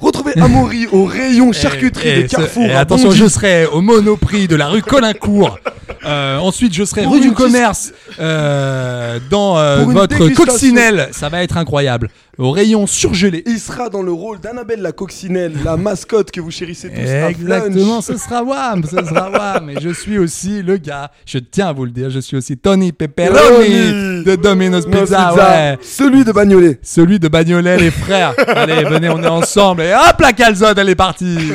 Retrouvez 0.00 0.32
Amaury 0.40 0.86
au 0.88 1.04
rayon 1.04 1.52
charcuterie 1.62 2.08
Et- 2.08 2.22
de 2.24 2.28
Carrefour. 2.28 2.64
et 2.64 2.72
à 2.72 2.80
attention, 2.80 3.08
Bondy. 3.08 3.20
je 3.20 3.28
serai 3.28 3.66
au 3.66 3.80
Monoprix 3.80 4.48
de 4.48 4.56
la 4.56 4.68
rue 4.68 4.82
Colincourt. 4.82 5.58
Euh, 6.06 6.36
ensuite, 6.38 6.74
je 6.74 6.84
serai 6.84 7.06
rue 7.06 7.20
du 7.20 7.32
commerce 7.32 7.92
euh, 8.20 9.18
dans 9.30 9.56
euh, 9.58 9.84
votre 9.84 10.28
coccinelle. 10.30 11.08
Ça 11.12 11.30
va 11.30 11.42
être 11.42 11.56
incroyable. 11.56 12.10
Au 12.38 12.50
rayon 12.50 12.86
surgelé. 12.86 13.42
Il 13.46 13.58
sera 13.58 13.88
dans 13.88 14.02
le 14.02 14.12
rôle 14.12 14.40
d'Annabelle 14.40 14.80
la 14.80 14.92
coccinelle, 14.92 15.52
la 15.64 15.76
mascotte 15.76 16.30
que 16.30 16.40
vous 16.40 16.50
chérissez 16.50 16.88
tous. 16.90 17.00
Exactement, 17.00 18.00
ce 18.00 18.16
sera 18.16 18.42
Wam, 18.42 18.82
ce 18.84 18.96
sera 18.96 19.30
Wam. 19.30 19.70
Et 19.70 19.80
je 19.80 19.90
suis 19.90 20.18
aussi 20.18 20.62
le 20.62 20.76
gars, 20.76 21.10
je 21.26 21.38
tiens 21.38 21.68
à 21.68 21.72
vous 21.72 21.84
le 21.84 21.90
dire, 21.90 22.10
je 22.10 22.18
suis 22.18 22.36
aussi 22.36 22.56
Tony 22.56 22.92
Pepperoni 22.92 24.24
de 24.24 24.36
Domino's 24.36 24.86
Nos 24.86 25.00
Pizza, 25.00 25.34
ouais. 25.34 25.78
Celui 25.82 26.24
de 26.24 26.32
Bagnolet. 26.32 26.78
Celui 26.82 27.18
de 27.18 27.28
Bagnolet, 27.28 27.76
les 27.76 27.90
frères. 27.90 28.34
Allez, 28.48 28.84
venez, 28.84 29.08
on 29.08 29.22
est 29.22 29.28
ensemble. 29.28 29.82
Et 29.82 29.92
hop, 29.94 30.20
la 30.20 30.32
calzone, 30.32 30.74
elle 30.76 30.88
est 30.88 30.94
partie. 30.94 31.38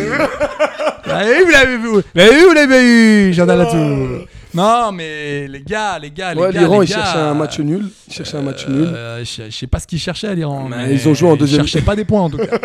Vous 1.05 1.15
l'avez 1.15 1.39
vu, 1.39 1.45
vous 1.45 1.51
l'avez 1.51 1.77
vu. 1.77 1.87
Vous 1.87 2.01
l'avez 2.13 2.35
vu, 2.35 2.45
vous 2.45 2.53
l'avez 2.53 2.81
vu. 2.81 3.33
J'en 3.33 3.49
ai 3.49 3.57
là-tout. 3.57 4.25
Non, 4.53 4.91
mais 4.91 5.47
les 5.47 5.61
gars, 5.61 5.99
les 5.99 6.09
gars, 6.11 6.33
les 6.33 6.41
Ouais, 6.41 6.51
gars. 6.51 6.59
l'Iran, 6.61 6.79
les 6.81 6.87
il 6.87 6.89
gars, 6.89 6.95
cherchait 7.03 7.19
un 7.19 7.33
match 7.35 7.59
nul. 7.59 7.89
Il 8.07 8.13
cherchait 8.13 8.37
un 8.37 8.41
match 8.41 8.67
nul. 8.67 8.87
euh, 8.93 9.23
je, 9.23 9.49
sais 9.51 9.67
pas 9.67 9.79
ce 9.79 9.85
qu'ils 9.87 9.99
cherchaient 9.99 10.27
à 10.27 10.33
l'Iran. 10.33 10.67
Mais 10.69 10.87
mais 10.87 10.93
ils 10.95 11.07
ont 11.07 11.13
joué 11.13 11.29
en 11.29 11.35
deuxième- 11.35 11.61
Ils 11.63 11.67
cherchaient 11.67 11.85
pas 11.85 11.95
des 11.95 12.05
points 12.05 12.21
en 12.21 12.29
tout 12.29 12.37
cas. 12.37 12.45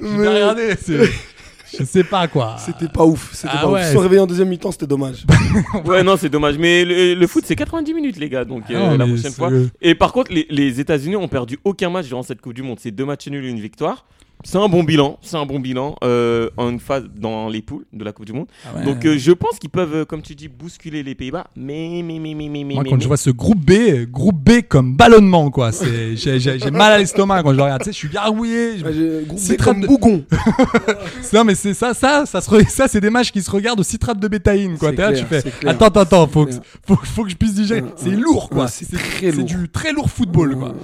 J'ai 0.00 0.08
Mais- 0.08 0.24
pas 0.24 0.32
regardé, 0.34 0.74
Je 1.78 1.84
sais 1.84 2.04
pas 2.04 2.28
quoi. 2.28 2.56
C'était 2.58 2.88
pas 2.92 3.04
ouf. 3.04 3.30
C'était 3.32 3.54
Ah 3.56 3.62
pas 3.62 3.68
ouais, 3.70 3.80
ouf. 3.80 3.86
Se 3.86 3.92
sont 3.94 4.00
réveillés 4.00 4.20
en 4.20 4.26
deuxième 4.26 4.48
mi-temps, 4.48 4.72
c'était 4.72 4.86
dommage. 4.86 5.24
Ouais, 5.86 6.02
non, 6.02 6.18
c'est 6.18 6.28
dommage. 6.28 6.58
Mais 6.58 6.84
le, 6.84 7.14
le 7.14 7.26
foot, 7.26 7.44
c'est 7.46 7.56
90 7.56 7.94
minutes, 7.94 8.18
les 8.18 8.28
gars. 8.28 8.44
Donc, 8.44 8.64
Ah 8.68 8.72
euh, 8.72 8.78
non, 8.90 8.98
la 8.98 9.06
prochaine 9.06 9.32
fois. 9.32 9.50
Et 9.80 9.94
par 9.94 10.12
contre, 10.12 10.32
les, 10.34 10.46
les 10.50 10.80
États-Unis 10.80 11.16
ont 11.16 11.28
perdu 11.28 11.58
aucun 11.64 11.88
match 11.88 12.06
durant 12.08 12.22
cette 12.22 12.42
Coupe 12.42 12.52
du 12.52 12.62
Monde. 12.62 12.78
C'est 12.78 12.90
deux 12.90 13.06
matchs 13.06 13.26
nuls 13.28 13.44
et 13.46 13.48
une 13.48 13.60
victoire. 13.60 14.04
C'est 14.44 14.58
un 14.58 14.68
bon 14.68 14.82
bilan. 14.82 15.18
C'est 15.22 15.36
un 15.36 15.46
bon 15.46 15.60
bilan 15.60 15.94
euh, 16.02 16.50
en 16.56 16.70
une 16.70 16.80
phase 16.80 17.04
dans 17.16 17.48
les 17.48 17.62
poules 17.62 17.84
de 17.92 18.02
la 18.04 18.12
Coupe 18.12 18.26
du 18.26 18.32
Monde. 18.32 18.46
Ah 18.66 18.76
ouais. 18.78 18.84
Donc, 18.84 19.04
euh, 19.04 19.16
je 19.16 19.30
pense 19.32 19.58
qu'ils 19.60 19.70
peuvent, 19.70 19.94
euh, 19.94 20.04
comme 20.04 20.20
tu 20.22 20.34
dis, 20.34 20.48
bousculer 20.48 21.02
les 21.02 21.14
Pays-Bas. 21.14 21.46
Mais, 21.56 22.02
mais, 22.04 22.18
mais, 22.18 22.34
mais, 22.34 22.48
mais, 22.48 22.64
mais. 22.64 22.74
Moi, 22.74 22.82
mais, 22.82 22.90
quand 22.90 22.96
mais- 22.96 23.02
je 23.02 23.06
vois 23.08 23.16
ce 23.16 23.30
groupe 23.30 23.58
B, 23.64 24.04
groupe 24.10 24.36
B 24.42 24.62
comme 24.68 24.94
ballonnement, 24.96 25.50
quoi. 25.50 25.70
C'est, 25.72 26.16
j'ai, 26.16 26.40
j'ai- 26.40 26.58
j'ai 26.58 26.70
mal 26.70 26.92
à 26.92 26.98
l'estomac 26.98 27.42
quand 27.42 27.52
je 27.52 27.56
le 27.56 27.62
regarde. 27.62 27.82
Tu 27.82 27.86
sais, 27.86 27.92
je 27.92 27.96
suis 27.98 28.08
gargouillé. 28.08 28.78
je- 28.78 29.24
Groupe 29.24 29.38
B 29.38 29.40
Citrate 29.42 29.74
comme 29.74 29.80
de- 29.82 29.86
Bougon. 29.86 30.24
Non, 31.32 31.44
mais 31.44 31.54
c'est 31.54 31.74
ça, 31.74 31.94
ça, 31.94 32.24
ça, 32.26 32.40
se 32.40 32.64
ça, 32.68 32.88
c'est 32.88 33.00
des 33.00 33.10
matchs 33.10 33.30
qui 33.32 33.42
se 33.42 33.50
regardent 33.50 33.80
au 33.80 33.84
citrate 33.84 34.18
de 34.18 34.28
bétaïne, 34.28 34.76
quoi. 34.76 34.90
C'est 34.90 34.96
là, 34.96 35.08
clair, 35.12 35.20
tu 35.20 35.26
fais. 35.26 35.40
c'est 35.40 35.58
clair. 35.58 35.72
Attends, 35.72 35.86
attends, 35.86 36.00
attends, 36.00 36.26
faut, 36.26 36.44
que, 36.46 36.50
clair. 36.50 36.62
faut, 36.86 36.96
faut 36.96 37.24
que 37.24 37.30
je 37.30 37.36
puisse 37.36 37.54
digérer. 37.54 37.82
C'est 37.96 38.10
lourd, 38.10 38.50
quoi. 38.50 38.64
Ouais, 38.64 38.70
c'est 38.70 38.86
très 38.98 39.30
lourd. 39.30 39.44
du 39.44 39.68
très 39.68 39.92
lourd 39.92 40.10
football, 40.10 40.56
quoi. 40.56 40.74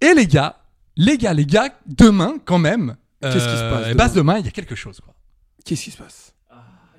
Et 0.00 0.14
les 0.14 0.26
gars, 0.26 0.56
les 0.96 1.18
gars, 1.18 1.32
les 1.34 1.46
gars, 1.46 1.68
demain, 1.86 2.34
quand 2.44 2.58
même. 2.58 2.96
Qu'est-ce 3.22 3.34
qui 3.34 3.40
se 3.40 3.70
passe 3.70 3.86
eh 3.90 3.94
ben, 3.94 4.04
demain 4.06 4.14
demain, 4.14 4.38
il 4.40 4.44
y 4.44 4.48
a 4.48 4.52
quelque 4.52 4.74
chose, 4.74 5.00
quoi. 5.00 5.14
Qu'est-ce 5.64 5.84
qui 5.84 5.90
se 5.90 5.96
passe 5.96 6.34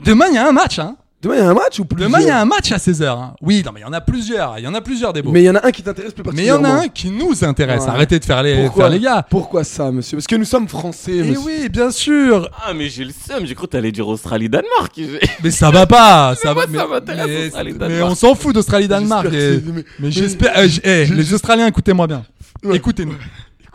Demain, 0.03 0.25
il 0.29 0.35
y 0.35 0.37
a 0.37 0.47
un 0.47 0.51
match, 0.51 0.79
hein. 0.79 0.97
Demain, 1.21 1.35
il 1.35 1.39
y 1.39 1.41
a 1.43 1.49
un 1.49 1.53
match 1.53 1.79
ou 1.79 1.85
plus 1.85 2.03
Demain, 2.03 2.19
il 2.19 2.27
y 2.27 2.29
a 2.29 2.39
un 2.41 2.45
match 2.45 2.71
à 2.71 2.77
16h. 2.77 3.05
Hein. 3.07 3.35
Oui, 3.41 3.63
non, 3.65 3.71
mais 3.73 3.79
il 3.79 3.83
y 3.83 3.85
en 3.85 3.93
a 3.93 4.01
plusieurs. 4.01 4.59
Il 4.59 4.63
y 4.63 4.67
en 4.67 4.73
a 4.73 4.81
plusieurs 4.81 5.13
des 5.13 5.21
beaux. 5.21 5.31
Mais 5.31 5.41
il 5.41 5.45
y 5.45 5.49
en 5.49 5.55
a 5.55 5.65
un 5.65 5.71
qui 5.71 5.81
t'intéresse 5.81 6.13
plus 6.13 6.23
Mais 6.33 6.43
il 6.43 6.45
y 6.45 6.51
en 6.51 6.55
particulièrement. 6.61 6.81
a 6.81 6.85
un 6.85 6.87
qui 6.89 7.09
nous 7.09 7.43
intéresse. 7.45 7.83
Ouais. 7.83 7.89
Arrêtez 7.89 8.19
de 8.19 8.25
faire 8.25 8.43
les, 8.43 8.63
Pourquoi 8.65 8.83
faire 8.85 8.91
les 8.93 8.99
gars. 8.99 9.25
Pourquoi 9.29 9.63
ça, 9.63 9.91
monsieur? 9.91 10.17
Parce 10.17 10.27
que 10.27 10.35
nous 10.35 10.45
sommes 10.45 10.67
français, 10.67 11.15
Et 11.17 11.23
monsieur. 11.23 11.39
oui, 11.45 11.69
bien 11.69 11.89
sûr. 11.89 12.49
Ah, 12.63 12.73
mais 12.75 12.89
j'ai 12.89 13.05
le 13.05 13.11
seum. 13.11 13.45
J'ai 13.45 13.55
cru 13.55 13.65
que 13.65 13.71
t'allais 13.71 13.91
dire 13.91 14.07
Australie-Danemark. 14.07 14.99
Mais 15.43 15.51
ça 15.51 15.71
va 15.71 15.87
pas. 15.87 16.35
Ça 16.35 16.53
va. 16.53 16.67
moi, 16.67 16.81
ça 16.81 16.87
m'intéresse, 16.87 17.27
mais, 17.27 17.45
Australie-Danemark. 17.47 17.91
mais 17.91 18.01
on 18.03 18.15
s'en 18.15 18.35
fout 18.35 18.53
d'Australie-Danemark. 18.53 19.27
Et- 19.33 19.61
mais- 19.65 19.85
Mais 19.99 20.11
j'espère. 20.11 20.57
euh, 20.57 20.67
j- 20.67 20.81
eh, 20.83 21.05
les 21.05 21.33
Australiens, 21.33 21.67
écoutez-moi 21.67 22.05
bien. 22.07 22.23
Ouais. 22.63 22.75
Écoutez-nous. 22.75 23.15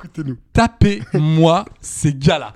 Écoutez-nous. 0.03 0.37
Tapez-moi 0.55 1.65
ces 1.81 2.15
gars-là. 2.15 2.55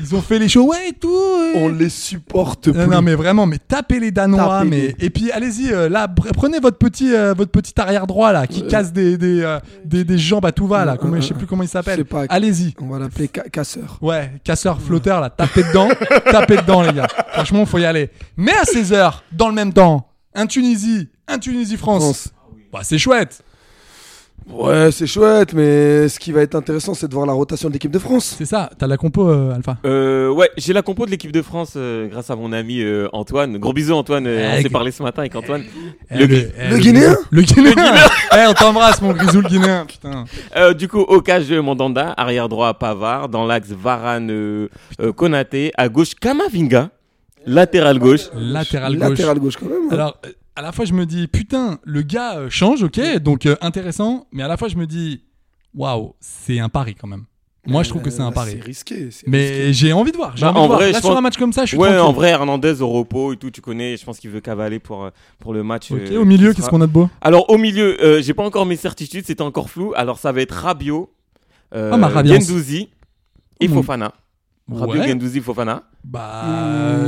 Ils 0.00 0.14
ont 0.14 0.20
fait 0.20 0.38
les 0.40 0.48
shows, 0.48 0.66
ouais 0.70 0.88
et 0.88 0.92
tout. 0.92 1.08
euh. 1.14 1.52
On 1.56 1.68
les 1.68 1.88
supporte 1.88 2.66
Non, 2.68 2.72
plus. 2.84 2.86
non, 2.90 3.02
mais 3.02 3.14
vraiment, 3.14 3.46
mais 3.46 3.58
tapez 3.58 4.00
les 4.00 4.10
Danois, 4.10 4.60
Tapez-les. 4.64 4.70
mais 4.70 4.94
et 4.98 5.10
puis 5.10 5.30
allez-y, 5.30 5.72
euh, 5.72 5.88
là, 5.88 6.08
pre- 6.08 6.32
prenez 6.32 6.58
votre 6.58 6.78
petit, 6.78 7.14
euh, 7.14 7.32
votre 7.32 7.52
petit 7.52 7.72
arrière 7.80 8.06
droit 8.08 8.32
là, 8.32 8.46
qui 8.48 8.66
casse 8.66 8.92
des 8.92 9.16
des, 9.16 9.40
euh, 9.42 9.60
des 9.84 10.02
des 10.04 10.18
jambes 10.18 10.46
à 10.46 10.52
tout 10.52 10.66
va 10.66 10.84
là, 10.84 10.92
Euh, 10.94 10.96
comment, 10.96 11.14
euh, 11.16 11.20
je 11.20 11.28
sais 11.28 11.34
plus 11.34 11.46
comment 11.46 11.62
il 11.62 11.66
Je 11.66 11.72
s'appelle. 11.72 11.98
sais 11.98 12.04
pas. 12.04 12.24
Allez-y. 12.28 12.74
On 12.80 12.88
va 12.88 12.98
l'appeler 12.98 13.30
ca- 13.32 13.48
casseur. 13.48 13.98
Ouais, 14.00 14.32
casseur 14.42 14.80
flotteur 14.80 15.20
là, 15.20 15.30
tapez 15.30 15.62
dedans, 15.62 15.88
tapez 16.32 16.56
dedans 16.56 16.82
les 16.82 16.92
gars. 16.92 17.06
Franchement, 17.32 17.64
faut 17.66 17.78
y 17.78 17.84
aller. 17.84 18.10
Mais 18.36 18.52
à 18.52 18.64
16h, 18.64 19.22
dans 19.32 19.48
le 19.48 19.54
même 19.54 19.72
temps, 19.72 20.08
un 20.34 20.46
Tunisie, 20.46 21.08
un 21.28 21.38
Tunisie 21.38 21.76
France. 21.76 22.02
France. 22.02 22.28
Bah 22.72 22.80
c'est 22.82 22.98
chouette. 22.98 23.42
Ouais, 24.48 24.90
c'est 24.90 25.06
chouette, 25.06 25.52
mais 25.54 26.08
ce 26.08 26.18
qui 26.18 26.32
va 26.32 26.42
être 26.42 26.54
intéressant, 26.54 26.92
c'est 26.94 27.06
de 27.08 27.14
voir 27.14 27.24
la 27.26 27.32
rotation 27.32 27.68
de 27.68 27.72
l'équipe 27.74 27.90
de 27.90 27.98
France. 27.98 28.34
C'est 28.36 28.44
ça, 28.46 28.68
t'as 28.78 28.86
la 28.88 28.96
compo 28.96 29.28
euh, 29.28 29.54
Alpha. 29.54 29.76
Euh, 29.84 30.28
ouais, 30.30 30.50
j'ai 30.56 30.72
la 30.72 30.82
compo 30.82 31.06
de 31.06 31.10
l'équipe 31.10 31.30
de 31.30 31.40
France 31.42 31.74
euh, 31.76 32.08
grâce 32.08 32.30
à 32.30 32.36
mon 32.36 32.52
ami 32.52 32.80
euh, 32.82 33.08
Antoine. 33.12 33.58
Gros 33.58 33.72
bisous 33.72 33.94
Antoine, 33.94 34.26
euh, 34.26 34.50
Eh, 34.54 34.58
on 34.58 34.62
s'est 34.62 34.68
parlé 34.68 34.90
ce 34.90 35.02
matin 35.04 35.22
avec 35.22 35.36
Antoine. 35.36 35.62
Eh, 36.10 36.26
Le- 36.26 36.34
eh, 36.58 36.68
le 36.70 36.78
Guinéen 36.78 37.16
Le 37.30 37.42
Guinéen 37.42 37.72
Eh, 38.36 38.46
on 38.48 38.54
t'embrasse 38.54 39.00
mon 39.02 39.12
grisou 39.12 39.40
le 39.40 39.48
Guinéen, 39.48 39.86
putain. 39.88 40.24
Euh, 40.56 40.74
du 40.74 40.88
coup, 40.88 41.00
au 41.00 41.20
cage 41.20 41.50
Mandanda, 41.52 42.12
arrière 42.16 42.48
droit 42.48 42.74
Pavard, 42.74 43.28
dans 43.28 43.46
l'axe 43.46 43.68
Varane, 43.70 44.68
Konaté, 45.16 45.70
à 45.76 45.88
gauche 45.88 46.14
Kamavinga, 46.20 46.90
latéral 47.46 47.98
gauche. 47.98 48.28
Latéral 48.34 48.96
gauche. 48.96 49.08
Latéral 49.10 49.38
gauche 49.38 49.56
quand 49.58 49.66
même. 49.66 49.84
hein. 49.90 49.94
Alors, 49.94 50.16
euh, 50.26 50.30
à 50.60 50.62
la 50.62 50.72
fois, 50.72 50.84
je 50.84 50.92
me 50.92 51.06
dis, 51.06 51.26
putain, 51.26 51.78
le 51.84 52.02
gars 52.02 52.36
euh, 52.36 52.50
change, 52.50 52.82
ok, 52.82 53.00
donc 53.16 53.46
euh, 53.46 53.56
intéressant, 53.62 54.26
mais 54.30 54.42
à 54.42 54.48
la 54.48 54.58
fois, 54.58 54.68
je 54.68 54.76
me 54.76 54.86
dis, 54.86 55.22
waouh, 55.74 56.14
c'est 56.20 56.58
un 56.58 56.68
pari 56.68 56.94
quand 56.94 57.06
même. 57.08 57.24
Moi, 57.66 57.82
je 57.82 57.88
trouve 57.88 58.02
que 58.02 58.10
c'est 58.10 58.20
un 58.20 58.28
Euh, 58.28 58.30
pari. 58.30 58.52
C'est 58.58 58.62
risqué. 58.64 59.08
Mais 59.26 59.72
j'ai 59.72 59.92
envie 59.94 60.12
de 60.12 60.16
voir. 60.18 60.36
J'ai 60.36 60.42
Bah, 60.42 60.50
envie 60.50 60.58
en 60.58 60.62
de 60.64 60.66
voir. 60.68 60.78
vrai, 60.80 60.92
Là, 60.92 60.98
je 60.98 61.00
sur 61.02 61.10
pense- 61.10 61.18
un 61.18 61.22
match 61.22 61.36
comme 61.38 61.52
ça, 61.54 61.62
je 61.64 61.68
suis 61.68 61.76
Ouais, 61.78 61.88
tranquille. 61.88 62.04
en 62.06 62.12
vrai, 62.12 62.28
Hernandez 62.30 62.82
au 62.82 62.88
repos 62.88 63.32
et 63.32 63.36
tout, 63.38 63.50
tu 63.50 63.60
connais. 63.62 63.96
Je 63.96 64.04
pense 64.04 64.18
qu'il 64.18 64.28
veut 64.30 64.40
cavaler 64.40 64.78
pour, 64.80 65.04
euh, 65.04 65.10
pour 65.38 65.54
le 65.54 65.62
match. 65.62 65.90
Ok, 65.92 65.98
euh, 66.10 66.20
au 66.20 66.24
milieu, 66.26 66.48
qu'est-ce 66.50 66.62
sera- 66.62 66.70
qu'on 66.70 66.80
a 66.82 66.86
de 66.86 66.92
beau? 66.92 67.08
Alors, 67.22 67.48
au 67.50 67.56
milieu, 67.58 68.02
euh, 68.04 68.20
j'ai 68.22 68.34
pas 68.34 68.44
encore 68.44 68.66
mes 68.66 68.76
certitudes, 68.76 69.24
c'était 69.26 69.42
encore 69.42 69.70
flou. 69.70 69.92
Alors, 69.96 70.18
ça 70.18 70.30
va 70.32 70.40
être 70.42 70.52
Rabiot, 70.52 71.10
euh, 71.74 71.90
Ah, 71.94 71.96
ma. 71.96 72.10
Gendouzi 72.24 72.88
et 73.60 73.68
Mmh. 73.68 73.72
Fofana. 73.74 74.14
Rabiot, 74.70 75.00
Ouais. 75.00 75.08
Gendouzi, 75.08 75.40
Fofana. 75.40 75.82
Bah, 76.04 76.44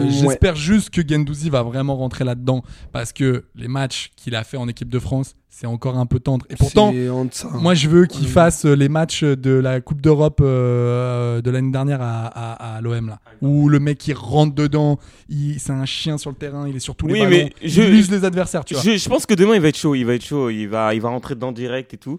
Mmh, 0.03 0.11
j'espère 0.11 0.55
juste 0.57 0.91
que 0.91 1.01
Gendouzi 1.07 1.49
va 1.51 1.63
vraiment 1.63 1.97
rentrer 1.97 2.25
là-dedans 2.25 2.63
parce 2.93 3.13
que 3.13 3.45
les 3.55 3.69
matchs 3.69 4.11
qu'il 4.17 4.35
a 4.35 4.45
fait 4.45 4.57
en 4.57 4.69
équipe 4.69 4.89
de 4.91 4.99
France, 4.99 5.35
c'est 5.49 5.67
encore 5.67 5.99
un 5.99 6.07
peu 6.07 6.19
tendre. 6.19 6.47
Et 6.51 6.57
pourtant, 6.57 6.93
deçà. 6.93 7.49
moi, 7.55 7.75
je 7.75 7.89
veux 7.89 8.07
qu'il 8.07 8.27
fasse 8.27 8.65
euh, 8.65 8.75
les 8.75 8.89
matchs 8.89 9.23
de 9.25 9.51
la 9.53 9.81
Coupe 9.81 10.01
d'Europe 10.01 10.41
euh, 10.43 11.41
de 11.43 11.51
l'année 11.51 11.71
dernière 11.71 12.01
à, 12.03 12.27
à, 12.27 12.77
à 12.77 12.81
l'OM 12.81 13.07
là, 13.09 13.19
où 13.43 13.69
le 13.69 13.79
mec 13.81 14.07
il 14.09 14.15
rentre 14.15 14.55
dedans, 14.55 14.99
il, 15.29 15.59
c'est 15.61 15.73
un 15.73 15.85
chien 15.85 16.17
sur 16.19 16.31
le 16.31 16.37
terrain, 16.37 16.67
il 16.69 16.77
est 16.77 16.81
sur 16.81 16.95
tous 16.97 17.07
les 17.07 17.13
Oui, 17.15 17.21
ballons, 17.21 17.31
mais 17.31 17.53
je- 17.63 17.83
il 17.83 17.95
use 17.95 18.11
les 18.11 18.25
adversaires, 18.25 18.65
tu 18.65 18.75
vois. 18.75 18.83
Je, 18.83 18.97
je 18.97 19.09
pense 19.09 19.27
que 19.27 19.35
demain, 19.35 19.55
il 19.55 19.61
va 19.61 19.69
être 19.69 19.79
chaud. 19.79 19.95
Il 19.95 20.05
va 20.05 20.15
être 20.15 20.25
chaud. 20.25 20.49
Il 20.51 20.67
va, 20.67 20.95
il 20.95 21.01
va 21.01 21.11
rentrer 21.11 21.35
dedans 21.35 21.53
direct 21.53 21.93
et 21.95 21.99
tout. 21.99 22.19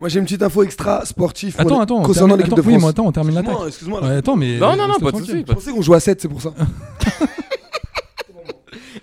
Moi, 0.00 0.08
j'ai 0.08 0.18
une 0.18 0.24
petite 0.24 0.42
info 0.42 0.62
extra 0.62 1.04
sportive 1.04 1.54
Attends, 1.58 1.76
les- 1.76 1.82
attends, 1.82 1.98
on 1.98 2.02
concernant 2.02 2.34
l'équipe 2.36 2.54
de 2.54 2.60
oui, 2.62 2.70
France. 2.72 2.82
mais 2.82 2.88
attends, 2.88 3.06
on 3.06 3.12
termine 3.12 3.34
l'attaque. 3.34 3.52
Excuse-moi, 3.66 3.68
excuse-moi. 3.68 4.00
Ouais, 4.02 4.16
attends, 4.16 4.36
mais 4.36 4.58
Non, 4.58 4.74
non, 4.76 4.88
non, 4.88 4.98
pas 4.98 5.12
de 5.12 5.16
soucis. 5.18 5.44
Je 5.46 5.52
pensais 5.52 5.70
qu'on 5.72 5.82
jouait 5.82 5.96
à 5.96 6.00
7, 6.00 6.22
c'est 6.22 6.28
pour 6.28 6.40
ça. 6.40 6.54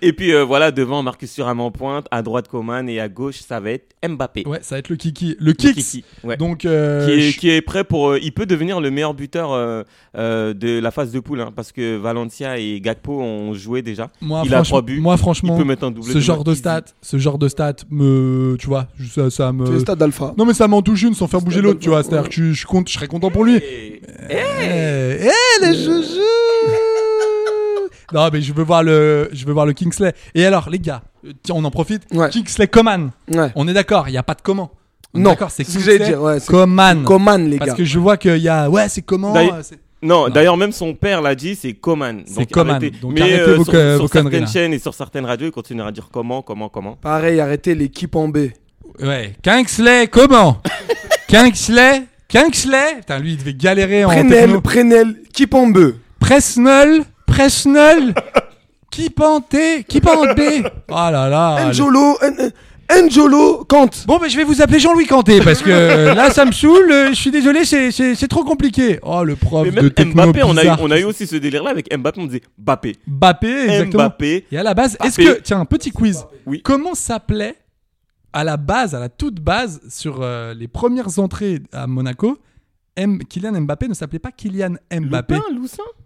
Et 0.02 0.14
puis 0.14 0.34
euh, 0.34 0.44
voilà, 0.44 0.72
devant 0.72 1.02
Marcus 1.04 1.34
Thuram 1.34 1.60
en 1.60 1.72
pointe, 1.72 2.08
à 2.12 2.22
droite 2.22 2.48
Coman 2.48 2.88
et 2.90 3.00
à 3.00 3.10
gauche 3.10 3.40
ça 3.40 3.60
va 3.60 3.72
être 3.72 3.96
Mbappé. 4.08 4.44
Ouais, 4.48 4.60
ça 4.62 4.76
va 4.76 4.80
être 4.80 4.90
le 4.90 4.96
Kiki. 4.96 5.36
Le 5.40 5.48
Le 5.48 5.54
Kicks. 5.54 5.74
Kiki, 5.76 6.04
ouais. 6.24 6.38
Donc, 6.38 6.66
euh, 6.66 7.06
qui, 7.06 7.12
est, 7.14 7.20
je- 7.32 7.40
qui 7.40 7.50
est 7.50 7.62
prêt 7.62 7.84
pour. 7.84 8.10
euh, 8.12 8.20
il 8.22 8.32
peut 8.32 8.46
devenir 8.46 8.80
le 8.80 8.92
meilleur 8.92 9.14
buteur 9.16 9.52
euh, 9.54 9.84
euh, 10.18 10.54
de 10.54 10.80
la 10.80 10.92
phase 10.92 11.12
de 11.12 11.20
poule, 11.20 11.42
hein, 11.42 11.52
parce 11.56 11.72
que 11.72 11.98
Valencia 11.98 12.58
et 12.60 12.80
Gakpo 12.80 13.20
ont 13.20 13.54
joué 13.56 13.82
déjà. 13.82 14.10
moi, 14.22 14.44
il 14.46 14.54
a 14.54 14.58
franchement, 14.58 14.64
trois 14.64 14.82
buts. 14.84 15.00
moi, 15.02 15.16
Il 15.16 15.20
franchement, 15.20 15.58
peut 15.58 15.64
mettre 15.64 15.84
un 15.84 15.92
doublé. 15.92 16.14
ce 16.14 16.20
genre 16.20 16.44
de 16.44 16.54
stats, 16.54 16.82
ce 17.02 17.18
genre 17.18 17.38
de 17.40 17.48
stats 17.48 17.74
me, 17.90 18.56
tu 18.60 18.68
vois, 18.68 18.88
ça, 19.14 19.30
ça 19.32 19.52
C'est 19.58 19.66
le 19.72 19.72
me. 19.76 19.80
stade 19.80 19.98
d'Alpha. 19.98 20.34
Non 20.38 20.46
mais 20.46 20.54
ça 20.54 20.68
m'en 20.68 20.82
touche 20.84 21.02
une 21.04 21.16
sans 21.16 21.28
faire 21.28 21.40
C'est 21.40 21.46
bouger 21.46 21.62
l'autre, 21.62 21.80
tu 21.80 21.90
vois. 21.90 22.04
C'est-à-dire 22.04 22.30
que 22.30 22.36
je, 22.36 22.54
je, 22.54 22.66
compte, 22.68 22.88
je 22.88 22.94
serais 22.94 23.08
content 23.08 23.32
pour 23.32 23.44
lui. 23.46 23.56
Et- 23.58 24.02
Eh, 24.30 24.36
eh, 25.22 25.66
les 25.66 25.74
joujous 25.74 26.22
Non 28.14 28.30
mais 28.32 28.42
je 28.42 28.54
veux 28.54 28.64
voir 28.64 28.84
le, 28.84 29.30
je 29.34 29.46
veux 29.46 29.54
voir 29.54 29.66
le 29.66 29.74
Kingsley. 29.74 30.14
Et 30.36 30.46
alors 30.46 30.70
les 30.70 30.80
gars, 30.80 31.02
tiens, 31.44 31.56
on 31.58 31.66
en 31.66 31.72
profite. 31.72 32.04
Ouais. 32.14 32.30
Kingsley 32.30 32.68
Coman. 32.68 33.12
Ouais. 33.34 33.52
On 33.56 33.68
est 33.68 33.74
d'accord, 33.74 34.08
il 34.08 34.14
y 34.14 34.18
a 34.18 34.24
pas 34.24 34.34
de 34.34 34.42
comment. 34.42 34.72
On 35.14 35.20
Non, 35.20 35.30
d'accord, 35.32 35.52
c'est 35.52 35.64
c'est 35.64 35.72
ce 35.74 35.78
que 35.78 35.84
j'allais 35.84 35.98
Kingsley 36.00 36.14
dire, 36.16 36.22
ouais, 36.22 36.38
Coman. 36.46 37.04
Coman, 37.04 37.50
les 37.50 37.58
Parce 37.58 37.72
gars. 37.72 37.78
que 37.78 37.84
je 37.86 38.00
vois 38.00 38.18
qu'il 38.18 38.38
y 38.38 38.50
a, 38.50 38.70
ouais, 38.70 38.88
c'est 38.90 39.02
comment. 39.02 39.34
Non, 39.34 39.52
Non. 40.02 40.30
d'ailleurs 40.30 40.58
même 40.58 40.72
son 40.72 40.94
père 40.94 41.22
l'a 41.22 41.34
dit, 41.36 41.56
c'est 41.56 41.74
Coman. 41.74 42.24
C'est 42.26 42.50
Coman. 42.50 42.76
arrêtez. 42.76 42.92
Donc, 43.00 43.14
Mais 43.14 43.22
arrêtez 43.22 43.40
euh, 43.40 43.56
vos 43.56 43.64
sur, 43.66 43.74
sur 43.74 43.82
vos 44.02 44.08
conneries, 44.08 44.10
certaines 44.10 44.42
là. 44.42 44.48
chaînes 44.48 44.74
et 44.74 44.80
sur 44.80 44.94
certaines 44.94 45.26
radios, 45.26 45.48
il 45.48 45.52
continuera 45.52 45.90
à 45.90 45.92
dire 45.92 46.10
comment, 46.12 46.42
comment, 46.42 46.70
comment. 46.70 46.96
Pareil, 46.98 47.40
arrêtez 47.40 47.74
l'équipe 47.76 48.16
en 48.16 48.28
B. 48.30 48.50
Ouais, 49.02 49.34
Kingsley, 49.44 50.08
comment? 50.08 50.62
Kingsley, 51.28 52.04
Kingsley? 52.28 52.96
Putain, 53.00 53.20
lui, 53.20 53.34
il 53.34 53.38
devait 53.38 53.54
galérer 53.54 54.06
en 54.06 54.10
Prenel, 54.10 54.30
techno. 54.46 54.62
Prenel, 54.62 55.16
équipe 55.30 55.54
en 55.54 55.68
B. 55.68 55.78
Presnel, 56.20 57.04
Presnel. 57.42 58.16
Qui 58.90 59.10
panté, 59.12 59.84
qui 59.88 60.02
panté. 60.02 60.64
Oh 60.90 60.94
là 60.96 61.30
là. 61.30 61.70
Njolo, 61.72 62.18
N- 62.24 62.52
Njolo, 63.06 63.64
Kant. 63.66 63.90
Bon, 64.08 64.18
ben 64.18 64.28
je 64.28 64.38
vais 64.38 64.44
vous 64.44 64.60
appeler 64.62 64.80
Jean-Louis 64.80 65.06
Canté 65.06 65.40
parce 65.42 65.62
que 65.62 65.70
euh, 65.70 66.14
là, 66.16 66.32
ça 66.32 66.46
me 66.46 66.52
saoule. 66.52 66.90
euh, 66.92 67.10
Je 67.10 67.14
suis 67.16 67.30
désolé, 67.30 67.64
c'est- 67.66 67.92
c'est 67.92 68.16
c'est 68.16 68.28
trop 68.28 68.44
compliqué. 68.44 68.98
Oh, 69.04 69.24
le 69.24 69.36
prof 69.36 69.66
Mais 69.66 69.72
de 69.72 69.76
même 69.82 69.92
techno 69.92 70.14
Mbappé, 70.24 70.42
on 70.44 70.50
a, 70.58 70.62
eu, 70.62 70.64
bizarre. 70.64 70.80
on 70.82 70.90
a 70.90 70.98
eu 71.00 71.04
aussi 71.04 71.28
ce 71.28 71.36
délire-là 71.36 71.70
avec 71.70 71.96
Mbappé, 71.96 72.22
on 72.22 72.26
disait 72.26 72.42
Mbappé. 72.58 72.96
Mbappé, 73.06 73.64
exactement. 73.66 74.04
Mbappé. 74.06 74.46
Et 74.52 74.58
à 74.58 74.64
la 74.64 74.74
base, 74.74 74.98
est-ce 75.04 75.22
Mbappé. 75.22 75.38
que 75.38 75.42
tiens 75.44 75.60
un 75.60 75.66
petit 75.66 75.92
quiz. 75.92 76.26
Oui. 76.48 76.62
Comment 76.64 76.96
s'appelait 76.96 77.56
à 78.34 78.44
la 78.44 78.58
base, 78.58 78.96
à 78.96 79.00
la 79.00 79.10
toute 79.10 79.42
base, 79.42 79.80
sur 79.90 80.20
euh, 80.22 80.54
les 80.56 80.68
premières 80.68 81.20
entrées 81.20 81.60
à 81.72 81.86
Monaco, 81.88 82.38
M 82.96 83.20
Kylian 83.30 83.62
Mbappé 83.62 83.90
ne 83.90 83.94
s'appelait 83.94 84.18
pas 84.18 84.32
Kylian 84.32 84.76
Mbappé. 84.92 85.36
Lupin, 85.36 85.46
Loussin 85.54 85.84
Lou- 85.84 85.97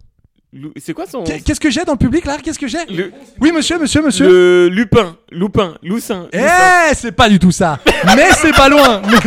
C'est 0.76 0.92
quoi 0.92 1.06
son. 1.06 1.24
Qu'est- 1.24 1.40
Qu'est-ce 1.40 1.60
que 1.60 1.70
j'ai 1.70 1.82
dans 1.84 1.92
le 1.92 1.98
public 1.98 2.26
là? 2.26 2.36
Qu'est-ce 2.36 2.58
que 2.58 2.66
j'ai? 2.68 2.84
Le, 2.90 3.10
Oui, 3.40 3.52
monsieur, 3.52 3.78
monsieur, 3.78 4.02
monsieur. 4.02 4.26
le 4.28 4.68
Lupin, 4.68 5.16
Lupin, 5.30 5.78
Loussin. 5.82 6.28
Eh, 6.32 6.94
c'est 6.94 7.12
pas 7.12 7.28
du 7.30 7.38
tout 7.38 7.50
ça. 7.52 7.78
Mais 8.16 8.30
c'est 8.32 8.52
pas 8.52 8.68
loin. 8.68 9.00
Mais 9.06 9.18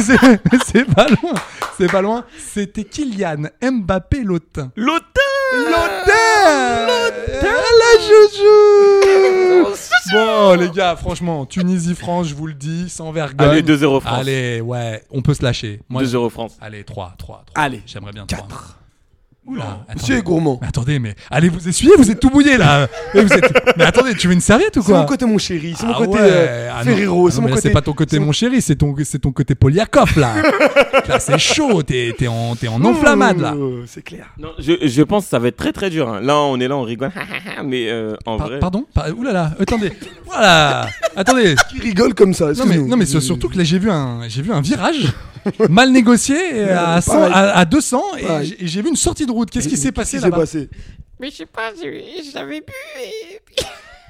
c'est 0.66 0.86
pas 0.86 1.08
loin. 1.08 1.34
C'est 1.78 1.92
pas 1.92 2.02
loin. 2.04 2.26
C'était 2.54 2.84
Kylian 2.84 3.48
Mbappé 3.62 4.22
Lotin. 4.24 4.72
Lotin 4.76 5.02
Lotin 5.54 6.14
La 7.42 8.00
joujou 8.02 9.76
Bon, 10.14 10.54
les 10.60 10.70
gars, 10.70 10.96
franchement, 10.96 11.46
Tunisie-France, 11.48 12.28
je 12.28 12.36
vous 12.36 12.48
le 12.48 12.54
dis, 12.54 12.88
sans 12.90 13.12
vergogne. 13.12 13.50
Allez, 13.50 13.62
2-0 13.64 14.00
France. 14.02 14.20
Allez, 14.20 14.62
ouais, 14.62 15.04
on 15.10 15.22
peut 15.24 15.34
se 15.34 15.44
lâcher. 15.44 15.82
Moi, 15.90 16.04
2-0 16.04 16.30
France. 16.30 16.56
Allez, 16.62 16.84
3, 16.84 17.16
3, 17.18 17.44
3. 17.48 17.64
Allez, 17.64 17.82
J'aimerais 17.88 18.12
bien 18.12 18.26
3. 18.28 18.38
4. 18.48 18.78
Oula, 19.48 19.86
Monsieur 19.94 20.16
est 20.18 20.24
gourmand. 20.24 20.58
Mais 20.60 20.68
attendez, 20.68 20.98
mais 20.98 21.14
allez 21.30 21.50
vous 21.50 21.68
essuyer, 21.70 21.92
vous 22.00 22.10
êtes 22.10 22.20
tout 22.20 22.32
mouillé 22.32 22.58
là. 22.58 22.88
Et 23.14 23.22
vous 23.22 23.32
êtes... 23.32 23.54
Mais 23.78 23.84
attendez, 23.84 24.16
tu 24.16 24.28
veux 24.28 24.34
une 24.34 24.42
serviette 24.42 24.76
ou 24.78 24.82
C'est 24.82 24.92
quoi 24.92 25.02
mon 25.02 25.06
côté 25.06 25.26
mon 25.28 25.38
chéri, 25.38 25.76
c'est 25.78 25.86
mon 25.86 25.94
Ah 25.94 25.98
côté 26.00 26.14
ouais. 26.14 26.20
euh, 26.24 26.70
Ah. 26.76 26.84
Ferrero, 26.84 27.30
c'est 27.30 27.38
mon 27.38 27.44
mais 27.44 27.50
là, 27.52 27.56
côté. 27.58 27.68
C'est 27.70 27.74
pas 27.74 27.82
ton 27.84 27.94
côté 27.94 28.16
c'est 28.18 28.20
mon 28.24 28.32
chéri, 28.32 28.60
c'est 28.62 28.76
ton, 28.76 28.96
c'est 29.04 29.20
ton 29.20 29.32
côté 29.32 29.54
Poliakov 29.54 30.18
là. 30.20 30.34
là 31.08 31.20
c'est 31.20 31.38
chaud, 31.38 31.84
t'es, 31.84 32.16
t'es 32.18 32.28
en, 32.28 32.56
t'es 32.56 32.68
en 32.68 32.84
enflammade 32.84 33.40
là. 33.40 33.54
Oh, 33.56 33.82
C'est 33.86 34.04
clair. 34.04 34.26
Non, 34.40 34.50
je, 34.58 34.74
je 34.88 35.02
pense 35.04 35.26
que 35.26 35.30
ça 35.30 35.38
va 35.38 35.50
être 35.50 35.58
très 35.58 35.72
très 35.74 35.92
dur. 35.92 36.10
hein. 36.10 36.22
Là, 36.22 36.38
on 36.40 36.60
est 36.60 36.68
là, 36.68 36.76
on 36.76 36.82
rigole. 36.82 37.12
mais 37.64 37.88
euh, 37.90 38.16
en 38.26 38.38
Par- 38.38 38.48
vrai. 38.48 38.60
pardon? 38.60 38.86
Par- 38.96 39.16
Oulala, 39.16 39.52
attendez. 39.60 39.92
Voilà. 40.26 40.88
Attendez. 41.16 41.56
Qui 41.70 41.80
rigole 41.82 42.14
comme 42.16 42.34
ça 42.34 42.52
Non 42.54 42.66
mais, 42.68 42.78
non 42.78 42.98
mais 42.98 43.06
c'est 43.06 43.22
surtout 43.22 43.48
que 43.48 43.58
là 43.58 43.64
j'ai 43.64 43.80
vu 43.80 43.90
un 43.90 44.28
j'ai 44.28 44.42
vu 44.42 44.52
un 44.52 44.60
virage 44.60 45.14
mal 45.70 45.92
négocié 45.92 46.64
à, 46.72 47.02
100, 47.02 47.12
pareil. 47.14 47.32
à, 47.34 47.58
à 47.58 47.66
200 47.66 48.04
et 48.18 48.22
Pareil. 48.26 48.48
j'ai- 48.48 48.64
et 48.64 48.68
j'ai 48.68 48.82
vu 48.82 48.90
une 48.90 48.96
sortie 48.96 49.26
de 49.26 49.32
route. 49.32 49.50
Qu'est-ce 49.50 49.68
qui 49.68 49.78
s'est 49.78 49.92
passé 49.92 50.14
Qu'est-ce 50.18 50.24
là-bas 50.26 50.38
passé 50.40 50.70
Mais 51.20 51.30
je 51.30 51.36
sais 51.38 51.46
pas, 51.46 51.72
je- 51.76 52.32
j'avais 52.34 52.62
bu 52.62 52.74
et... 53.02 53.40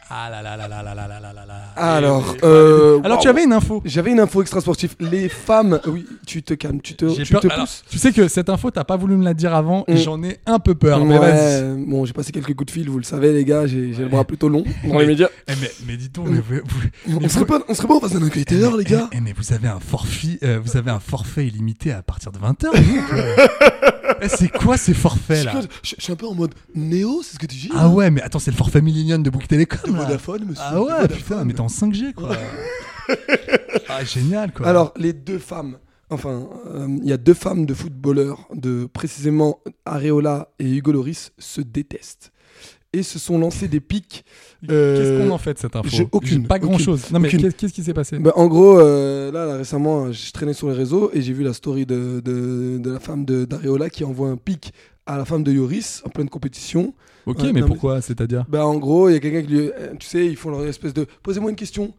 Ah 0.08 0.30
là 0.30 0.44
là 0.44 0.56
là 0.56 0.68
là 0.68 0.84
là 0.84 0.94
là 0.94 1.08
là 1.08 1.20
là 1.34 1.46
là. 1.48 1.54
Alors, 1.76 2.36
euh, 2.44 3.02
Alors 3.04 3.18
tu 3.20 3.28
avais 3.28 3.44
une 3.44 3.54
info. 3.54 3.82
J'avais 3.86 4.12
une 4.12 4.20
info 4.20 4.42
extra 4.44 4.62
sportive. 4.62 4.96
Les 5.00 5.30
femmes, 5.30 5.80
oui, 5.88 6.06
tu 6.28 6.44
te 6.44 6.54
calmes, 6.54 6.80
tu 6.80 6.94
te, 6.96 7.06
tu 7.24 7.32
peur- 7.34 7.42
te 7.42 7.48
alors, 7.48 7.62
pousses. 7.66 7.84
tu 7.90 7.98
sais 7.98 8.12
que 8.14 8.28
cette 8.28 8.50
info 8.50 8.70
t'as 8.70 8.84
pas 8.84 8.98
voulu 8.98 9.16
me 9.16 9.24
la 9.24 9.34
dire 9.34 9.56
avant 9.56 9.84
et 9.88 9.96
Mm. 9.96 9.98
j'en 9.98 10.24
ai 10.24 10.38
un 10.46 10.60
peu 10.60 10.76
peur. 10.76 11.04
Mais 11.04 11.18
vas-y. 11.18 11.84
Bon, 11.88 12.06
j'ai 12.06 12.14
passé 12.14 12.32
quelques 12.32 12.54
coups 12.54 12.68
de 12.68 12.72
fil, 12.72 12.88
vous 12.90 13.00
le 13.00 13.04
savez, 13.04 13.34
les 13.34 13.44
gars, 13.46 13.66
j'ai 13.66 13.88
le 13.94 14.08
bras 14.08 14.24
plutôt 14.26 14.48
long 14.48 14.64
dans 14.88 15.00
les 15.00 15.08
médias. 15.08 15.30
Eh, 15.48 15.54
mais, 15.60 15.72
mais 15.88 15.98
dis-donc, 15.98 16.28
mais 16.30 16.40
vous, 16.40 16.62
vous- 17.08 17.20
On 17.24 17.28
serait 17.30 17.46
pas, 17.46 17.62
on 17.68 17.74
serait 17.74 17.88
pas 17.88 17.96
en 17.96 18.00
face 18.00 18.14
d'un 18.14 18.26
enquêteur, 18.26 18.78
les 18.78 18.84
gars. 18.84 19.10
Eh, 19.12 19.20
mais 19.22 19.34
vous 19.36 19.54
avez 19.54 19.68
un 19.68 19.80
forfait, 19.80 20.38
euh, 20.44 20.60
vous 20.64 20.78
avez 20.78 20.92
un 20.92 21.00
forfait 21.00 21.48
illimité 21.48 21.92
à 21.92 22.04
partir 22.04 22.32
de 22.32 22.38
20h. 24.28 24.36
c'est 24.38 24.50
quoi 24.50 24.78
ces 24.78 24.94
forfaits 24.94 25.44
là 25.46 25.62
Je 25.84 25.96
je 25.98 26.02
suis 26.04 26.12
un 26.14 26.16
peu 26.16 26.28
en 26.28 26.34
mode 26.36 26.54
Néo, 26.76 27.22
c'est 27.24 27.34
ce 27.36 27.40
que 27.40 27.46
tu 27.46 27.56
dis 27.56 27.70
Ah 27.76 27.90
ouais, 27.90 28.10
mais 28.12 28.22
attends, 28.22 28.40
c'est 28.40 28.52
le 28.52 28.58
forfait 28.58 28.82
Millennium 28.82 29.24
de 29.24 29.30
Bouygues 29.30 29.44
De 29.46 29.50
Télécom. 29.50 29.96
là. 29.96 30.04
Vodafone, 30.04 30.46
monsieur. 30.46 30.64
Ah 30.66 30.74
de 30.76 30.80
ouais, 30.80 30.86
Vodafone. 31.02 31.18
putain, 31.18 31.44
mais 31.46 31.54
t'es 31.54 31.62
en 31.62 31.68
5G 31.68 32.14
quoi. 32.14 32.36
ah 33.90 34.04
génial 34.04 34.52
quoi. 34.52 34.68
Alors, 34.68 34.94
les 34.98 35.14
deux 35.14 35.40
femmes, 35.40 35.78
enfin, 36.10 36.48
euh, 36.68 36.88
il 37.02 37.08
y 37.08 37.14
a 37.14 37.18
deux 37.18 37.34
femmes 37.34 37.66
de 37.66 37.74
footballeurs, 37.74 38.48
de 38.54 38.86
précisément 38.86 39.60
Areola 39.86 40.50
et 40.60 40.70
Hugo 40.70 40.92
Loris, 40.92 41.32
se 41.38 41.62
détestent. 41.62 42.32
Et 42.98 43.04
se 43.04 43.20
sont 43.20 43.38
lancés 43.38 43.68
des 43.68 43.80
pics. 43.80 44.24
qu'est-ce 44.62 44.72
euh, 44.74 45.20
qu'on 45.28 45.32
en 45.32 45.38
fait 45.38 45.54
de 45.56 45.60
cette 45.60 45.76
info 45.76 45.90
j'ai 45.92 46.08
aucune, 46.12 46.48
Pas 46.48 46.60
grand 46.60 46.78
chose. 46.78 47.02
aucune, 47.04 47.14
non 47.14 47.20
mais 47.20 47.30
qu'est-ce 47.30 47.74
qui 47.74 47.84
s'est 47.84 47.94
passé 47.94 48.18
Bah, 48.20 48.32
en 48.36 48.48
gros, 48.48 48.80
euh, 48.80 49.32
là, 49.32 49.46
là, 49.46 49.58
récemment, 49.58 50.12
je 50.12 50.32
traînais 50.32 50.54
sur 50.54 50.70
les 50.70 50.76
réseaux 50.76 51.10
et 51.14 51.22
j'ai 51.22 51.34
vu 51.34 51.44
la 51.44 51.54
story 51.54 51.86
de, 51.86 52.22
de, 52.24 52.78
de 52.78 52.92
la 52.92 53.00
femme 53.00 53.26
de- 53.26 53.46
d'Areola 53.46 53.90
qui 53.90 54.04
envoie 54.04 54.30
un 54.30 54.38
pic 54.38 54.74
à 55.06 55.18
la 55.18 55.26
femme 55.26 55.44
de 55.44 55.52
Yoris 55.52 56.02
en 56.06 56.10
pleine 56.10 56.30
compétition. 56.30 56.94
Ok, 57.26 57.42
mais 57.54 57.62
non, 57.62 57.68
pourquoi 57.68 58.02
C'est-à-dire? 58.02 58.46
Bah, 58.48 58.66
en 58.66 58.78
gros, 58.78 59.10
il 59.10 59.14
y 59.14 59.16
a 59.16 59.20
quelqu'un 59.20 59.42
qui 59.42 59.48
lui. 59.48 59.60
euh, 59.70 59.94
Tu 60.00 60.08
sais, 60.08 60.26
ils 60.26 60.36
font 60.36 60.52
leur 60.52 60.66
espèce 60.66 60.94
de. 60.94 61.06
Posez-moi 61.24 61.50
une 61.50 61.56
question. 61.56 61.94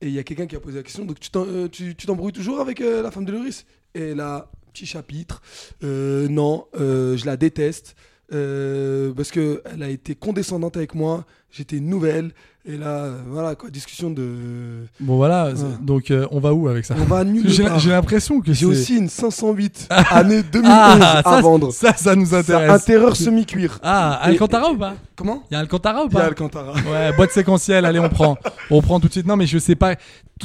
Et 0.00 0.06
il 0.08 0.12
y 0.12 0.18
a 0.18 0.22
quelqu'un 0.22 0.46
qui 0.46 0.54
a 0.56 0.60
posé 0.60 0.76
la 0.76 0.82
question. 0.82 1.04
Donc, 1.04 1.18
tu 1.20 1.30
euh, 1.36 1.68
t'embrouilles 2.06 2.32
toujours 2.32 2.60
avec 2.60 2.80
euh, 2.80 3.02
la 3.02 3.10
femme 3.10 3.24
de 3.24 3.32
Loris 3.32 3.64
Et 3.94 4.14
là, 4.14 4.50
petit 4.72 4.86
chapitre. 4.86 5.40
euh, 5.82 6.28
non, 6.28 6.66
euh, 6.80 7.16
je 7.16 7.24
la 7.26 7.36
déteste. 7.36 7.96
Euh, 8.32 9.12
parce 9.16 9.30
que 9.30 9.62
elle 9.72 9.82
a 9.82 9.88
été 9.88 10.14
condescendante 10.14 10.76
avec 10.76 10.94
moi. 10.94 11.24
J'étais 11.50 11.80
nouvelle. 11.80 12.32
Et 12.70 12.76
là, 12.76 13.04
euh, 13.04 13.18
voilà 13.28 13.54
quoi, 13.54 13.70
discussion 13.70 14.10
de. 14.10 14.84
Bon 15.00 15.16
voilà, 15.16 15.52
donc 15.80 16.10
euh, 16.10 16.26
on 16.30 16.38
va 16.38 16.52
où 16.52 16.68
avec 16.68 16.84
ça 16.84 16.94
On 17.00 17.04
va 17.04 17.24
nulle 17.24 17.48
J'ai 17.48 17.64
part. 17.64 17.78
j'ai 17.78 17.88
l'impression 17.88 18.40
que 18.40 18.52
J'ai 18.52 18.66
c'est- 18.66 18.72
aussi 18.72 18.96
une 18.98 19.08
508 19.08 19.88
année 20.10 20.42
2011 20.42 20.70
ah, 20.70 21.18
à 21.20 21.22
ça, 21.22 21.40
vendre. 21.40 21.72
Ça, 21.72 21.94
ça 21.94 22.14
nous 22.14 22.34
intéresse. 22.34 22.70
un 22.70 22.78
terreur 22.78 23.16
semi-cuir. 23.16 23.78
Ah, 23.82 24.16
Alcantara 24.22 24.70
ou 24.72 24.76
pas 24.76 24.94
Comment 25.16 25.44
Il 25.50 25.54
y 25.54 25.56
a 25.56 25.60
Alcantara 25.60 26.04
ou 26.04 26.08
Il 26.10 26.14
y 26.14 26.16
a 26.18 26.20
pas 26.20 26.26
Alcantara. 26.26 26.74
Ouais, 26.74 27.16
boîte 27.16 27.30
séquentielle, 27.30 27.86
allez, 27.86 28.00
on 28.00 28.10
prend. 28.10 28.36
On 28.70 28.82
prend 28.82 29.00
tout 29.00 29.06
de 29.08 29.12
suite. 29.12 29.26
Non, 29.26 29.36
mais 29.36 29.46
je 29.46 29.56
sais 29.58 29.76
pas. 29.76 29.94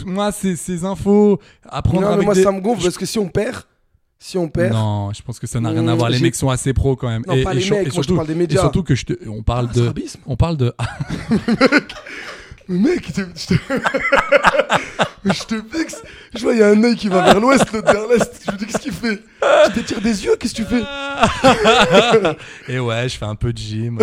Moi, 0.05 0.31
ces, 0.31 0.55
ces 0.55 0.85
infos 0.85 1.39
à 1.67 1.81
prendre 1.81 2.01
Non, 2.09 2.15
mais 2.15 2.23
moi 2.23 2.35
des... 2.35 2.43
ça 2.43 2.53
me 2.53 2.61
gonfle 2.61 2.83
parce 2.83 2.97
que 2.97 3.05
si 3.05 3.19
on 3.19 3.27
perd, 3.27 3.63
si 4.25 4.37
on 4.37 4.47
perd, 4.47 4.71
Non, 4.73 5.11
je 5.13 5.21
pense 5.21 5.37
que 5.37 5.47
ça 5.47 5.59
n'a 5.59 5.69
rien 5.69 5.81
Mmh, 5.81 5.89
à 5.89 5.95
voir. 5.95 6.09
Les 6.09 6.17
j'ai- 6.17 6.23
mecs 6.23 6.35
sont 6.35 6.49
assez 6.49 6.71
pros 6.73 6.95
quand 6.95 7.09
même. 7.09 7.23
Non, 7.27 7.43
pas 7.43 7.53
les 7.53 7.59
sur- 7.61 7.75
mecs, 7.75 7.87
moi, 7.87 7.91
je 7.95 7.99
te 7.99 8.03
surtout, 8.05 8.15
parle 8.15 8.27
des 8.27 8.33
et 8.33 8.37
médias. 8.37 8.61
surtout 8.61 8.81
que 8.83 8.95
je 8.95 9.05
te, 9.05 9.13
on 9.29 9.43
parle 9.43 9.67
Ah, 9.71 9.75
de, 9.75 9.93
on 10.25 10.35
parle 10.37 10.55
de. 10.57 10.73
Mais 12.69 12.79
mec, 12.79 13.05
je 13.09 13.11
te, 13.47 13.53
je 15.25 15.43
te... 15.43 15.55
Vexe. 15.55 16.01
Je 16.33 16.41
vois, 16.43 16.53
il 16.53 16.59
y 16.59 16.63
a 16.63 16.69
un 16.69 16.81
œil 16.81 16.95
qui 16.95 17.09
va 17.09 17.21
vers 17.21 17.41
l'ouest, 17.41 17.69
l'autre 17.73 17.91
vers 17.91 18.07
l'est. 18.07 18.41
Je 18.47 18.51
me 18.53 18.57
dis, 18.57 18.65
qu'est-ce 18.65 18.77
qu'il 18.79 18.93
fait? 18.93 19.21
Tu 19.65 19.71
t'étires 19.73 19.99
des 20.01 20.23
yeux, 20.23 20.37
qu'est-ce 20.39 20.53
que 20.55 20.61
tu 20.61 20.65
fais? 20.65 20.81
Et 22.73 22.79
ouais, 22.79 23.09
je 23.09 23.17
fais 23.17 23.25
un 23.25 23.35
peu 23.35 23.51
de 23.51 23.57
gym. 23.57 23.99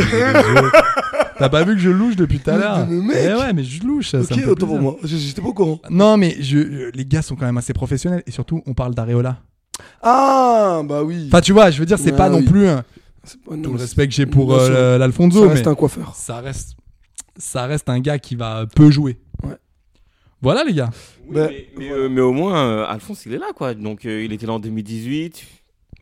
T'as 1.38 1.48
pas 1.48 1.64
vu 1.64 1.74
que 1.74 1.80
je 1.80 1.88
louche 1.88 2.16
depuis 2.16 2.38
tout 2.38 2.50
à 2.50 2.58
l'heure? 2.58 2.86
mais 2.86 3.00
mec. 3.00 3.16
Eh 3.18 3.32
ouais, 3.32 3.52
mais 3.54 3.64
je 3.64 3.82
louche. 3.82 4.10
Ça, 4.10 4.22
ça 4.22 4.34
Ok, 4.34 4.36
me 4.40 4.44
fait 4.44 4.50
autant 4.50 4.66
pour 4.66 4.78
moi. 4.78 4.96
J'étais 5.04 5.40
pas 5.40 5.48
au 5.48 5.54
courant. 5.54 5.80
Non, 5.88 6.18
mais 6.18 6.36
je, 6.40 6.90
les 6.94 7.06
gars 7.06 7.22
sont 7.22 7.36
quand 7.36 7.46
même 7.46 7.56
assez 7.58 7.72
professionnels 7.72 8.22
et 8.26 8.30
surtout, 8.30 8.62
on 8.66 8.74
parle 8.74 8.94
d'Areola. 8.94 9.38
Ah, 10.02 10.82
bah 10.84 11.02
oui. 11.02 11.24
Enfin, 11.28 11.40
tu 11.40 11.52
vois, 11.52 11.70
je 11.70 11.78
veux 11.78 11.86
dire, 11.86 11.98
c'est 11.98 12.12
Ah 12.12 12.16
pas 12.16 12.28
non 12.28 12.38
oui. 12.38 12.44
plus 12.44 12.68
un- 12.68 12.84
C'est 13.24 13.40
pas- 13.42 13.54
non, 13.56 13.62
tout 13.62 13.72
le 13.72 13.78
respect 13.78 14.08
que 14.08 14.14
j'ai 14.14 14.26
pour 14.26 14.54
euh, 14.54 14.96
l'Alfonso, 14.98 15.40
Ça 15.40 15.46
mais 15.46 15.52
reste 15.54 15.66
un 15.66 15.74
coiffeur. 15.74 16.14
ça 16.14 16.40
reste, 16.40 16.74
ça 17.36 17.66
reste 17.66 17.88
un 17.88 18.00
gars 18.00 18.18
qui 18.18 18.34
va 18.36 18.66
peu 18.74 18.90
jouer. 18.90 19.18
Ouais. 19.42 19.56
Voilà 20.42 20.64
les 20.64 20.72
gars. 20.72 20.90
Oui, 21.28 21.34
Bah, 21.34 21.46
mais, 21.50 21.66
mais, 21.76 21.90
euh, 21.92 22.08
mais 22.08 22.20
au 22.22 22.32
moins, 22.32 22.56
euh, 22.64 22.86
Alphonse, 22.88 23.24
il 23.26 23.34
est 23.34 23.38
là, 23.38 23.48
quoi. 23.54 23.74
Donc, 23.74 24.06
euh, 24.06 24.24
il 24.24 24.32
était 24.32 24.46
là 24.46 24.54
en 24.54 24.58
2018. 24.58 25.44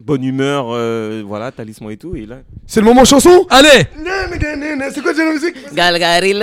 bonne 0.01 0.23
humeur, 0.23 0.67
euh, 0.71 1.25
voilà, 1.27 1.51
talisman 1.51 1.91
et 1.91 1.97
tout. 1.97 2.15
Et 2.15 2.25
là, 2.25 2.37
C'est 2.69 2.79
le 2.81 2.87
moment 2.87 3.05
chanson? 3.05 3.47
Allez 3.51 3.89
C'est 4.95 5.03
quoi 5.03 5.13
déjà 5.13 5.25
la 5.25 5.33
musique? 5.33 5.57
Galgari 5.75 6.35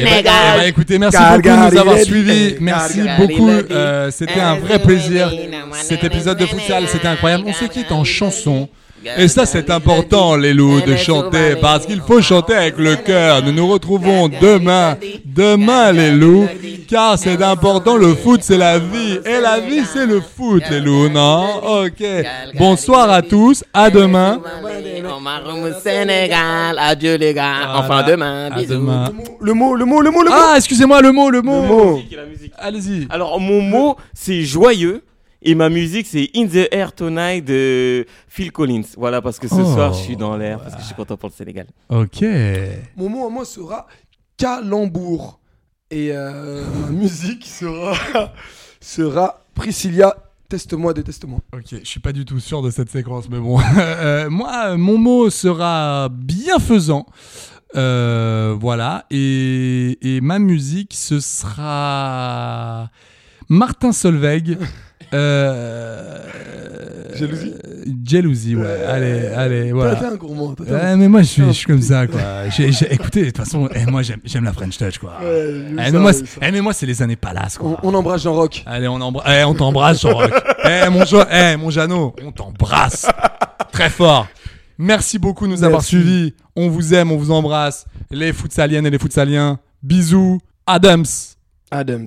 Eh 0.00 0.04
ben, 0.04 0.18
eh 0.54 0.58
ben, 0.58 0.66
écoutez, 0.66 0.98
merci 0.98 1.16
beaucoup 1.16 1.42
de 1.42 1.70
nous 1.74 1.78
avoir 1.78 1.98
suivis. 1.98 2.56
Merci 2.60 3.00
beaucoup. 3.18 3.50
Euh, 3.50 4.10
c'était 4.10 4.40
un 4.40 4.56
vrai 4.56 4.78
plaisir. 4.80 5.30
Cet 5.82 6.02
épisode 6.04 6.38
de 6.38 6.46
futsal, 6.46 6.88
c'était 6.88 7.08
incroyable. 7.08 7.44
On 7.46 7.52
se 7.52 7.66
quitte 7.66 7.92
en 7.92 8.04
chanson. 8.04 8.68
Et 9.16 9.28
ça, 9.28 9.46
c'est 9.46 9.70
important, 9.70 10.36
les 10.36 10.52
loups, 10.52 10.80
de 10.80 10.96
chanter, 10.96 11.56
parce 11.60 11.86
qu'il 11.86 12.00
faut 12.00 12.20
chanter 12.20 12.54
avec 12.54 12.78
le 12.78 12.96
cœur. 12.96 13.42
Nous 13.42 13.52
nous 13.52 13.66
retrouvons 13.68 14.28
demain, 14.28 14.96
demain, 15.24 15.92
les 15.92 16.10
loups, 16.10 16.48
car 16.88 17.18
c'est 17.18 17.42
important. 17.42 17.96
Le 17.96 18.14
foot, 18.14 18.40
c'est 18.42 18.58
la 18.58 18.78
vie, 18.78 19.18
et 19.24 19.40
la 19.40 19.60
vie, 19.60 19.82
c'est 19.92 20.06
le 20.06 20.20
foot, 20.20 20.62
les 20.70 20.80
loups, 20.80 21.08
non? 21.08 21.46
Ok. 21.84 22.02
Bonsoir 22.58 23.10
à 23.10 23.22
tous. 23.22 23.64
À 23.72 23.90
demain. 23.90 24.40
Sénégal. 25.82 26.76
Adieu 26.78 27.16
les 27.16 27.34
gars. 27.34 27.74
Enfin 27.76 28.02
demain. 28.02 28.50
À 28.52 28.56
Bisous. 28.58 28.74
demain. 28.74 29.10
Le 29.40 29.52
mot, 29.54 29.74
le 29.74 29.84
mot, 29.84 30.00
le 30.00 30.10
mot, 30.10 30.22
le 30.22 30.30
mot 30.30 30.36
Ah, 30.36 30.54
excusez-moi, 30.56 31.00
le 31.02 31.12
mot, 31.12 31.30
le 31.30 31.42
mot. 31.42 31.62
mot. 31.62 32.00
Allez-y. 32.58 33.06
Alors, 33.10 33.38
mon 33.40 33.60
mot, 33.60 33.96
c'est 34.14 34.42
joyeux. 34.42 35.02
Et 35.40 35.54
ma 35.54 35.68
musique, 35.68 36.06
c'est 36.08 36.30
In 36.34 36.46
the 36.48 36.66
Air 36.72 36.92
Tonight 36.92 37.44
de 37.44 38.04
Phil 38.28 38.50
Collins. 38.50 38.82
Voilà, 38.96 39.22
parce 39.22 39.38
que 39.38 39.46
ce 39.46 39.54
Oh. 39.54 39.72
soir, 39.74 39.92
je 39.92 40.00
suis 40.02 40.16
dans 40.16 40.36
l'air, 40.36 40.58
parce 40.60 40.74
que 40.74 40.80
je 40.80 40.86
suis 40.86 40.94
content 40.96 41.16
pour 41.16 41.28
le 41.28 41.34
Sénégal. 41.34 41.66
Ok. 41.88 42.24
Mon 42.96 43.08
mot 43.08 43.26
à 43.26 43.30
moi 43.30 43.44
sera 43.44 43.86
calembour. 44.36 45.38
Et 45.90 46.10
euh, 46.12 46.64
ma 46.82 46.88
musique 46.90 47.46
sera, 47.46 48.32
sera 48.80 49.44
Priscilla, 49.54 50.14
teste-moi, 50.48 50.92
déteste-moi. 50.92 51.38
Ok, 51.54 51.64
je 51.70 51.84
suis 51.88 52.00
pas 52.00 52.12
du 52.12 52.24
tout 52.24 52.40
sûr 52.40 52.60
de 52.60 52.70
cette 52.70 52.90
séquence, 52.90 53.28
mais 53.30 53.38
bon. 53.38 53.58
Euh, 53.78 54.28
moi, 54.28 54.76
mon 54.76 54.98
mot 54.98 55.30
sera 55.30 56.08
bienfaisant. 56.10 57.06
Euh, 57.76 58.56
voilà. 58.58 59.06
Et, 59.10 59.98
et 60.02 60.20
ma 60.20 60.38
musique, 60.40 60.94
ce 60.94 61.20
sera 61.20 62.90
Martin 63.48 63.92
Solveig. 63.92 64.58
Euh, 65.14 66.18
Jalousie 67.14 67.54
Jalousie, 68.04 68.56
ouais. 68.56 68.66
Allez, 68.86 69.26
allez, 69.34 69.58
T'as 69.58 69.64
été 69.64 69.72
voilà. 69.72 70.08
un 70.12 70.16
gourmand. 70.16 70.54
t'as 70.54 70.64
un- 70.64 70.66
Ouais, 70.90 70.96
mais 70.96 71.08
moi, 71.08 71.22
je 71.22 71.26
suis, 71.26 71.44
je 71.46 71.50
suis 71.52 71.66
comme 71.66 71.82
ça, 71.82 72.06
quoi. 72.06 72.20
J'ai- 72.50 72.70
j'ai- 72.72 72.92
écoutez, 72.92 73.20
de 73.22 73.26
toute 73.26 73.38
façon, 73.38 73.68
eh, 73.74 73.86
moi, 73.86 74.02
j'aime 74.02 74.44
la 74.44 74.52
French 74.52 74.76
Touch, 74.78 74.98
quoi. 74.98 75.14
Ouais, 75.20 75.64
Eh, 75.86 75.90
ça, 75.90 75.98
moi, 75.98 76.12
eh, 76.42 76.50
mais 76.52 76.60
moi, 76.60 76.72
c'est 76.72 76.86
les 76.86 77.02
années 77.02 77.16
palace, 77.16 77.58
quoi. 77.58 77.78
on, 77.82 77.88
on 77.88 77.94
embrasse 77.94 78.22
Jean-Roch. 78.22 78.62
Allez, 78.66 78.88
on. 78.88 78.98
Eh, 79.26 79.44
on 79.44 79.54
t'embrasse, 79.54 80.00
Jean-Roch. 80.02 80.30
eh, 80.64 80.88
mon, 80.90 81.04
jo 81.04 81.22
eh, 81.30 81.56
mon 81.56 81.70
Jeannot, 81.70 82.14
on 82.24 82.30
t'embrasse. 82.32 83.06
Très 83.72 83.90
fort. 83.90 84.26
Merci 84.78 85.18
beaucoup 85.18 85.46
de 85.46 85.52
nous 85.52 85.64
avoir 85.64 85.82
suivis. 85.82 86.34
On 86.54 86.68
vous 86.68 86.94
aime, 86.94 87.10
on 87.10 87.16
vous 87.16 87.30
embrasse. 87.30 87.84
Les 88.10 88.32
futsaliennes 88.32 88.86
et 88.86 88.90
les 88.90 88.98
futsaliens. 88.98 89.58
Bisous. 89.82 90.38
Adams. 90.66 91.04
Adams. 91.70 92.06